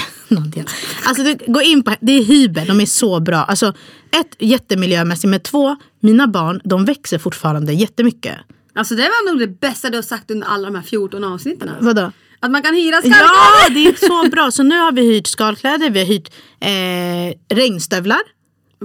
Alltså 1.07 1.22
du, 1.22 1.53
gå 1.53 1.62
in 1.62 1.83
på, 1.83 1.95
det 2.01 2.12
är 2.12 2.25
hyber, 2.25 2.66
de 2.66 2.81
är 2.81 2.87
så 2.87 3.20
bra. 3.20 3.37
Alltså 3.37 3.66
ett, 4.11 4.37
jättemiljömässigt, 4.39 5.31
men 5.31 5.41
två, 5.41 5.77
mina 6.01 6.27
barn 6.29 6.61
de 6.64 6.85
växer 6.85 7.18
fortfarande 7.18 7.72
jättemycket. 7.72 8.35
Alltså 8.75 8.95
det 8.95 9.03
var 9.03 9.31
nog 9.31 9.41
det 9.41 9.61
bästa 9.61 9.91
du 9.91 9.97
har 9.97 10.03
sagt 10.03 10.31
under 10.31 10.47
alla 10.47 10.64
de 10.68 10.75
här 10.75 10.83
14 10.83 11.25
avsnitten. 11.25 11.68
Alltså. 11.68 11.85
Vadå? 11.85 12.12
Att 12.45 12.51
man 12.51 12.62
kan 12.62 12.74
hyra 12.74 12.97
skalkläder. 12.97 13.24
Ja, 13.24 13.68
det 13.74 13.86
är 13.86 14.07
så 14.07 14.30
bra. 14.30 14.51
Så 14.51 14.62
nu 14.62 14.78
har 14.78 14.92
vi 14.92 15.03
hyrt 15.03 15.26
skalkläder, 15.26 15.90
vi 15.90 15.99
har 15.99 16.07
hyrt 16.07 16.28
eh, 16.61 17.57
regnstövlar. 17.57 18.20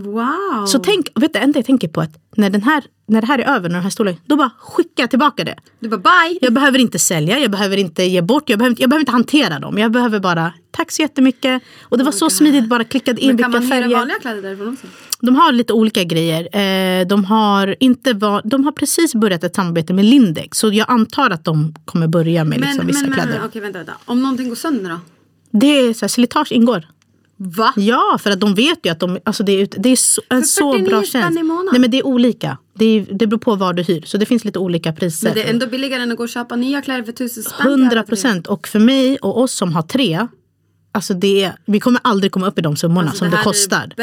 Wow. 0.05 0.65
Så 0.67 0.79
tänk, 0.79 1.07
vet 1.15 1.33
du, 1.33 1.39
enda 1.39 1.59
jag 1.59 1.65
tänker 1.65 1.87
på 1.87 2.01
att 2.01 2.11
när, 2.37 2.49
den 2.49 2.61
här, 2.61 2.83
när 3.07 3.21
det 3.21 3.27
här 3.27 3.39
är 3.39 3.55
över, 3.55 3.69
när 3.69 3.75
den 3.75 3.83
här 3.83 3.89
storleken, 3.89 4.21
då 4.25 4.35
bara 4.35 4.49
skicka 4.59 5.07
tillbaka 5.07 5.43
det. 5.43 5.55
Du 5.79 5.89
bara 5.89 5.97
bye. 5.97 6.37
Jag 6.41 6.53
behöver 6.53 6.79
inte 6.79 6.99
sälja, 6.99 7.39
jag 7.39 7.51
behöver 7.51 7.77
inte 7.77 8.03
ge 8.03 8.21
bort, 8.21 8.49
jag 8.49 8.59
behöver 8.59 8.69
inte, 8.71 8.81
jag 8.83 8.89
behöver 8.89 9.01
inte 9.01 9.11
hantera 9.11 9.59
dem. 9.59 9.77
Jag 9.77 9.91
behöver 9.91 10.19
bara, 10.19 10.53
tack 10.71 10.91
så 10.91 11.01
jättemycket. 11.01 11.61
Och 11.81 11.97
det 11.97 12.03
var 12.03 12.11
så 12.11 12.29
smidigt, 12.29 12.69
bara 12.69 12.83
klickade 12.83 13.21
in 13.21 13.27
Men 13.27 13.35
vilka 13.37 13.43
kan 13.43 13.51
man 13.51 13.61
hyra 13.61 13.81
färger. 13.83 13.97
vanliga 13.97 14.19
kläder 14.19 14.41
därifrån 14.41 14.73
också? 14.73 14.87
De 15.21 15.35
har 15.35 15.51
lite 15.51 15.73
olika 15.73 16.03
grejer. 16.03 16.57
Eh, 17.01 17.07
de, 17.07 17.25
har 17.25 17.75
inte 17.79 18.13
va- 18.13 18.41
de 18.45 18.63
har 18.65 18.71
precis 18.71 19.15
börjat 19.15 19.43
ett 19.43 19.55
samarbete 19.55 19.93
med 19.93 20.05
Lindex. 20.05 20.57
Så 20.57 20.69
jag 20.73 20.85
antar 20.91 21.29
att 21.29 21.43
de 21.45 21.73
kommer 21.85 22.07
börja 22.07 22.43
med 22.43 22.61
liksom, 22.61 22.87
vissa 22.87 23.01
men, 23.05 23.13
kläder. 23.13 23.33
men 23.33 23.45
okej 23.47 23.61
vänta, 23.61 23.77
vänta. 23.79 23.93
Om 24.05 24.21
någonting 24.21 24.49
går 24.49 24.55
sönder 24.55 24.89
då? 24.89 24.97
Det 25.51 25.67
är 25.79 25.93
så 25.93 26.01
här, 26.05 26.07
slitage 26.07 26.51
ingår. 26.51 26.87
Va? 27.41 27.73
Ja, 27.75 28.17
för 28.21 28.31
att 28.31 28.39
de 28.39 28.55
vet 28.55 28.79
ju 28.85 28.89
att 28.91 28.99
de, 28.99 29.19
alltså 29.23 29.43
det, 29.43 29.51
är, 29.51 29.67
det 29.77 29.89
är 29.89 29.95
så, 29.95 30.21
en 30.29 30.43
så 30.43 30.71
49 30.73 30.89
bra 30.89 31.03
tjänst. 31.03 31.39
Nej 31.71 31.79
men 31.79 31.91
det 31.91 31.97
är 31.99 32.05
olika. 32.05 32.57
Det, 32.73 32.85
är, 32.85 33.05
det 33.11 33.27
beror 33.27 33.39
på 33.39 33.55
var 33.55 33.73
du 33.73 33.83
hyr. 33.83 34.01
Så 34.05 34.17
det 34.17 34.25
finns 34.25 34.45
lite 34.45 34.59
olika 34.59 34.93
priser. 34.93 35.27
Men 35.27 35.35
det 35.35 35.43
är 35.43 35.49
ändå 35.49 35.67
billigare 35.67 36.01
än 36.03 36.11
att 36.11 36.17
gå 36.17 36.23
och 36.23 36.29
köpa 36.29 36.55
nya 36.55 36.81
kläder 36.81 37.03
för 37.03 37.11
tusen 37.11 37.43
spänn. 37.43 37.55
till 37.57 37.61
alla 37.67 37.71
Hundra 37.71 37.89
tre. 37.89 38.03
procent. 38.03 38.47
Och 38.47 38.67
för 38.67 38.79
mig 38.79 39.17
och 39.17 39.41
oss 39.41 39.51
som 39.53 39.73
har 39.73 39.81
tre. 39.81 40.27
Alltså 40.91 41.13
det 41.13 41.43
är, 41.43 41.53
vi 41.65 41.79
kommer 41.79 41.99
aldrig 42.03 42.31
komma 42.31 42.47
upp 42.47 42.59
i 42.59 42.61
de 42.61 42.75
summorna 42.75 43.07
Alltså, 43.09 43.17
som 43.25 43.31
det 43.31 43.37
det, 43.37 43.43
kostar. 43.43 43.93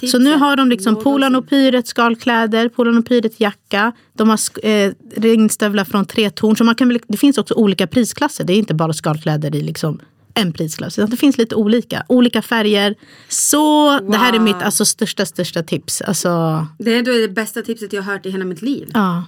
det 0.00 0.06
Så 0.06 0.18
nu 0.18 0.32
har 0.36 0.56
de 0.56 0.68
liksom. 0.68 0.96
Polan 0.96 1.34
och 1.34 1.48
Pyret 1.48 1.86
skalkläder, 1.86 2.68
Polan 2.68 2.98
och 2.98 3.06
Pyret 3.06 3.40
jacka. 3.40 3.92
De 4.16 4.28
har 4.28 4.38
eh, 4.66 4.92
regnstövlar 5.16 5.84
från 5.84 6.04
tre 6.04 6.30
torn. 6.30 6.56
Så 6.56 6.64
man 6.64 6.74
kan 6.74 6.98
det 7.08 7.16
finns 7.16 7.38
också 7.38 7.54
olika 7.54 7.86
prisklasser. 7.86 8.44
Det 8.44 8.52
är 8.52 8.56
inte 8.56 8.74
bara 8.74 8.92
skalkläder 8.92 9.54
i 9.54 9.62
liksom 9.62 10.00
en 10.34 10.52
prisklass. 10.52 10.98
Utan 10.98 11.10
det 11.10 11.16
finns 11.16 11.38
lite 11.38 11.54
olika. 11.54 12.04
Olika 12.08 12.42
färger. 12.42 12.94
Så 13.28 13.90
det 14.10 14.16
här 14.16 14.28
är 14.32 14.32
Wow. 14.38 14.42
mitt 14.44 14.62
alltså, 14.62 14.84
största, 14.84 15.26
största 15.26 15.62
tips. 15.62 16.00
Alltså, 16.02 16.66
Det 16.78 16.94
är 16.94 17.02
då 17.02 17.12
det 17.12 17.28
bästa 17.28 17.62
tipset 17.62 17.92
jag 17.92 18.02
har 18.02 18.12
hört 18.12 18.26
i 18.26 18.30
hela 18.30 18.44
mitt 18.44 18.62
liv. 18.62 18.90
ja, 18.94 19.24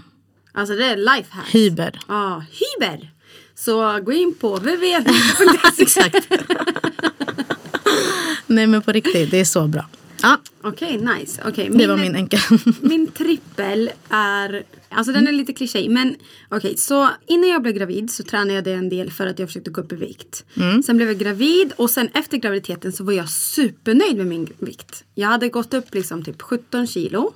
Alltså 0.53 0.75
det 0.75 0.85
är 0.85 0.97
lifehack. 0.97 1.49
hyber. 1.55 2.01
Ja, 2.09 2.45
hyber. 2.51 3.11
Så 3.55 4.01
gå 4.03 4.13
in 4.13 4.35
på 4.41 4.57
www.hyber.se. 4.59 5.83
Exakt. 5.83 6.29
Nej 8.47 8.67
men 8.67 8.83
på 8.83 8.93
riktigt, 8.93 9.31
det 9.31 9.41
är 9.41 9.45
så 9.45 9.67
bra. 9.67 9.87
Ja, 10.25 10.39
Okej, 10.63 10.99
nice. 10.99 11.43
Okej, 11.49 11.71
det 11.71 11.87
var 11.87 11.97
min 11.97 12.15
enkel. 12.15 12.41
Min 12.81 13.07
trippel 13.07 13.91
är, 14.09 14.63
alltså 14.89 15.13
den 15.13 15.27
är 15.27 15.33
lite 15.33 15.53
klyschig 15.53 15.91
men 15.91 16.17
okej 16.49 16.77
så 16.77 17.09
innan 17.27 17.49
jag 17.49 17.63
blev 17.63 17.75
gravid 17.75 18.11
så 18.11 18.23
tränade 18.23 18.55
jag 18.55 18.65
det 18.65 18.73
en 18.73 18.89
del 18.89 19.11
för 19.11 19.27
att 19.27 19.39
jag 19.39 19.49
försökte 19.49 19.71
gå 19.71 19.81
upp 19.81 19.93
i 19.93 19.97
vikt. 19.97 20.45
Sen 20.87 20.97
blev 20.97 21.09
jag 21.09 21.19
gravid 21.19 21.73
och 21.77 21.91
sen 21.91 22.09
efter 22.15 22.37
graviditeten 22.37 22.93
så 22.93 23.05
var 23.05 23.13
jag 23.13 23.29
supernöjd 23.29 24.17
med 24.17 24.27
min 24.27 24.49
vikt. 24.59 25.05
Jag 25.15 25.29
hade 25.29 25.49
gått 25.49 25.75
upp 25.75 25.95
liksom 25.95 26.25
typ 26.25 26.43
17 26.43 26.87
kilo 26.87 27.33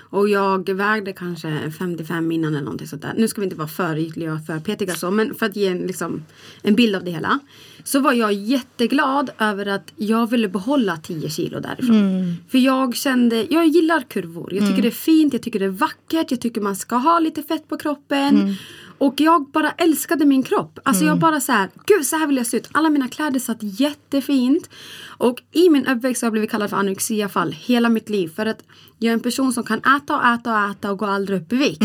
och 0.00 0.28
jag 0.28 0.70
vägde 0.70 1.12
kanske 1.12 1.70
55 1.78 2.32
innan 2.32 2.54
eller 2.54 2.64
någonting 2.64 2.88
sånt 2.88 3.02
där. 3.02 3.14
Nu 3.16 3.28
ska 3.28 3.40
vi 3.40 3.44
inte 3.44 3.56
vara 3.56 3.68
för 3.68 3.98
ytliga 3.98 4.32
och 4.32 4.46
för 4.46 4.58
petiga 4.58 4.94
så 4.94 5.10
men 5.10 5.34
för 5.34 5.46
att 5.46 5.56
ge 5.56 5.66
en, 5.68 5.78
liksom, 5.78 6.24
en 6.62 6.74
bild 6.74 6.96
av 6.96 7.04
det 7.04 7.10
hela. 7.10 7.38
Så 7.84 8.00
var 8.00 8.12
jag 8.12 8.32
jätteglad 8.32 9.30
över 9.38 9.66
att 9.66 9.92
jag 9.96 10.30
ville 10.30 10.48
behålla 10.48 10.96
10 10.96 11.30
kilo 11.30 11.60
därifrån. 11.60 12.36
För 12.48 12.58
jag 12.58 12.96
kände, 12.96 13.46
jag 13.50 13.66
gillar 13.66 14.00
kurvor. 14.00 14.54
Jag 14.54 14.68
tycker 14.68 14.82
det 14.82 14.88
är 14.88 14.90
fint, 14.90 15.32
jag 15.32 15.42
tycker 15.42 15.58
det 15.58 15.64
är 15.64 15.68
vackert, 15.68 16.30
jag 16.30 16.40
tycker 16.40 16.60
man 16.60 16.76
ska 16.76 16.96
ha 16.96 17.18
lite 17.18 17.42
fett 17.42 17.68
på 17.68 17.76
kroppen. 17.78 18.56
Och 19.02 19.20
jag 19.20 19.46
bara 19.50 19.70
älskade 19.70 20.24
min 20.24 20.42
kropp. 20.42 20.78
Alltså 20.82 21.04
jag 21.04 21.18
bara 21.18 21.40
så 21.40 21.52
här, 21.52 21.68
gud 21.86 22.06
så 22.06 22.16
här 22.16 22.26
vill 22.26 22.36
jag 22.36 22.46
se 22.46 22.56
ut. 22.56 22.68
Alla 22.72 22.90
mina 22.90 23.08
kläder 23.08 23.40
satt 23.40 23.58
jättefint. 23.60 24.70
Och 25.06 25.42
i 25.52 25.68
min 25.68 25.86
uppväxt 25.86 26.22
har 26.22 26.26
jag 26.26 26.32
blivit 26.32 26.50
kallad 26.50 26.70
för 26.70 26.76
anorexiafall 26.76 27.52
hela 27.52 27.88
mitt 27.88 28.08
liv. 28.08 28.28
För 28.36 28.46
att 28.46 28.62
jag 28.98 29.10
är 29.10 29.14
en 29.14 29.20
person 29.20 29.52
som 29.52 29.64
kan 29.64 29.78
äta 29.78 30.16
och 30.16 30.26
äta 30.26 30.52
och 30.52 30.70
äta 30.70 30.90
och 30.90 30.98
gå 30.98 31.06
aldrig 31.06 31.42
upp 31.42 31.52
i 31.52 31.56
vikt. 31.56 31.82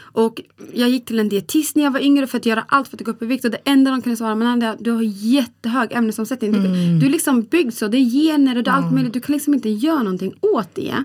Och 0.00 0.40
jag 0.72 0.88
gick 0.88 1.04
till 1.06 1.18
en 1.18 1.28
dietist 1.28 1.76
när 1.76 1.84
jag 1.84 1.90
var 1.90 2.00
yngre 2.00 2.26
för 2.26 2.38
att 2.38 2.46
göra 2.46 2.64
allt 2.68 2.88
för 2.88 2.96
att 2.96 3.04
gå 3.04 3.10
upp 3.10 3.22
i 3.22 3.26
vikt. 3.26 3.44
Och 3.44 3.50
det 3.50 3.60
enda 3.64 3.90
de 3.90 4.02
kunde 4.02 4.16
svara, 4.16 4.34
men 4.34 4.76
du 4.80 4.90
har 4.90 5.02
jättehög 5.02 5.92
ämnesomsättning. 5.92 6.52
Du, 6.52 6.58
du 7.00 7.06
är 7.06 7.10
liksom 7.10 7.42
byggd 7.42 7.74
så, 7.74 7.88
det 7.88 7.96
är 7.98 8.10
gener 8.10 8.56
och 8.56 8.62
det 8.62 8.70
är 8.70 8.74
allt 8.74 8.92
möjligt. 8.92 9.12
Du 9.12 9.20
kan 9.20 9.32
liksom 9.32 9.54
inte 9.54 9.68
göra 9.68 10.02
någonting 10.02 10.34
åt 10.40 10.74
det. 10.74 11.04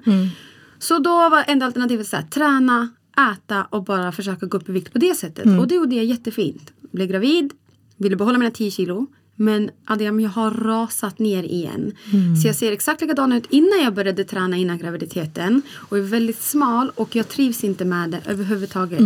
Så 0.80 1.00
då 1.00 1.30
var 1.30 1.44
enda 1.48 1.66
alternativet 1.66 2.08
så 2.08 2.16
här, 2.16 2.24
träna, 2.24 2.90
äta 3.34 3.64
och 3.64 3.84
bara 3.84 4.12
försöka 4.12 4.46
gå 4.46 4.58
upp 4.58 4.70
i 4.70 4.72
vikt 4.72 4.94
på 4.94 5.00
det 5.00 5.16
sättet. 5.16 5.46
Och 5.60 5.68
det 5.68 5.76
gjorde 5.76 5.96
jag 5.96 6.06
jättefint. 6.06 6.74
Blev 6.92 7.08
gravid, 7.08 7.54
ville 7.98 8.16
behålla 8.16 8.38
mina 8.38 8.52
10 8.52 8.72
kilo. 8.72 9.08
Men 9.36 9.70
Adiam, 9.86 10.20
jag 10.20 10.30
har 10.30 10.52
rasat 10.52 11.20
ner 11.20 11.44
igen. 11.44 11.92
Mm. 12.14 12.36
Så 12.36 12.48
jag 12.48 12.56
ser 12.56 12.72
exakt 12.72 13.02
likadan 13.02 13.32
ut 13.32 13.46
innan 13.50 13.80
jag 13.84 13.94
började 13.94 14.24
träna 14.24 14.58
innan 14.58 14.78
graviditeten. 14.78 15.62
Och 15.90 15.98
är 15.98 16.02
väldigt 16.02 16.42
smal 16.42 16.92
och 16.96 17.16
jag 17.16 17.30
trivs 17.30 17.64
inte 17.64 17.86
med 17.86 18.10
det 18.10 18.22
överhuvudtaget. 18.26 19.00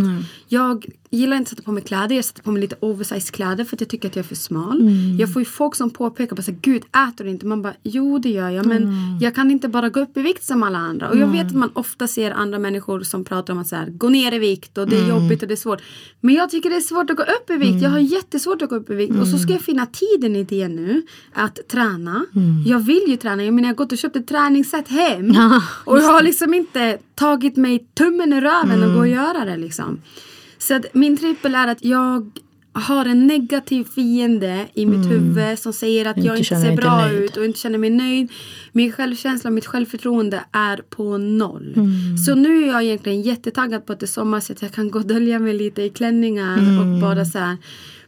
Jag 0.47 0.85
gillar 1.11 1.37
inte 1.37 1.47
att 1.47 1.49
sätta 1.49 1.61
på 1.63 1.71
mig 1.71 1.83
kläder. 1.83 2.15
Jag 2.15 2.25
sätter 2.25 2.43
på 2.43 2.51
mig 2.51 2.61
lite 2.61 2.75
oversized 2.79 3.31
kläder 3.33 3.63
för 3.65 3.75
att 3.75 3.81
jag 3.81 3.89
tycker 3.89 4.07
att 4.09 4.15
jag 4.15 4.23
är 4.23 4.27
för 4.27 4.35
smal. 4.35 4.81
Mm. 4.81 5.17
Jag 5.19 5.33
får 5.33 5.41
ju 5.41 5.45
folk 5.45 5.75
som 5.75 5.89
påpekar 5.89 6.35
bara 6.35 6.41
så 6.41 6.51
här, 6.51 6.59
Gud 6.61 6.81
äter 6.83 7.23
du 7.25 7.29
inte? 7.29 7.45
Man 7.45 7.61
bara, 7.61 7.73
jo 7.83 8.19
det 8.19 8.29
gör 8.29 8.49
jag. 8.49 8.65
Men 8.65 8.83
Mm. 8.83 9.17
jag 9.21 9.35
kan 9.35 9.51
inte 9.51 9.67
bara 9.67 9.89
gå 9.89 9.99
upp 9.99 10.17
i 10.17 10.21
vikt 10.21 10.43
som 10.43 10.63
alla 10.63 10.77
andra. 10.77 11.09
Och 11.09 11.17
jag 11.17 11.27
vet 11.27 11.45
att 11.47 11.55
man 11.55 11.69
ofta 11.73 12.07
ser 12.07 12.31
andra 12.31 12.59
människor 12.59 13.01
som 13.01 13.23
pratar 13.23 13.53
om 13.53 13.59
att 13.59 13.67
så 13.67 13.75
här, 13.75 13.89
gå 13.89 14.09
ner 14.09 14.33
i 14.33 14.39
vikt 14.39 14.77
och 14.77 14.87
det 14.89 14.95
är 14.97 15.03
Mm. 15.03 15.15
jobbigt 15.23 15.41
och 15.41 15.47
det 15.47 15.53
är 15.53 15.55
svårt. 15.55 15.81
Men 16.21 16.35
jag 16.35 16.49
tycker 16.49 16.69
det 16.69 16.75
är 16.75 16.81
svårt 16.81 17.09
att 17.09 17.17
gå 17.17 17.23
upp 17.23 17.49
i 17.49 17.57
vikt. 17.57 17.81
Jag 17.81 17.89
har 17.89 17.99
jättesvårt 17.99 18.61
att 18.61 18.69
gå 18.69 18.75
upp 18.75 18.89
i 18.89 18.95
vikt. 18.95 19.13
Och 19.21 19.27
så 19.27 19.37
ska 19.37 19.53
jag 19.53 19.61
finna 19.61 19.85
tiden 20.19 20.35
i 20.35 20.43
det 20.43 20.67
nu. 20.67 21.01
Att 21.33 21.59
träna. 21.67 22.25
Jag 22.65 22.79
vill 22.79 23.03
ju 23.07 23.17
träna. 23.17 23.43
Jag 23.43 23.53
menar 23.53 23.67
jag 23.67 23.73
har 23.73 23.77
gått 23.77 23.91
och 23.91 23.97
köpt 23.97 24.15
ett 24.15 24.27
träningssätt 24.27 24.87
hem. 24.87 25.31
Ja, 25.33 25.61
och 25.85 25.97
jag 25.97 26.03
har 26.03 26.21
liksom 26.23 26.53
inte 26.53 26.97
tagit 27.15 27.57
mig 27.57 27.85
tummen 27.93 28.33
i 28.33 28.41
röven 28.41 28.83
och 28.83 28.93
gå 28.93 28.99
och 28.99 29.07
göra 29.07 29.45
det 29.45 29.57
liksom. 29.57 30.01
Så 30.57 30.73
att 30.75 30.85
min 30.93 31.17
trippel 31.17 31.55
är 31.55 31.67
att 31.67 31.83
jag 31.85 32.31
har 32.73 33.05
en 33.05 33.27
negativ 33.27 33.83
fiende 33.83 34.65
i 34.73 34.85
mitt 34.85 35.11
huvud 35.11 35.59
som 35.59 35.73
säger 35.73 36.05
att 36.05 36.17
Inte 36.17 36.27
jag 36.27 36.37
inte 36.37 36.55
ser 36.55 36.75
bra 36.75 37.01
nöjd. 37.01 37.23
ut 37.23 37.37
och 37.37 37.45
inte 37.45 37.59
känner 37.59 37.77
mig 37.77 37.89
nöjd. 37.89 38.31
Min 38.71 38.91
självkänsla 38.91 39.47
och 39.47 39.53
mitt 39.53 39.65
självförtroende 39.65 40.43
är 40.51 40.77
på 40.89 41.17
noll. 41.17 41.73
Mm. 41.75 42.17
Så 42.17 42.35
nu 42.35 42.63
är 42.63 42.67
jag 42.67 42.83
egentligen 42.83 43.21
jättetaggad 43.21 43.85
på 43.85 43.93
att 43.93 43.99
det 43.99 44.05
är 44.05 44.07
sommar 44.07 44.39
så 44.39 44.53
att 44.53 44.61
jag 44.61 44.71
kan 44.71 44.91
gå 44.91 44.99
och 44.99 45.07
dölja 45.07 45.39
mig 45.39 45.53
lite 45.53 45.81
i 45.81 45.89
klänningar 45.89 46.57
Mm. 46.57 46.79
och 46.95 47.01
bara 47.01 47.25
så 47.25 47.37
här 47.39 47.57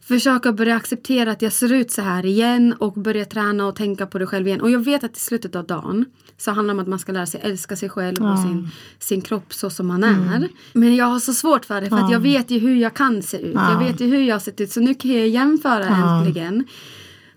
försöka 0.04 0.52
börja 0.54 0.76
acceptera 0.76 1.32
att 1.32 1.42
jag 1.42 1.54
ser 1.54 1.74
ut 1.74 1.92
så 1.92 2.02
här 2.02 2.26
igen 2.26 2.74
och 2.80 2.94
börja 2.94 3.26
träna 3.26 3.66
och 3.68 3.76
tänka 3.76 4.06
på 4.08 4.20
det 4.20 4.26
själv 4.28 4.48
igen. 4.48 4.62
Och 4.62 4.72
jag 4.72 4.80
vet 4.86 5.04
att 5.04 5.18
i 5.18 5.20
slutet 5.20 5.56
av 5.56 5.66
dagen 5.66 6.06
så 6.38 6.52
handlar 6.52 6.74
det 6.74 6.78
om 6.78 6.84
att 6.84 6.88
man 6.88 7.00
ska 7.00 7.12
lära 7.12 7.26
sig 7.26 7.42
älska 7.44 7.76
sig 7.76 7.90
själv 7.90 8.26
och 8.32 8.40
sin, 8.40 8.70
sin 9.00 9.22
kropp 9.22 9.54
så 9.54 9.70
som 9.70 9.88
man 9.88 10.04
Mm. 10.04 10.28
är. 10.30 10.48
Men 10.74 10.96
jag 10.96 11.06
har 11.06 11.20
så 11.20 11.34
svårt 11.34 11.66
för 11.66 11.82
det 11.82 11.90
för 11.90 11.98
att 11.98 12.12
jag 12.12 12.20
vet 12.20 12.52
ju 12.52 12.60
hur 12.60 12.76
jag 12.76 12.94
kan 12.94 13.22
se 13.24 13.38
ut. 13.38 13.54
Jag 13.54 13.74
Ja. 13.74 13.80
vet 13.80 14.02
ju 14.02 14.06
hur 14.08 14.22
jag 14.22 14.36
har 14.36 14.40
sett 14.40 14.62
ut 14.62 14.72
så 14.72 14.80
nu 14.80 14.94
kan 14.94 15.12
jag 15.12 15.28
jämföra 15.28 15.86
äntligen. 15.86 16.64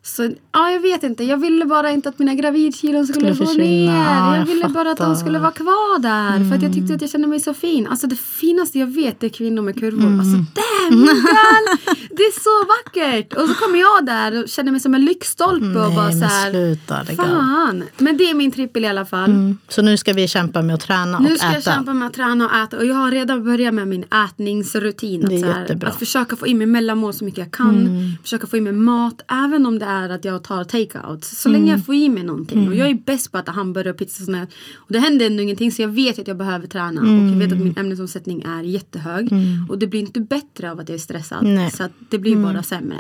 Så 0.07 0.31
ja, 0.53 0.71
jag 0.71 0.81
vet 0.81 1.03
inte. 1.03 1.25
Jag 1.25 1.37
ville 1.37 1.65
bara 1.65 1.91
inte 1.91 2.09
att 2.09 2.19
mina 2.19 2.35
gravidkilon 2.35 3.07
skulle, 3.07 3.35
Skulle 3.35 3.47
gå 3.49 3.53
ner. 3.59 3.95
Ja, 3.95 4.27
jag 4.37 4.41
jag 4.41 4.47
ville 4.47 4.69
bara 4.69 4.91
att 4.91 4.99
de 4.99 5.17
skulle 5.17 5.39
vara 5.39 5.51
kvar 5.53 5.99
där. 5.99 6.49
För 6.49 6.57
att 6.57 6.63
jag 6.63 6.73
tyckte 6.73 6.95
att 6.95 7.01
jag 7.01 7.11
kände 7.11 7.29
mig 7.29 7.41
så 7.41 7.55
fin. 7.55 7.87
Alltså 7.87 8.07
det 8.07 8.17
finaste 8.17 8.79
jag 8.79 8.87
vet 8.87 9.23
är 9.23 9.29
kvinnor 9.29 9.63
med 9.63 9.79
kurvor. 9.81 10.07
Mm. 10.07 10.21
Alltså 10.21 10.37
damn 10.37 11.05
girl! 11.05 11.95
Det 12.11 12.23
är 12.23 12.41
så 12.41 12.67
vackert! 12.75 13.33
Och 13.35 13.49
så 13.49 13.55
kommer 13.55 13.79
jag 13.79 14.07
där 14.07 14.43
och 14.43 14.49
känner 14.49 14.73
mig 14.73 14.81
som 14.81 14.95
en 14.95 15.05
lyktstolpe 15.05 15.67
och 15.67 15.93
bara 15.95 16.13
så 16.13 16.19
men 16.19 16.29
här. 16.29 16.51
sluta, 16.51 17.01
av. 17.01 17.05
Fan! 17.05 17.85
Men 17.99 18.17
det 18.17 18.31
är 18.31 18.35
min 18.35 18.51
trippel 18.51 18.85
i 18.85 18.89
alla 18.89 19.05
fall. 19.05 19.31
Mm. 19.31 19.59
Så 19.69 19.83
nu 19.83 19.97
ska 19.97 20.13
vi 20.13 20.29
kämpa 20.29 20.63
med 20.63 20.75
att 20.75 20.81
träna 20.81 21.19
Nu 21.19 21.33
och 21.33 21.39
ska 21.39 21.47
jag 21.47 21.57
äta. 21.59 21.73
kämpa 21.75 21.93
med 21.95 22.09
att 22.09 22.15
träna 22.15 22.45
och 22.47 22.55
äta 22.55 22.77
och 22.77 22.87
jag 22.87 22.95
har 22.95 23.11
redan 23.11 23.45
börjat 23.45 23.75
med 23.75 23.89
min 23.89 24.05
ätningsrutin. 24.25 25.25
Att, 25.25 25.31
Det 25.31 25.37
är 25.37 25.41
så 25.41 25.47
här, 25.47 25.61
jättebra. 25.61 25.89
att 25.89 25.99
försöka 25.99 26.37
få 26.37 26.47
in 26.47 26.59
mig 26.59 26.67
mellanmål 26.67 27.13
så 27.15 27.25
mycket 27.25 27.39
jag 27.39 27.51
kan. 27.51 27.71
Mm. 27.87 28.13
Försöka 28.23 28.47
få 28.47 28.57
in 28.57 28.65
mig 28.65 28.73
mat 28.73 29.21
även 29.45 29.67
om 29.67 29.79
det 29.79 29.87
är 29.87 29.94
att 30.03 30.25
jag 30.25 30.45
tar 30.45 30.65
takeout. 30.65 31.25
Så 31.25 31.49
Mm. 31.49 31.61
länge 31.61 31.73
jag 31.73 31.87
får 31.87 31.95
i 31.95 32.09
mig 32.09 32.23
någonting. 32.23 32.69
Och 32.69 32.75
jag 32.75 32.89
är 32.91 32.95
bäst 32.95 33.33
på 33.33 33.39
att 33.39 33.45
äta 33.45 33.53
hamburgare 33.53 33.91
och 33.93 33.99
pizza 33.99 34.23
och 34.23 34.25
sånt 34.25 34.37
där. 34.39 34.47
Och 34.77 34.93
det 34.93 34.99
händer 34.99 35.27
ändå 35.27 35.43
ingenting 35.43 35.73
så 35.73 35.83
jag 35.83 35.89
vet 35.89 36.19
att 36.19 36.29
jag 36.29 36.37
behöver 36.37 36.67
träna. 36.67 37.01
Och 37.01 37.07
jag 37.09 37.37
vet 37.39 37.53
att 37.53 37.59
min 37.59 37.75
ämnesomsättning 37.79 38.43
är 38.43 38.63
jättehög. 38.63 39.29
Och 39.69 39.79
det 39.79 39.87
blir 39.87 40.01
inte 40.01 40.21
bättre 40.21 40.71
av 40.71 40.81
att 40.81 40.89
jag 40.89 40.97
är 40.97 41.01
stressad. 41.01 41.39
Mm. 41.43 41.55
Nej. 41.55 41.63
Mm. 41.65 41.71
Så 41.71 41.89
det 42.11 42.19
blir 42.19 42.37
bara 42.37 42.63
sämre. 42.63 42.97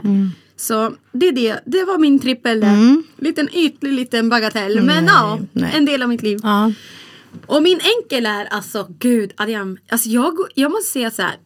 Så 0.57 0.95
det 1.13 1.29
är 1.29 1.33
det. 1.33 1.61
Det 1.67 1.85
var 1.85 1.99
min 1.99 2.19
trippel. 2.19 2.65
Liten 3.19 3.49
ytlig 3.55 3.93
liten 3.93 4.29
bagatell. 4.29 4.83
Men 4.83 5.05
ja, 5.07 5.33
Mm. 5.33 5.47
nej. 5.53 5.73
en 5.77 5.85
del 5.85 6.03
av 6.03 6.09
mitt 6.09 6.23
liv. 6.23 6.39
Ja. 6.43 6.73
Och 7.47 7.63
min 7.63 7.81
enkel 7.99 8.27
är 8.27 8.45
alltså, 8.45 8.87
gud, 8.99 9.33
Adiam, 9.37 9.79
alltså 9.89 10.09
jag, 10.09 10.35
jag 10.55 10.71
måste 10.71 10.91
säga 10.93 11.11
så 11.11 11.23
här. 11.23 11.37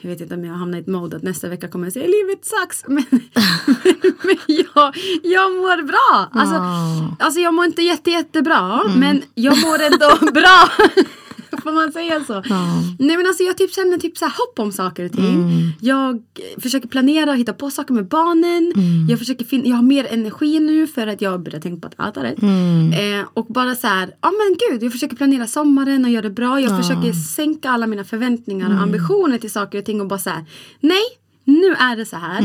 Jag 0.00 0.10
vet 0.10 0.20
inte 0.20 0.34
om 0.34 0.44
jag 0.44 0.54
hamnar 0.54 0.78
i 0.78 0.80
ett 0.80 0.86
mode 0.86 1.16
att 1.16 1.22
nästa 1.22 1.48
vecka 1.48 1.68
kommer 1.68 1.86
jag 1.86 1.92
säga 1.92 2.06
livet 2.06 2.44
sucks. 2.44 2.84
Men, 2.88 3.04
men 4.22 4.36
jag, 4.46 4.96
jag 5.22 5.52
mår 5.52 5.82
bra. 5.82 6.40
Alltså, 6.42 6.56
Ah. 6.56 7.16
alltså 7.24 7.40
jag 7.40 7.54
mår 7.54 7.64
inte 7.64 7.82
jätte, 7.82 8.10
jättebra. 8.10 8.80
Men 8.96 9.22
jag 9.34 9.58
mår 9.62 9.78
ändå 9.82 10.32
bra. 10.32 10.68
Får 11.62 11.72
man 11.72 11.92
säga 11.92 12.24
så? 12.24 12.42
Nej 12.98 13.16
men 13.16 13.26
alltså 13.26 13.42
jag 13.42 13.58
typ 13.58 13.74
känner 13.74 13.98
typ 13.98 14.18
så 14.18 14.24
här 14.24 14.32
hopp 14.32 14.58
om 14.58 14.72
saker 14.72 15.04
och 15.04 15.12
ting. 15.12 15.24
Jag 15.80 16.22
försöker 16.62 16.88
planera 16.88 17.30
och 17.30 17.36
hitta 17.36 17.52
på 17.52 17.70
saker 17.70 17.94
med 17.94 18.06
barnen. 18.08 18.72
Jag, 19.10 19.18
försöker 19.18 19.44
fin- 19.44 19.66
jag 19.66 19.76
har 19.76 19.82
mer 19.82 20.06
energi 20.10 20.60
nu 20.60 20.86
för 20.86 21.06
att 21.06 21.20
jag 21.20 21.42
börjar 21.42 21.60
tänka 21.60 21.88
på 21.88 22.02
att 22.02 22.08
äta 22.10 22.24
rätt. 22.24 22.42
Eh, 22.92 23.26
och 23.34 23.46
bara 23.46 23.74
så 23.74 23.86
här, 23.86 24.14
ja 24.22 24.30
men 24.30 24.56
gud 24.70 24.82
jag 24.82 24.92
försöker 24.92 25.16
planera 25.16 25.46
sommaren 25.46 26.04
och 26.04 26.10
göra 26.10 26.22
det 26.22 26.30
bra. 26.30 26.60
Jag 26.60 26.70
försöker 26.82 27.12
sänka 27.12 27.70
alla 27.70 27.86
mina 27.86 28.04
förväntningar 28.04 28.66
och 28.70 28.82
ambitioner 28.82 29.38
till 29.38 29.50
saker 29.50 29.78
och 29.78 29.84
ting 29.84 30.00
och 30.00 30.06
bara 30.06 30.18
så 30.18 30.30
här, 30.30 30.44
nej 30.80 31.02
nu 31.44 31.66
är 31.74 31.96
det 31.96 32.06
så 32.06 32.16
här. 32.16 32.40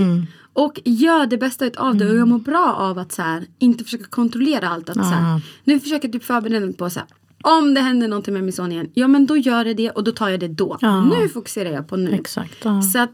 Och 0.56 0.80
gör 0.86 1.26
det 1.26 1.38
bästa 1.38 1.70
av 1.78 1.96
det 1.96 2.10
och 2.10 2.16
jag 2.16 2.28
mår 2.28 2.40
bra 2.40 2.74
av 2.74 2.98
att 3.00 3.12
så 3.12 3.22
här, 3.22 3.44
inte 3.60 3.84
försöka 3.84 4.04
kontrollera 4.06 4.70
allt. 4.70 4.90
Att, 4.90 4.96
så 4.96 5.02
här, 5.02 5.42
nu 5.64 5.80
försöker 5.80 6.08
jag 6.08 6.14
typ 6.14 6.24
förbereda 6.24 6.66
mig 6.66 6.76
på 6.76 6.90
så 6.90 7.00
här, 7.00 7.08
om 7.44 7.74
det 7.74 7.82
händer 7.82 8.08
någonting 8.08 8.34
med 8.34 8.44
min 8.44 8.54
son 8.54 8.72
igen, 8.72 8.90
ja 8.94 9.08
men 9.08 9.26
då 9.26 9.38
gör 9.38 9.66
det 9.66 9.74
det 9.74 9.90
och 9.90 10.04
då 10.04 10.12
tar 10.12 10.30
jag 10.30 10.40
det 10.40 10.48
då. 10.48 10.78
Ja. 10.82 11.06
Nu 11.06 11.30
fokuserar 11.30 11.70
jag 11.70 11.88
på 11.88 11.96
nu. 11.96 12.12
Exakt. 12.12 12.58
Ja. 12.64 12.82
Så 12.82 13.00
att 13.00 13.14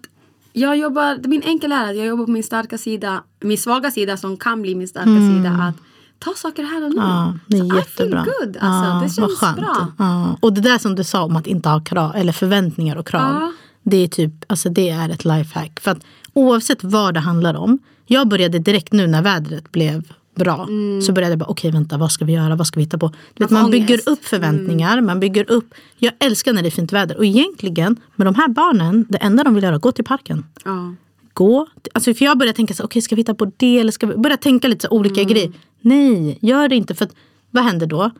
jag 0.53 0.77
jobbar, 0.77 1.27
min 1.27 1.43
enkla 1.45 1.75
är 1.75 1.89
att 1.89 1.97
jag 1.97 2.05
jobbar 2.05 2.25
på 2.25 2.31
min 2.31 2.43
starka 2.43 2.77
sida, 2.77 3.23
min 3.39 3.57
svaga 3.57 3.91
sida 3.91 4.17
som 4.17 4.37
kan 4.37 4.61
bli 4.61 4.75
min 4.75 4.87
starka 4.87 5.35
sida. 5.35 5.49
Att 5.49 5.75
ta 6.19 6.33
saker 6.35 6.63
här 6.63 6.85
och 6.85 6.89
nu. 6.89 6.97
Mm. 6.97 7.09
Ja, 7.09 7.33
det 7.47 7.57
är 7.57 7.69
så 7.69 7.75
jättebra. 7.75 8.21
I 8.21 8.25
feel 8.25 8.45
good. 8.45 8.57
Alltså, 8.59 8.89
ja, 8.89 9.01
det 9.03 9.09
känns 9.09 9.39
skönt. 9.39 9.57
bra. 9.57 9.87
Ja. 9.97 10.37
Och 10.39 10.53
det 10.53 10.61
där 10.61 10.77
som 10.77 10.95
du 10.95 11.03
sa 11.03 11.23
om 11.23 11.35
att 11.35 11.47
inte 11.47 11.69
ha 11.69 11.79
krav, 11.79 12.15
eller 12.15 12.33
förväntningar 12.33 12.95
och 12.95 13.07
krav. 13.07 13.33
Ja. 13.33 13.51
Det 13.83 13.97
är 13.97 14.07
typ, 14.07 14.33
alltså 14.47 14.69
det 14.69 14.89
är 14.89 15.09
ett 15.09 15.25
lifehack. 15.25 15.79
För 15.79 15.91
att 15.91 15.99
oavsett 16.33 16.83
vad 16.83 17.13
det 17.13 17.19
handlar 17.19 17.53
om. 17.53 17.79
Jag 18.05 18.27
började 18.27 18.59
direkt 18.59 18.93
nu 18.93 19.07
när 19.07 19.21
vädret 19.21 19.71
blev 19.71 20.03
bra. 20.35 20.67
Så 21.05 21.11
började 21.13 21.31
jag 21.31 21.39
bara, 21.39 21.45
okej 21.49 21.71
vänta 21.71 21.97
vad 21.97 22.11
ska 22.11 22.25
vi 22.25 22.33
göra, 22.33 22.55
vad 22.55 22.67
ska 22.67 22.79
vi 22.79 22.83
hitta 22.83 22.97
på? 22.97 23.11
Vet, 23.37 23.49
man 23.49 23.71
bygger 23.71 23.99
upp 24.09 24.25
förväntningar, 24.25 25.01
man 25.01 25.19
bygger 25.19 25.51
upp. 25.51 25.73
Jag 25.97 26.13
älskar 26.19 26.53
när 26.53 26.61
det 26.61 26.67
är 26.67 26.71
fint 26.71 26.93
väder. 26.93 27.17
Och 27.17 27.25
egentligen 27.25 27.95
med 28.15 28.27
de 28.27 28.35
här 28.35 28.47
barnen, 28.47 29.05
det 29.09 29.17
enda 29.17 29.43
de 29.43 29.55
vill 29.55 29.63
göra 29.63 29.75
är 29.75 29.79
gå 29.79 29.91
till 29.91 30.05
parken 30.05 30.45
Ja. 30.65 30.93
gå. 31.33 31.67
Alltså 31.93 32.13
för 32.13 32.25
jag 32.25 32.37
började 32.37 32.55
tänka 32.55 32.73
så 32.73 32.83
okej 32.83 33.01
ska 33.01 33.15
vi 33.15 33.19
hitta 33.21 33.33
på 33.33 33.51
det 33.57 33.79
eller 33.79 33.91
ska 33.91 34.07
vi 34.07 34.15
börja 34.17 34.37
tänka 34.37 34.67
lite 34.67 34.81
så 34.87 34.93
olika 34.93 35.21
Mm. 35.21 35.33
grejer. 35.33 35.51
Nej, 35.81 36.37
gör 36.41 36.67
det 36.67 36.75
inte 36.75 36.95
för 36.95 37.05
att, 37.05 37.11
vad 37.51 37.63
händer 37.63 37.87
då? 37.87 38.11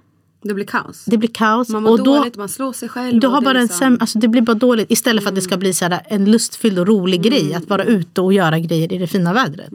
Det 0.44 0.54
blir 0.54 0.66
kaos. 0.66 1.06
Det 1.06 1.18
blir 1.18 1.30
kaos. 1.30 1.70
man 1.70 1.84
mår 1.84 1.92
och 1.92 1.98
då, 1.98 2.04
dåligt, 2.18 2.36
man 2.38 2.50
slår 2.50 2.74
sig 2.74 2.90
själv. 2.90 3.20
du 3.20 3.28
har 3.28 3.42
det 3.42 3.46
bara 3.46 3.52
är 3.52 3.56
en 3.56 3.62
liksom- 3.62 3.80
säm, 3.80 3.98
alltså 4.02 4.20
det 4.20 4.28
blir 4.28 4.42
bara 4.42 4.54
dåligt 4.54 4.92
istället 4.92 5.24
för 5.24 5.30
att 5.30 5.36
det 5.36 5.42
ska 5.42 5.58
bli 5.58 5.74
så 5.74 5.86
här 5.86 6.02
en 6.06 6.26
lustfylld 6.32 6.80
och 6.80 6.88
rolig 6.88 7.26
Mm. 7.26 7.30
grej 7.30 7.54
att 7.54 7.70
vara 7.70 7.84
ute 7.84 8.22
och 8.22 8.34
göra 8.34 8.60
grejer 8.60 8.94
i 8.94 8.98
det 8.98 9.08
fina 9.08 9.34
vädret. 9.34 9.70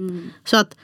Så 0.45 0.57
att 0.57 0.77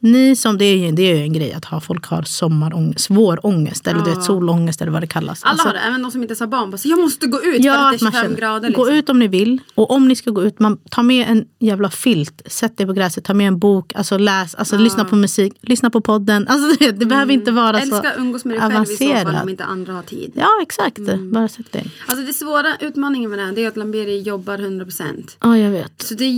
ni 0.00 0.36
som, 0.36 0.58
det 0.58 0.64
är 0.64 0.76
ju 0.76 0.92
det 0.92 1.02
är 1.02 1.16
ju 1.16 1.22
en 1.22 1.32
grej 1.32 1.52
att 1.52 1.64
ha 1.64 1.80
folk 1.80 2.06
har 2.06 2.22
sommarångest, 2.22 3.04
svår 3.04 3.46
ångest 3.46 3.86
eller 3.86 4.04
du 4.04 4.10
vet, 4.10 4.24
solångest 4.24 4.82
eller 4.82 4.92
vad 4.92 5.02
det 5.02 5.06
kallas. 5.06 5.42
Alla 5.44 5.50
Alltså, 5.50 5.66
har 5.68 5.74
det, 5.74 5.80
även 5.80 6.02
de 6.02 6.10
som 6.10 6.22
inte 6.22 6.34
har 6.40 6.46
barn. 6.46 6.70
Bara, 6.70 6.78
så 6.78 6.88
jag 6.88 7.00
måste 7.00 7.26
gå 7.26 7.42
ut 7.42 7.56
för 7.56 7.64
Ja, 7.64 7.88
att 7.88 7.94
att 7.94 8.00
det 8.00 8.02
är 8.02 8.04
man 8.04 8.12
25 8.12 8.22
känner, 8.24 8.36
grader. 8.36 8.68
Liksom. 8.68 8.84
gå 8.84 8.90
ut 8.90 9.08
om 9.08 9.18
ni 9.18 9.28
vill. 9.28 9.58
Och 9.74 9.90
om 9.90 10.08
ni 10.08 10.16
ska 10.16 10.30
gå 10.30 10.42
ut, 10.42 10.58
man 10.58 10.76
tar 10.90 11.02
med 11.02 11.30
en 11.30 11.44
jävla 11.58 11.90
filt. 11.90 12.42
Sätt 12.46 12.76
dig 12.76 12.86
på 12.86 12.92
gräset, 12.92 13.24
ta 13.24 13.34
med 13.34 13.48
en 13.48 13.58
bok, 13.58 13.92
alltså 13.94 14.18
läs, 14.18 14.54
alltså 14.54 14.76
lyssna 14.76 15.04
på 15.04 15.16
musik, 15.16 15.52
lyssna 15.60 15.90
på 15.90 16.00
podden. 16.00 16.48
Alltså 16.48 16.78
det, 16.78 16.92
det 16.92 17.06
behöver 17.06 17.32
inte 17.32 17.50
vara 17.50 17.80
så 17.80 17.94
Älska 17.94 18.14
umgås 18.16 18.44
med 18.44 18.54
dig 18.54 18.70
själv 18.70 18.82
i 18.90 18.96
så 18.96 19.30
fall 19.32 19.42
om 19.42 19.48
inte 19.48 19.64
andra 19.64 19.92
har 19.92 20.02
tid. 20.02 20.32
Ja 20.34 20.48
exakt, 20.62 20.98
bara 21.32 21.48
sätt 21.48 21.72
dig. 21.72 21.90
Alltså 22.06 22.26
det 22.26 22.32
svåra 22.32 22.76
utmaningen 22.80 23.30
med 23.30 23.38
det 23.38 23.44
här 23.44 23.52
det 23.52 23.64
är 23.64 23.68
att 23.68 23.76
Lamberi 23.76 24.20
jobbar 24.20 24.58
100%. 24.58 25.02
Ja 25.40 25.58
jag 25.58 25.70
vet. 25.70 26.02
Så 26.02 26.14
det 26.14 26.24
är 26.24 26.30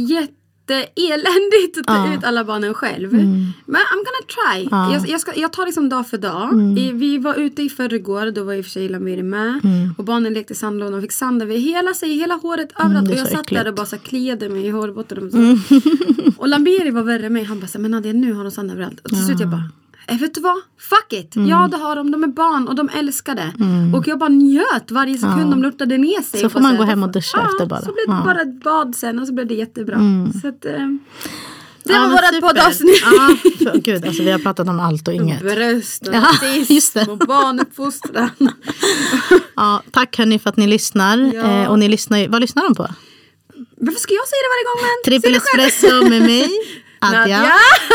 jätteeländigt 0.75 1.79
att 1.79 1.87
ta 1.87 2.14
ut 2.14 2.25
alla 2.25 2.45
barnen 2.45 2.75
själv. 2.75 3.14
Mm. 3.14 3.53
Men 3.66 3.81
I'm 3.81 4.03
gonna 4.07 4.55
try. 4.55 4.68
Ja. 4.71 4.93
Jag, 4.93 5.09
jag, 5.09 5.21
ska, 5.21 5.33
jag 5.37 5.53
tar 5.53 5.66
liksom 5.66 5.89
dag 5.89 6.09
för 6.09 6.18
dag. 6.18 6.53
Mm. 6.53 6.99
Vi 6.99 7.18
var 7.18 7.35
ute 7.35 7.62
i 7.62 7.68
förrgår, 7.68 8.31
då 8.31 8.45
var 8.45 8.53
i 8.53 8.61
och 8.61 8.64
för 8.64 8.71
sig 8.71 8.89
Lamiri 8.89 9.23
med. 9.23 9.61
Och 9.99 10.05
barnen 10.05 10.35
lekte 10.35 10.53
i 10.53 10.57
sandlådan 10.57 10.95
och 10.95 11.03
fick 11.03 11.12
sand 11.12 11.43
över 11.43 11.57
hela 11.57 11.95
sig, 11.95 12.14
hela 12.14 12.35
håret, 12.35 12.68
överallt. 12.77 13.09
Mm, 13.09 13.11
och 13.11 13.18
jag 13.18 13.29
satt 13.29 13.41
äckligt. 13.41 13.64
där 13.64 13.68
och 13.68 13.75
bara 13.75 13.87
så 13.87 13.99
kliade 13.99 14.49
mig 14.49 14.66
i 14.66 14.71
hårbotten. 14.71 15.18
Och, 15.18 15.33
så. 15.33 15.57
och 16.37 16.49
Lambiri 16.49 16.91
var 16.91 17.03
värre 17.03 17.27
än 17.27 17.33
mig. 17.33 17.45
Han 17.45 17.61
bara, 17.61 17.66
så 17.66 17.81
men 17.81 17.91
Nadia 17.91 18.12
nu 18.12 18.33
har 18.33 18.45
de 18.45 18.51
sand 18.51 18.71
överallt. 18.71 19.01
Och 19.01 19.09
till 19.09 19.25
slut 19.25 19.41
jag 19.41 19.51
bara 19.51 19.71
Eh, 20.07 20.18
vet 20.18 20.34
du 20.34 20.40
vad? 20.40 20.57
Fuck 20.78 21.12
it! 21.12 21.36
Mm. 21.36 21.48
Ja 21.48 21.68
det 21.70 21.76
har 21.76 21.96
de, 21.96 22.11
de 22.11 22.24
är 22.24 22.28
barn 22.28 22.68
och 22.68 22.74
de 22.74 22.88
älskar 22.88 23.34
det. 23.34 23.53
Och 23.98 24.09
jag 24.09 24.18
bara 24.18 24.28
njöt 24.28 24.90
varje 24.90 25.18
sekund 25.18 25.51
de 25.51 25.62
lortade 25.62 25.98
ner 25.98 26.22
sig. 26.22 26.40
Så 26.40 26.51
får 26.51 26.61
man 26.61 26.76
gå 26.76 26.82
hem 26.82 27.03
och 27.03 27.12
duscha 27.12 27.38
ja, 27.38 27.46
efter 27.53 27.66
bara. 27.66 27.80
Så 27.80 27.92
blev 27.92 28.07
det 28.07 28.12
Ja. 28.12 28.22
bara 28.24 28.40
ett 28.40 28.62
bad 28.64 28.94
sen 28.96 29.18
och 29.18 29.26
så 29.26 29.32
blev 29.34 29.46
det 29.46 29.55
jättebra. 29.55 29.96
Så 30.42 30.48
att, 30.48 30.64
eh, 30.64 30.72
det 31.84 31.92
Ja, 31.92 32.01
var 32.09 32.16
super. 32.32 32.40
poddavsnitt. 32.48 33.03
Ja, 33.61 33.72
gud, 33.74 34.07
alltså, 34.07 34.22
vi 34.22 34.30
har 34.30 34.38
pratat 34.38 34.68
om 34.68 34.80
allt 34.80 35.09
och 35.09 35.14
inget. 35.14 35.40
Bröst 35.40 36.09
och 36.09 36.14
Ja, 36.14 36.26
och 37.12 37.18
barnuppfostran. 37.18 38.30
Ja, 39.57 39.82
tack 39.90 40.18
hörni 40.18 40.38
för 40.38 40.51
att 40.51 40.57
ni 40.57 40.66
lyssnar. 40.66 41.18
Ja. 41.34 41.42
Eh, 41.62 41.70
och 41.70 41.78
ni 41.78 41.88
lyssnar, 41.88 42.28
vad 42.28 42.40
lyssnar 42.40 42.62
de 42.64 42.74
på? 42.74 42.88
Varför 43.76 44.01
ska 44.01 44.14
jag 44.14 44.28
säga 44.28 44.40
det 44.44 44.51
varje 44.55 44.64
gång? 44.70 44.80
Men? 44.86 44.96
Trippel 45.05 45.34
espresso 45.36 46.09
med 46.09 46.22
mig. 46.22 46.48
Adja. 47.01 47.53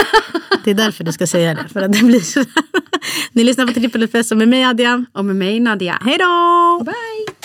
Det 0.64 0.72
är 0.72 0.76
därför 0.76 1.04
du 1.04 1.12
ska 1.12 1.28
säga 1.28 1.54
det. 1.54 1.70
För 1.74 1.82
att 1.82 1.94
det 1.94 2.04
blir 2.04 2.20
så. 2.20 2.44
Ni 3.32 3.44
lyssnar 3.44 3.68
på 3.68 3.74
Trippel 3.74 4.04
Espresso 4.04 4.36
med 4.36 4.48
mig 4.48 4.64
Adja. 4.64 5.06
Och 5.14 5.26
med 5.26 5.36
mig 5.36 5.60
Nadia. 5.60 5.98
Hej 6.02 6.18
då! 6.18 6.84
Bye! 6.84 7.45